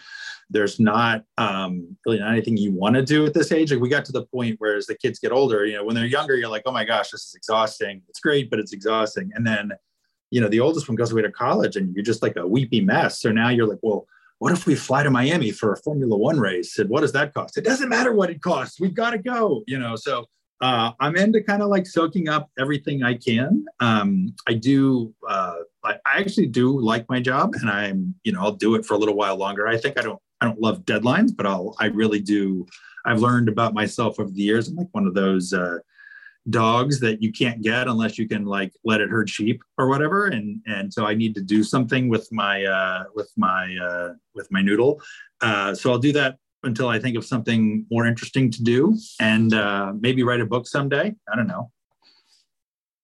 there's 0.52 0.80
not 0.80 1.24
um, 1.40 1.98
really 2.06 2.20
not 2.20 2.32
anything 2.32 2.58
you 2.58 2.72
want 2.72 2.94
to 2.94 3.02
do 3.02 3.26
at 3.26 3.34
this 3.34 3.52
age. 3.52 3.72
Like 3.72 3.82
we 3.82 3.90
got 3.90 4.06
to 4.06 4.12
the 4.12 4.28
point 4.28 4.58
where 4.60 4.76
as 4.76 4.86
the 4.86 4.94
kids 4.94 5.18
get 5.18 5.32
older, 5.32 5.66
you 5.66 5.74
know, 5.74 5.84
when 5.84 5.96
they're 5.96 6.06
younger, 6.06 6.36
you're 6.36 6.48
like, 6.48 6.64
oh 6.68 6.72
my 6.72 6.86
gosh, 6.86 7.10
this 7.10 7.26
is 7.26 7.34
exhausting. 7.34 8.04
It's 8.08 8.20
great, 8.20 8.52
but 8.52 8.60
it's 8.60 8.72
exhausting. 8.72 9.32
And 9.34 9.48
then, 9.48 9.72
you 10.30 10.42
know, 10.42 10.48
the 10.48 10.60
oldest 10.60 10.88
one 10.88 10.96
goes 10.96 11.12
away 11.12 11.24
to 11.24 11.32
college 11.32 11.76
and 11.76 11.96
you're 11.96 12.06
just 12.06 12.22
like 12.22 12.36
a 12.36 12.46
weepy 12.46 12.82
mess. 12.82 13.20
So 13.20 13.32
now 13.32 13.50
you're 13.50 13.68
like, 13.68 13.80
well, 13.82 14.06
what 14.40 14.52
if 14.52 14.66
we 14.66 14.76
fly 14.76 15.04
to 15.04 15.10
Miami 15.10 15.52
for 15.52 15.74
a 15.74 15.78
Formula 15.78 16.18
One 16.18 16.40
race? 16.40 16.78
And 16.78 16.90
what 16.90 17.02
does 17.02 17.14
that 17.14 17.34
cost? 17.34 17.58
It 17.58 17.64
doesn't 17.64 17.90
matter 17.90 18.14
what 18.14 18.30
it 18.30 18.42
costs. 18.42 18.80
We've 18.80 18.94
got 18.94 19.12
to 19.12 19.18
go, 19.18 19.64
you 19.68 19.80
know. 19.80 19.96
So 19.96 20.26
uh, 20.62 20.92
I'm 21.00 21.16
into 21.16 21.42
kind 21.44 21.62
of 21.62 21.70
like 21.70 21.86
soaking 21.86 22.30
up 22.30 22.50
everything 22.60 23.04
I 23.04 23.16
can. 23.16 23.66
Um, 23.80 24.34
I 24.48 24.54
do, 24.54 25.14
uh, 25.28 25.56
I, 25.84 25.96
I 26.06 26.20
actually 26.20 26.48
do 26.48 26.80
like 26.80 27.08
my 27.10 27.20
job 27.20 27.54
and 27.60 27.70
I'm, 27.70 28.16
you 28.24 28.32
know, 28.32 28.42
I'll 28.42 28.52
do 28.52 28.76
it 28.76 28.86
for 28.86 28.94
a 28.94 28.98
little 28.98 29.16
while 29.16 29.38
longer. 29.38 29.68
I 29.68 29.78
think 29.78 30.00
I 30.00 30.02
don't, 30.02 30.20
I 30.42 30.46
don't 30.46 30.62
love 30.62 30.86
deadlines, 30.86 31.32
but 31.36 31.46
I'll, 31.46 31.76
I 31.80 31.88
really 31.88 32.20
do. 32.20 32.66
I've 33.06 33.20
learned 33.20 33.50
about 33.50 33.74
myself 33.74 34.20
over 34.20 34.32
the 34.32 34.42
years. 34.42 34.68
I'm 34.68 34.76
like 34.76 34.88
one 34.92 35.08
of 35.08 35.14
those, 35.14 35.54
uh, 35.54 35.78
dogs 36.50 37.00
that 37.00 37.22
you 37.24 37.32
can't 37.32 37.62
get 37.62 37.88
unless 37.88 38.18
you 38.18 38.28
can 38.28 38.46
like 38.46 38.72
let 38.84 39.02
it 39.02 39.10
herd 39.10 39.28
sheep 39.28 39.64
or 39.80 39.88
whatever 39.88 40.28
and 40.28 40.62
and 40.68 40.94
so 40.94 41.04
i 41.06 41.14
need 41.16 41.34
to 41.34 41.42
do 41.42 41.64
something 41.64 42.08
with 42.08 42.32
my 42.32 42.64
uh 42.66 43.04
with 43.16 43.32
my 43.36 43.76
uh 43.84 44.14
with 44.36 44.48
my 44.52 44.62
noodle 44.62 45.02
uh 45.42 45.74
so 45.74 45.92
i'll 45.92 45.98
do 45.98 46.12
that 46.12 46.38
until 46.66 46.90
I 46.90 47.00
think 47.00 47.16
of 47.16 47.26
something 47.26 47.86
more 47.90 48.06
interesting 48.06 48.52
to 48.52 48.64
do 48.64 48.98
and 49.20 49.54
uh, 49.54 49.94
maybe 50.00 50.24
write 50.24 50.42
a 50.42 50.46
book 50.46 50.68
someday. 50.68 51.16
I 51.32 51.36
don't 51.36 51.48
know. 51.48 51.72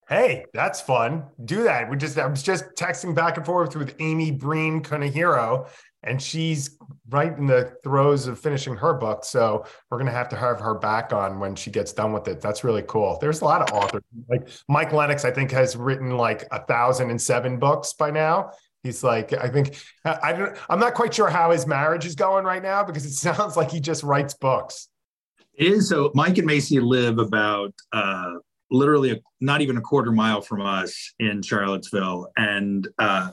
Hey, 0.08 0.44
that's 0.52 0.80
fun. 0.80 1.24
Do 1.44 1.62
that. 1.62 1.88
We 1.88 1.96
just 1.96 2.18
I 2.18 2.26
was 2.26 2.42
just 2.42 2.64
texting 2.76 3.14
back 3.14 3.38
and 3.38 3.46
forth 3.46 3.76
with 3.76 3.94
Amy 3.98 4.30
Breen 4.30 4.82
Kunihiro, 4.82 5.68
and 6.02 6.20
she's 6.20 6.78
right 7.10 7.36
in 7.36 7.46
the 7.46 7.76
throes 7.82 8.26
of 8.26 8.38
finishing 8.38 8.74
her 8.74 8.94
book. 8.94 9.24
So 9.24 9.64
we're 9.90 9.98
gonna 9.98 10.10
have 10.10 10.28
to 10.30 10.36
have 10.36 10.60
her 10.60 10.74
back 10.74 11.12
on 11.12 11.38
when 11.38 11.54
she 11.54 11.70
gets 11.70 11.92
done 11.92 12.12
with 12.12 12.28
it. 12.28 12.40
That's 12.40 12.64
really 12.64 12.84
cool. 12.86 13.18
There's 13.20 13.40
a 13.40 13.44
lot 13.44 13.62
of 13.62 13.76
authors 13.76 14.02
like 14.28 14.48
Mike 14.68 14.92
Lenox. 14.92 15.24
I 15.24 15.30
think 15.30 15.50
has 15.52 15.76
written 15.76 16.16
like 16.16 16.46
a 16.50 16.64
thousand 16.64 17.10
and 17.10 17.20
seven 17.20 17.58
books 17.58 17.92
by 17.92 18.10
now, 18.10 18.52
He's 18.82 19.04
like, 19.04 19.32
I 19.32 19.48
think 19.48 19.76
I 20.04 20.32
don't. 20.32 20.56
I'm 20.68 20.80
not 20.80 20.94
quite 20.94 21.14
sure 21.14 21.30
how 21.30 21.52
his 21.52 21.66
marriage 21.66 22.04
is 22.04 22.16
going 22.16 22.44
right 22.44 22.62
now 22.62 22.82
because 22.82 23.04
it 23.04 23.12
sounds 23.12 23.56
like 23.56 23.70
he 23.70 23.80
just 23.80 24.02
writes 24.02 24.34
books. 24.34 24.88
It 25.54 25.72
is 25.72 25.88
so. 25.88 26.10
Mike 26.14 26.38
and 26.38 26.46
Macy 26.46 26.80
live 26.80 27.18
about 27.18 27.74
uh, 27.92 28.34
literally 28.70 29.12
a, 29.12 29.20
not 29.40 29.60
even 29.60 29.76
a 29.76 29.80
quarter 29.80 30.10
mile 30.10 30.40
from 30.40 30.62
us 30.62 31.14
in 31.20 31.42
Charlottesville, 31.42 32.32
and 32.36 32.88
uh, 32.98 33.30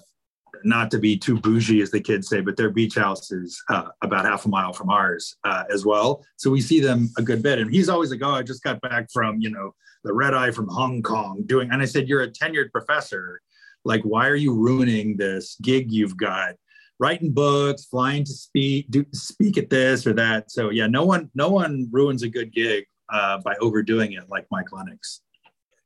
not 0.64 0.92
to 0.92 1.00
be 1.00 1.18
too 1.18 1.40
bougie 1.40 1.82
as 1.82 1.92
the 1.92 2.00
kids 2.00 2.28
say, 2.28 2.42
but 2.42 2.58
their 2.58 2.70
beach 2.70 2.96
house 2.96 3.32
is 3.32 3.62
uh, 3.70 3.90
about 4.02 4.26
half 4.26 4.46
a 4.46 4.50
mile 4.50 4.74
from 4.74 4.90
ours 4.90 5.36
uh, 5.44 5.64
as 5.72 5.86
well. 5.86 6.24
So 6.38 6.50
we 6.52 6.62
see 6.62 6.80
them 6.80 7.10
a 7.18 7.22
good 7.22 7.42
bit, 7.44 7.60
and 7.60 7.72
he's 7.72 7.90
always 7.90 8.12
like, 8.12 8.22
"Oh, 8.24 8.32
I 8.32 8.44
just 8.44 8.64
got 8.64 8.82
back 8.82 9.08
from 9.12 9.40
you 9.40 9.50
know 9.50 9.74
the 10.04 10.14
red 10.14 10.34
eye 10.34 10.52
from 10.52 10.68
Hong 10.68 11.02
Kong 11.02 11.44
doing," 11.46 11.70
and 11.72 11.82
I 11.82 11.86
said, 11.86 12.08
"You're 12.08 12.24
a 12.24 12.32
tenured 12.32 12.72
professor." 12.72 13.42
like 13.86 14.02
why 14.04 14.28
are 14.28 14.36
you 14.36 14.54
ruining 14.54 15.18
this 15.18 15.56
gig 15.62 15.92
you've 15.92 16.18
got 16.18 16.56
writing 17.00 17.32
books 17.32 17.86
flying 17.86 18.24
to 18.24 18.32
speak 18.32 18.86
do, 18.90 19.06
speak 19.14 19.58
at 19.58 19.70
this 19.70 20.06
or 20.06 20.14
that 20.14 20.52
so 20.52 20.70
yeah 20.70 20.88
no 20.88 21.06
one 21.06 21.30
no 21.34 21.50
one 21.50 21.88
ruins 21.92 22.24
a 22.24 22.30
good 22.30 22.54
gig 22.54 22.86
uh, 23.12 23.38
by 23.40 23.56
overdoing 23.62 24.14
it 24.14 24.30
like 24.30 24.46
mike 24.52 24.72
lenox 24.72 25.22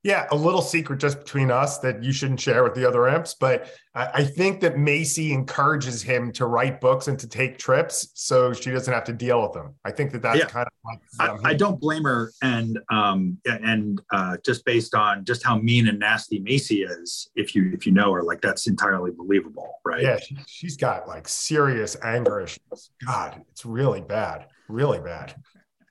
yeah, 0.03 0.27
a 0.31 0.35
little 0.35 0.61
secret 0.61 0.99
just 0.99 1.19
between 1.19 1.49
us 1.49 1.79
that 1.79 2.03
you 2.03 2.11
shouldn't 2.11 2.39
share 2.39 2.61
with 2.63 2.75
the 2.75 2.85
other 2.85 3.07
imps. 3.07 3.35
But 3.35 3.69
I, 3.95 4.23
think 4.23 4.59
that 4.61 4.77
Macy 4.77 5.31
encourages 5.31 6.01
him 6.01 6.31
to 6.33 6.45
write 6.45 6.81
books 6.81 7.07
and 7.07 7.17
to 7.19 7.27
take 7.27 7.57
trips 7.57 8.09
so 8.13 8.51
she 8.51 8.71
doesn't 8.71 8.93
have 8.93 9.05
to 9.05 9.13
deal 9.13 9.41
with 9.41 9.53
them. 9.53 9.75
I 9.85 9.91
think 9.91 10.11
that 10.11 10.21
that's 10.21 10.39
yeah. 10.39 10.45
kind 10.45 10.67
of 10.67 10.73
like 10.83 11.29
um, 11.29 11.45
I, 11.45 11.51
I, 11.51 11.53
don't 11.53 11.79
blame 11.79 12.03
her. 12.03 12.31
And 12.41 12.79
um 12.91 13.37
and 13.45 14.01
uh, 14.11 14.37
just 14.43 14.65
based 14.65 14.93
on 14.93 15.23
just 15.23 15.43
how 15.43 15.57
mean 15.57 15.87
and 15.87 15.99
nasty 15.99 16.39
Macy 16.39 16.83
is, 16.83 17.29
if 17.35 17.55
you 17.55 17.71
if 17.73 17.85
you 17.85 17.93
know 17.93 18.11
her, 18.11 18.23
like 18.23 18.41
that's 18.41 18.67
entirely 18.67 19.11
believable, 19.11 19.79
right? 19.85 20.01
Yeah, 20.01 20.17
she, 20.19 20.37
she's 20.47 20.75
got 20.75 21.07
like 21.07 21.27
serious 21.27 21.95
anger 22.03 22.41
issues. 22.41 22.89
God, 23.05 23.41
it's 23.51 23.63
really 23.65 24.01
bad, 24.01 24.47
really 24.67 24.99
bad. 24.99 25.35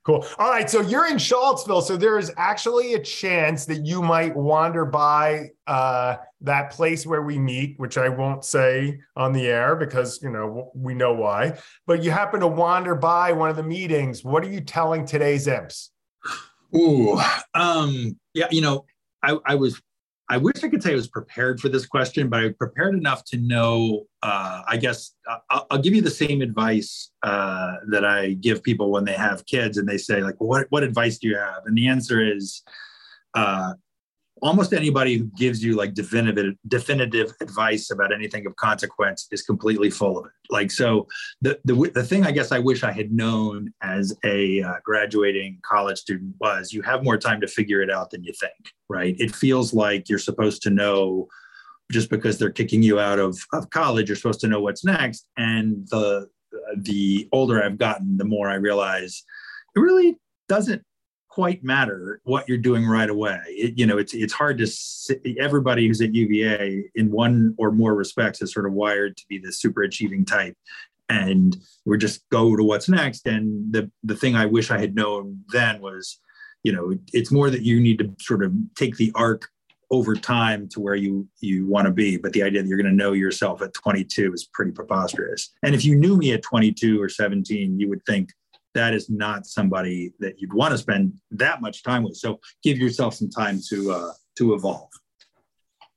Cool. 0.04 0.26
All 0.38 0.50
right. 0.50 0.68
So 0.68 0.80
you're 0.80 1.06
in 1.06 1.16
Charlottesville. 1.16 1.80
So 1.80 1.96
there 1.96 2.18
is 2.18 2.32
actually 2.36 2.94
a 2.94 2.98
chance 2.98 3.66
that 3.66 3.86
you 3.86 4.02
might 4.02 4.34
wander 4.34 4.84
by 4.84 5.50
uh, 5.68 6.16
that 6.40 6.72
place 6.72 7.06
where 7.06 7.22
we 7.22 7.38
meet, 7.38 7.78
which 7.78 7.96
I 7.96 8.08
won't 8.08 8.44
say 8.44 8.98
on 9.14 9.32
the 9.32 9.46
air 9.46 9.76
because, 9.76 10.20
you 10.20 10.30
know, 10.30 10.72
we 10.74 10.94
know 10.94 11.12
why. 11.12 11.56
But 11.86 12.02
you 12.02 12.10
happen 12.10 12.40
to 12.40 12.48
wander 12.48 12.96
by 12.96 13.30
one 13.30 13.48
of 13.48 13.54
the 13.56 13.62
meetings. 13.62 14.24
What 14.24 14.42
are 14.42 14.50
you 14.50 14.60
telling 14.60 15.06
today's 15.06 15.46
imps? 15.46 15.92
Ooh, 16.74 17.20
um, 17.54 18.18
yeah, 18.34 18.48
you 18.50 18.62
know, 18.62 18.86
I, 19.22 19.38
I 19.44 19.54
was 19.54 19.80
I 20.32 20.38
wish 20.38 20.64
I 20.64 20.68
could 20.68 20.82
say 20.82 20.92
I 20.92 20.94
was 20.94 21.08
prepared 21.08 21.60
for 21.60 21.68
this 21.68 21.84
question, 21.84 22.30
but 22.30 22.40
I 22.42 22.48
prepared 22.48 22.94
enough 22.94 23.22
to 23.26 23.36
know. 23.36 24.06
Uh, 24.22 24.62
I 24.66 24.78
guess 24.78 25.14
I'll, 25.50 25.66
I'll, 25.70 25.78
give 25.78 25.94
you 25.94 26.00
the 26.00 26.10
same 26.10 26.40
advice 26.40 27.10
uh, 27.22 27.74
that 27.90 28.06
I 28.06 28.32
give 28.40 28.62
people 28.62 28.90
when 28.90 29.04
they 29.04 29.12
have 29.12 29.44
kids, 29.44 29.76
and 29.76 29.86
they 29.86 29.98
say 29.98 30.22
like, 30.22 30.36
"What 30.38 30.68
what 30.70 30.84
advice 30.84 31.18
do 31.18 31.28
you 31.28 31.36
have?" 31.36 31.66
And 31.66 31.76
the 31.76 31.86
answer 31.86 32.24
is, 32.24 32.62
uh, 33.34 33.74
almost 34.42 34.72
anybody 34.72 35.16
who 35.16 35.24
gives 35.36 35.62
you 35.64 35.76
like 35.76 35.94
definitive 35.94 36.54
definitive 36.68 37.32
advice 37.40 37.90
about 37.90 38.12
anything 38.12 38.44
of 38.46 38.56
consequence 38.56 39.28
is 39.30 39.42
completely 39.42 39.88
full 39.88 40.18
of 40.18 40.26
it. 40.26 40.32
Like 40.50 40.70
so 40.70 41.06
the 41.40 41.58
the, 41.64 41.74
the 41.94 42.02
thing 42.02 42.26
i 42.26 42.32
guess 42.32 42.52
i 42.52 42.58
wish 42.58 42.82
i 42.82 42.92
had 42.92 43.12
known 43.12 43.72
as 43.82 44.14
a 44.24 44.62
uh, 44.62 44.74
graduating 44.84 45.58
college 45.62 45.98
student 45.98 46.34
was 46.40 46.72
you 46.72 46.82
have 46.82 47.04
more 47.04 47.16
time 47.16 47.40
to 47.40 47.46
figure 47.46 47.80
it 47.82 47.90
out 47.90 48.10
than 48.10 48.22
you 48.24 48.32
think 48.38 48.72
right? 48.92 49.16
It 49.18 49.34
feels 49.34 49.72
like 49.72 50.08
you're 50.08 50.18
supposed 50.18 50.62
to 50.62 50.70
know 50.70 51.26
just 51.90 52.10
because 52.10 52.38
they're 52.38 52.50
kicking 52.50 52.82
you 52.82 53.00
out 53.00 53.18
of, 53.18 53.38
of 53.52 53.70
college 53.70 54.08
you're 54.08 54.16
supposed 54.16 54.40
to 54.40 54.48
know 54.48 54.60
what's 54.60 54.84
next. 54.84 55.26
And 55.36 55.88
the 55.88 56.28
the 56.76 57.28
older 57.32 57.62
i've 57.62 57.78
gotten 57.78 58.18
the 58.18 58.26
more 58.26 58.48
i 58.48 58.54
realize 58.54 59.24
it 59.74 59.80
really 59.80 60.18
doesn't 60.50 60.82
quite 61.32 61.64
matter 61.64 62.20
what 62.24 62.46
you're 62.46 62.58
doing 62.58 62.86
right 62.86 63.08
away. 63.08 63.40
It, 63.46 63.78
you 63.78 63.86
know, 63.86 63.96
it's 63.96 64.12
it's 64.12 64.34
hard 64.34 64.58
to 64.58 64.68
everybody 65.40 65.86
who's 65.86 66.02
at 66.02 66.14
UVA 66.14 66.90
in 66.94 67.10
one 67.10 67.54
or 67.56 67.72
more 67.72 67.94
respects 67.94 68.42
is 68.42 68.52
sort 68.52 68.66
of 68.66 68.74
wired 68.74 69.16
to 69.16 69.24
be 69.30 69.38
the 69.38 69.50
super 69.50 69.82
achieving 69.82 70.26
type, 70.26 70.54
and 71.08 71.56
we 71.86 71.96
just 71.96 72.28
go 72.28 72.54
to 72.54 72.62
what's 72.62 72.86
next. 72.86 73.26
And 73.26 73.72
the 73.72 73.90
the 74.04 74.14
thing 74.14 74.36
I 74.36 74.44
wish 74.44 74.70
I 74.70 74.78
had 74.78 74.94
known 74.94 75.40
then 75.48 75.80
was, 75.80 76.20
you 76.64 76.72
know, 76.72 76.94
it's 77.14 77.32
more 77.32 77.48
that 77.48 77.62
you 77.62 77.80
need 77.80 77.98
to 78.00 78.14
sort 78.20 78.44
of 78.44 78.52
take 78.76 78.96
the 78.96 79.10
arc 79.14 79.48
over 79.90 80.14
time 80.14 80.68
to 80.68 80.80
where 80.80 80.94
you 80.94 81.26
you 81.40 81.66
want 81.66 81.84
to 81.84 81.92
be 81.92 82.16
but 82.16 82.32
the 82.32 82.42
idea 82.42 82.62
that 82.62 82.66
you're 82.66 82.78
going 82.78 82.90
to 82.90 82.96
know 82.96 83.12
yourself 83.12 83.60
at 83.60 83.74
22 83.74 84.32
is 84.32 84.48
pretty 84.54 84.72
preposterous 84.72 85.50
and 85.62 85.74
if 85.74 85.84
you 85.84 85.94
knew 85.94 86.16
me 86.16 86.32
at 86.32 86.42
22 86.42 86.98
or 86.98 87.10
17 87.10 87.78
you 87.78 87.90
would 87.90 88.02
think 88.06 88.30
that 88.74 88.94
is 88.94 89.10
not 89.10 89.46
somebody 89.46 90.12
that 90.20 90.40
you'd 90.40 90.52
want 90.52 90.72
to 90.72 90.78
spend 90.78 91.14
that 91.30 91.60
much 91.60 91.82
time 91.82 92.02
with. 92.02 92.16
So 92.16 92.40
give 92.62 92.78
yourself 92.78 93.14
some 93.14 93.30
time 93.30 93.60
to 93.68 93.92
uh, 93.92 94.12
to 94.38 94.54
evolve. 94.54 94.88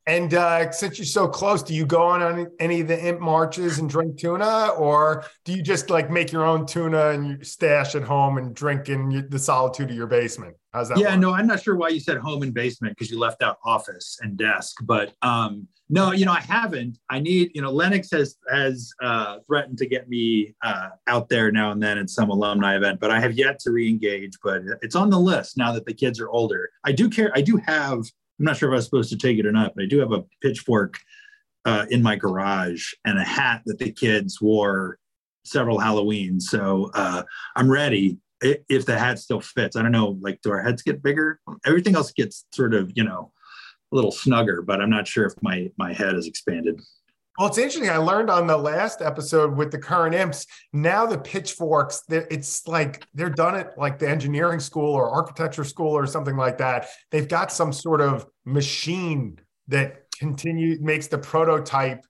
And 0.08 0.36
uh, 0.36 0.72
since 0.72 1.00
you're 1.00 1.06
so 1.06 1.28
close, 1.28 1.64
do 1.64 1.74
you 1.74 1.86
go 1.86 2.04
on, 2.04 2.22
on 2.22 2.48
any 2.60 2.82
of 2.82 2.88
the 2.88 3.08
imp 3.08 3.20
marches 3.20 3.80
and 3.80 3.90
drink 3.90 4.20
tuna, 4.20 4.70
or 4.78 5.26
do 5.46 5.54
you 5.54 5.64
just 5.64 5.90
like 5.90 6.12
make 6.12 6.32
your 6.32 6.46
own 6.46 6.68
tuna 6.68 7.10
and 7.10 7.28
you 7.28 7.44
stash 7.44 7.96
at 7.96 8.04
home 8.04 8.38
and 8.38 8.56
drink 8.56 8.88
in 8.88 9.28
the 9.30 9.40
solitude 9.40 9.90
of 9.90 9.96
your 9.96 10.06
basement? 10.06 10.56
How's 10.74 10.90
that? 10.90 11.00
Yeah, 11.00 11.12
work? 11.12 11.20
no, 11.22 11.34
I'm 11.34 11.48
not 11.48 11.64
sure 11.64 11.76
why 11.76 11.90
you 11.90 12.00
said 12.00 12.18
home 12.18 12.44
and 12.44 12.54
basement 12.54 12.96
because 12.96 13.10
you 13.10 13.18
left 13.18 13.42
out 13.42 13.58
office 13.66 14.20
and 14.22 14.38
desk. 14.38 14.78
But 14.84 15.14
um, 15.24 15.68
no, 15.90 16.12
you 16.12 16.26
know, 16.26 16.34
I 16.34 16.42
haven't. 16.42 17.00
I 17.10 17.20
need, 17.20 17.52
you 17.56 17.62
know, 17.64 17.72
Lenox 17.72 18.12
has 18.12 18.36
has 18.52 18.94
uh, 19.02 19.38
threatened 19.48 19.80
to 19.80 19.88
get 19.88 20.08
me 20.08 20.54
uh, 20.64 20.90
out 21.08 21.30
there 21.30 21.52
now 21.52 21.72
and 21.72 21.82
then 21.82 21.98
at 21.98 22.12
some 22.12 22.30
alumni 22.30 22.76
event, 22.76 23.00
but 23.00 23.10
I 23.10 23.20
have 23.20 23.34
yet 23.34 23.58
to 23.62 23.72
re-engage. 23.72 24.34
But 24.44 24.62
it's 24.84 24.96
on 24.96 25.10
the 25.10 25.20
list 25.20 25.58
now 25.58 25.72
that 25.74 25.86
the 25.86 25.94
kids 25.94 26.20
are 26.20 26.30
older. 26.30 26.70
I 26.84 26.92
do 26.92 27.10
care. 27.10 27.32
I 27.34 27.42
do 27.42 27.58
have 27.58 28.04
I'm 28.40 28.46
not 28.46 28.58
sure 28.58 28.70
if 28.70 28.74
I 28.74 28.76
was 28.78 28.86
supposed 28.86 29.10
to 29.12 29.18
take 29.18 29.38
it 29.40 29.46
or 29.46 29.52
not, 29.52 29.74
but 29.76 29.84
I 29.84 29.88
do 29.88 30.00
have 30.00 30.12
a 30.12 30.24
pitchfork 30.42 31.00
uh, 31.66 31.86
in 31.90 32.04
my 32.04 32.16
garage 32.16 32.94
and 33.06 33.18
a 33.18 33.24
hat 33.24 33.62
that 33.66 33.80
the 33.80 33.92
kids 33.92 34.42
wore 34.42 35.00
several 35.44 35.80
Halloweens. 35.80 36.44
So 36.44 36.92
uh, 36.94 37.24
I'm 37.56 37.70
ready 37.70 38.18
if 38.42 38.86
the 38.86 39.00
hat 39.00 39.20
still 39.20 39.42
fits. 39.42 39.76
I 39.76 39.82
don't 39.82 39.92
know, 39.92 40.18
like, 40.22 40.42
do 40.42 40.52
our 40.52 40.62
heads 40.62 40.82
get 40.82 41.02
bigger? 41.02 41.40
Everything 41.66 41.96
else 41.96 42.12
gets 42.12 42.46
sort 42.54 42.74
of, 42.74 42.92
you 42.96 43.04
know, 43.04 43.32
a 43.92 43.96
little 43.96 44.12
snugger, 44.12 44.62
but 44.62 44.82
I'm 44.82 44.90
not 44.90 45.08
sure 45.08 45.26
if 45.26 45.34
my 45.42 45.72
my 45.78 45.94
head 45.94 46.16
has 46.16 46.28
expanded. 46.28 46.82
Well, 47.38 47.50
it's 47.50 47.58
interesting. 47.58 47.90
I 47.90 47.98
learned 47.98 48.30
on 48.30 48.48
the 48.48 48.58
last 48.58 49.02
episode 49.02 49.58
with 49.58 49.72
the 49.72 49.78
current 49.78 50.16
imps. 50.16 50.48
Now 50.72 51.06
the 51.06 51.18
pitchforks, 51.18 52.02
it's 52.10 52.66
like 52.66 53.06
they're 53.14 53.30
done 53.30 53.56
at 53.56 53.78
like 53.78 54.00
the 54.00 54.10
engineering 54.10 54.62
school 54.62 54.94
or 54.94 55.10
architecture 55.10 55.66
school 55.66 55.92
or 55.92 56.08
something 56.08 56.38
like 56.38 56.58
that. 56.60 56.88
They've 57.12 57.28
got 57.28 57.52
some 57.52 57.74
sort 57.74 58.00
of 58.00 58.26
machine 58.46 59.40
that 59.68 60.06
continue 60.18 60.78
makes 60.80 61.08
the 61.08 61.18
prototype 61.18 62.06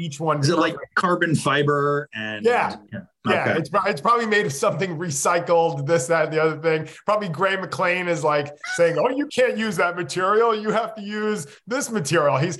each 0.00 0.18
one. 0.18 0.40
Is 0.40 0.48
it 0.48 0.56
like 0.56 0.76
carbon 0.94 1.34
fiber 1.34 2.08
and 2.14 2.44
yeah, 2.44 2.76
yeah, 2.92 3.00
yeah 3.26 3.42
okay. 3.42 3.58
it's 3.58 3.70
it's 3.86 4.00
probably 4.00 4.26
made 4.26 4.46
of 4.46 4.52
something 4.52 4.98
recycled. 4.98 5.86
This, 5.86 6.06
that, 6.06 6.24
and 6.24 6.32
the 6.32 6.42
other 6.42 6.60
thing. 6.60 6.88
Probably 7.04 7.28
Gray 7.28 7.56
McLean 7.56 8.08
is 8.08 8.24
like 8.24 8.56
saying, 8.76 8.96
"Oh, 8.98 9.10
you 9.10 9.26
can't 9.26 9.58
use 9.58 9.76
that 9.76 9.96
material. 9.96 10.54
You 10.54 10.70
have 10.70 10.94
to 10.94 11.02
use 11.02 11.46
this 11.66 11.90
material." 11.90 12.38
He's. 12.38 12.58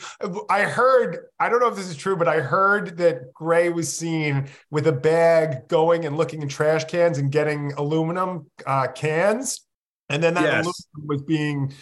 I 0.51 0.63
heard. 0.63 1.27
I 1.39 1.49
don't 1.49 1.61
know 1.61 1.69
if 1.69 1.77
this 1.77 1.89
is 1.89 1.97
true, 1.97 2.17
but 2.17 2.29
I 2.29 2.41
heard 2.41 2.99
that 2.99 3.33
Gray 3.33 3.71
was 3.71 3.95
seen 3.95 4.49
with 4.71 4.87
a 4.87 4.93
bag 4.93 5.69
going 5.69 6.05
and 6.05 6.17
looking 6.17 6.43
in 6.43 6.49
trash 6.49 6.85
cans 6.85 7.19
and 7.19 7.33
getting 7.33 7.73
aluminum 7.73 8.51
uh, 8.67 8.89
cans, 8.89 9.63
and 10.09 10.23
then 10.23 10.35
that 10.35 10.45
yes. 10.45 10.65
aluminum 10.65 11.09
was 11.09 11.23
being 11.23 11.73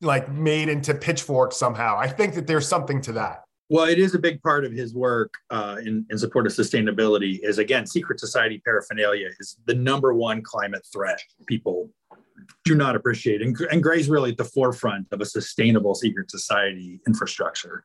like 0.00 0.30
made 0.30 0.68
into 0.68 0.94
pitchforks 0.94 1.56
somehow. 1.56 1.96
I 1.98 2.06
think 2.06 2.34
that 2.34 2.46
there's 2.46 2.68
something 2.68 3.00
to 3.02 3.12
that. 3.12 3.42
Well, 3.70 3.84
it 3.84 3.98
is 3.98 4.14
a 4.14 4.18
big 4.18 4.42
part 4.42 4.64
of 4.64 4.72
his 4.72 4.94
work 4.94 5.34
uh, 5.50 5.76
in, 5.84 6.06
in 6.08 6.18
support 6.18 6.46
of 6.46 6.52
sustainability. 6.52 7.40
Is 7.42 7.58
again, 7.58 7.86
secret 7.86 8.18
society 8.18 8.62
paraphernalia 8.64 9.28
is 9.38 9.56
the 9.66 9.74
number 9.74 10.14
one 10.14 10.42
climate 10.42 10.86
threat 10.90 11.20
people 11.46 11.90
do 12.64 12.74
not 12.74 12.96
appreciate, 12.96 13.42
and, 13.42 13.58
and 13.70 13.82
Gray's 13.82 14.08
really 14.08 14.30
at 14.30 14.38
the 14.38 14.44
forefront 14.44 15.06
of 15.12 15.20
a 15.20 15.26
sustainable 15.26 15.94
secret 15.94 16.30
society 16.30 17.00
infrastructure. 17.06 17.84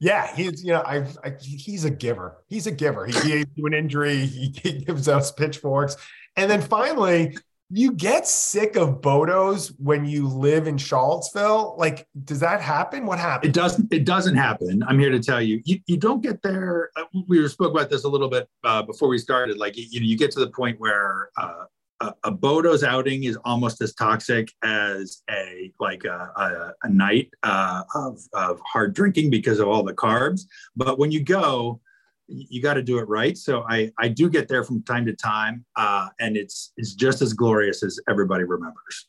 Yeah, 0.00 0.34
he's 0.34 0.64
you 0.64 0.72
know 0.72 0.82
I, 0.82 1.06
I 1.24 1.34
he's 1.40 1.84
a 1.84 1.90
giver. 1.90 2.38
He's 2.48 2.66
a 2.66 2.72
giver. 2.72 3.06
He 3.06 3.12
gave 3.28 3.46
you 3.54 3.66
an 3.66 3.74
injury. 3.74 4.26
He, 4.26 4.54
he 4.62 4.72
gives 4.84 5.08
us 5.08 5.30
pitchforks, 5.30 5.96
and 6.36 6.50
then 6.50 6.60
finally 6.60 7.36
you 7.70 7.92
get 7.92 8.26
sick 8.26 8.76
of 8.76 9.00
bodos 9.00 9.74
when 9.78 10.06
you 10.06 10.26
live 10.26 10.66
in 10.66 10.78
Charlottesville? 10.78 11.76
Like, 11.76 12.06
does 12.24 12.40
that 12.40 12.60
happen? 12.60 13.04
What 13.04 13.18
happens? 13.18 13.50
It 13.50 13.54
doesn't. 13.54 13.92
It 13.92 14.04
doesn't 14.04 14.36
happen. 14.36 14.82
I'm 14.86 14.98
here 14.98 15.10
to 15.10 15.20
tell 15.20 15.42
you. 15.42 15.60
You, 15.64 15.78
you 15.86 15.96
don't 15.98 16.22
get 16.22 16.42
there. 16.42 16.90
Uh, 16.96 17.04
we 17.28 17.46
spoke 17.48 17.72
about 17.72 17.90
this 17.90 18.04
a 18.04 18.08
little 18.08 18.28
bit 18.28 18.48
uh, 18.64 18.82
before 18.82 19.08
we 19.08 19.18
started. 19.18 19.58
Like, 19.58 19.74
you, 19.76 20.00
know, 20.00 20.06
you 20.06 20.16
get 20.16 20.30
to 20.32 20.40
the 20.40 20.50
point 20.50 20.80
where 20.80 21.28
uh, 21.36 21.64
a, 22.00 22.14
a, 22.24 22.32
bodo's 22.32 22.84
outing 22.84 23.24
is 23.24 23.36
almost 23.44 23.82
as 23.82 23.94
toxic 23.94 24.50
as 24.62 25.22
a 25.30 25.70
like 25.78 26.04
a, 26.04 26.30
a, 26.36 26.72
a 26.84 26.88
night 26.88 27.30
uh, 27.42 27.82
of 27.94 28.20
of 28.32 28.60
hard 28.64 28.94
drinking 28.94 29.30
because 29.30 29.58
of 29.58 29.68
all 29.68 29.82
the 29.82 29.94
carbs. 29.94 30.42
But 30.74 30.98
when 30.98 31.10
you 31.10 31.22
go, 31.22 31.80
you 32.28 32.62
got 32.62 32.74
to 32.74 32.82
do 32.82 32.98
it 32.98 33.08
right. 33.08 33.36
So 33.36 33.64
I 33.68 33.90
I 33.98 34.08
do 34.08 34.28
get 34.28 34.48
there 34.48 34.62
from 34.62 34.82
time 34.82 35.06
to 35.06 35.14
time, 35.14 35.64
uh, 35.76 36.08
and 36.20 36.36
it's 36.36 36.72
it's 36.76 36.94
just 36.94 37.22
as 37.22 37.32
glorious 37.32 37.82
as 37.82 37.98
everybody 38.08 38.44
remembers. 38.44 39.08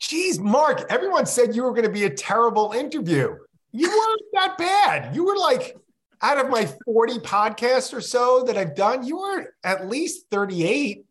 Geez, 0.00 0.38
Mark, 0.38 0.86
everyone 0.88 1.26
said 1.26 1.54
you 1.54 1.62
were 1.62 1.72
going 1.72 1.84
to 1.84 1.92
be 1.92 2.04
a 2.04 2.10
terrible 2.10 2.72
interview. 2.72 3.36
You 3.72 3.88
weren't 3.88 4.22
that 4.32 4.56
bad. 4.58 5.14
You 5.14 5.24
were 5.24 5.36
like 5.36 5.76
out 6.22 6.38
of 6.38 6.50
my 6.50 6.68
40 6.84 7.18
podcasts 7.18 7.92
or 7.92 8.00
so 8.00 8.42
that 8.44 8.56
I've 8.56 8.74
done, 8.74 9.04
you 9.04 9.18
were 9.18 9.54
at 9.62 9.88
least 9.88 10.26
38. 10.30 11.04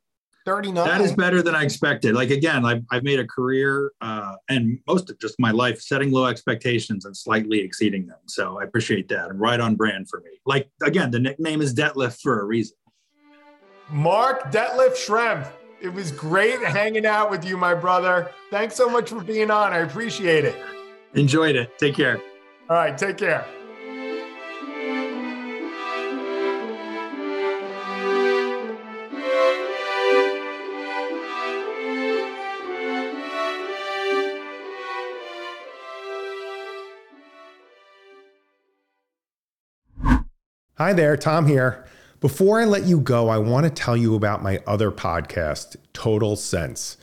39. 0.49 0.87
That 0.87 1.01
is 1.01 1.13
better 1.13 1.43
than 1.43 1.53
I 1.53 1.63
expected. 1.63 2.15
Like 2.15 2.31
again, 2.31 2.65
I've, 2.65 2.83
I've 2.89 3.03
made 3.03 3.19
a 3.19 3.27
career 3.27 3.91
uh, 4.01 4.35
and 4.49 4.79
most 4.87 5.11
of 5.11 5.19
just 5.19 5.39
my 5.39 5.51
life 5.51 5.79
setting 5.79 6.11
low 6.11 6.25
expectations 6.25 7.05
and 7.05 7.15
slightly 7.15 7.59
exceeding 7.59 8.07
them. 8.07 8.17
So 8.25 8.59
I 8.59 8.63
appreciate 8.63 9.07
that. 9.09 9.29
And 9.29 9.39
right 9.39 9.59
on 9.59 9.75
brand 9.75 10.09
for 10.09 10.21
me. 10.21 10.31
Like 10.47 10.71
again, 10.81 11.11
the 11.11 11.19
nickname 11.19 11.61
is 11.61 11.75
Detlef 11.75 12.19
for 12.19 12.41
a 12.41 12.45
reason. 12.45 12.75
Mark 13.91 14.51
Detlef 14.51 14.93
Schrempf. 14.93 15.51
It 15.81 15.93
was 15.93 16.11
great 16.11 16.59
hanging 16.59 17.05
out 17.05 17.29
with 17.29 17.45
you, 17.45 17.55
my 17.55 17.75
brother. 17.75 18.31
Thanks 18.49 18.75
so 18.75 18.89
much 18.89 19.09
for 19.09 19.23
being 19.23 19.51
on. 19.51 19.71
I 19.71 19.77
appreciate 19.77 20.45
it. 20.45 20.55
Enjoyed 21.13 21.55
it. 21.55 21.77
Take 21.77 21.95
care. 21.95 22.17
All 22.69 22.75
right, 22.75 22.97
take 22.97 23.17
care. 23.17 23.45
Hi 40.81 40.93
there, 40.93 41.17
Tom 41.17 41.45
here. 41.45 41.83
Before 42.21 42.61
I 42.61 42.63
let 42.63 42.83
you 42.83 43.01
go, 43.01 43.27
I 43.27 43.37
want 43.37 43.65
to 43.65 43.69
tell 43.69 43.97
you 43.97 44.15
about 44.15 44.41
my 44.41 44.61
other 44.65 44.91
podcast, 44.91 45.75
Total 45.91 46.37
Cents. 46.37 46.95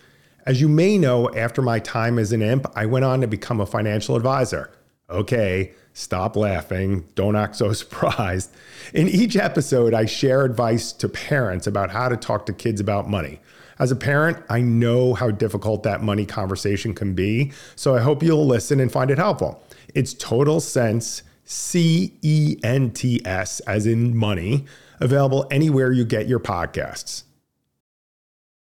As 0.47 0.63
you 0.63 0.67
may 0.67 0.97
know, 0.97 1.31
after 1.35 1.61
my 1.61 1.79
time 1.79 2.19
as 2.19 2.33
an 2.33 2.41
imp, 2.41 2.65
I 2.75 2.87
went 2.87 3.05
on 3.05 3.21
to 3.21 3.27
become 3.27 3.61
a 3.61 3.67
financial 3.67 4.17
advisor. 4.17 4.71
Okay, 5.11 5.73
stop 5.93 6.37
laughing. 6.37 7.07
Don't 7.17 7.37
act 7.37 7.57
so 7.57 7.71
surprised. 7.75 8.51
In 8.95 9.09
each 9.09 9.37
episode, 9.37 9.93
I 9.93 10.07
share 10.07 10.47
advice 10.47 10.91
to 10.93 11.07
parents 11.07 11.67
about 11.67 11.91
how 11.91 12.09
to 12.09 12.17
talk 12.17 12.47
to 12.47 12.55
kids 12.55 12.81
about 12.81 13.11
money. 13.11 13.41
As 13.79 13.91
a 13.91 13.97
parent, 13.97 14.39
I 14.49 14.63
know 14.63 15.13
how 15.13 15.31
difficult 15.31 15.83
that 15.83 16.03
money 16.03 16.25
conversation 16.25 16.95
can 16.95 17.13
be, 17.13 17.53
so 17.75 17.95
I 17.95 18.01
hope 18.01 18.23
you'll 18.23 18.47
listen 18.47 18.81
and 18.81 18.91
find 18.91 19.11
it 19.11 19.19
helpful. 19.19 19.63
It's 19.95 20.15
Total 20.15 20.61
Cents 20.61 21.25
C 21.47 22.19
E 22.23 22.59
N 22.63 22.91
T 22.91 23.23
S, 23.25 23.61
as 23.61 23.87
in 23.87 24.17
money, 24.17 24.67
available 25.01 25.47
anywhere 25.51 25.93
you 25.93 26.05
get 26.05 26.29
your 26.29 26.41
podcasts. 26.41 27.23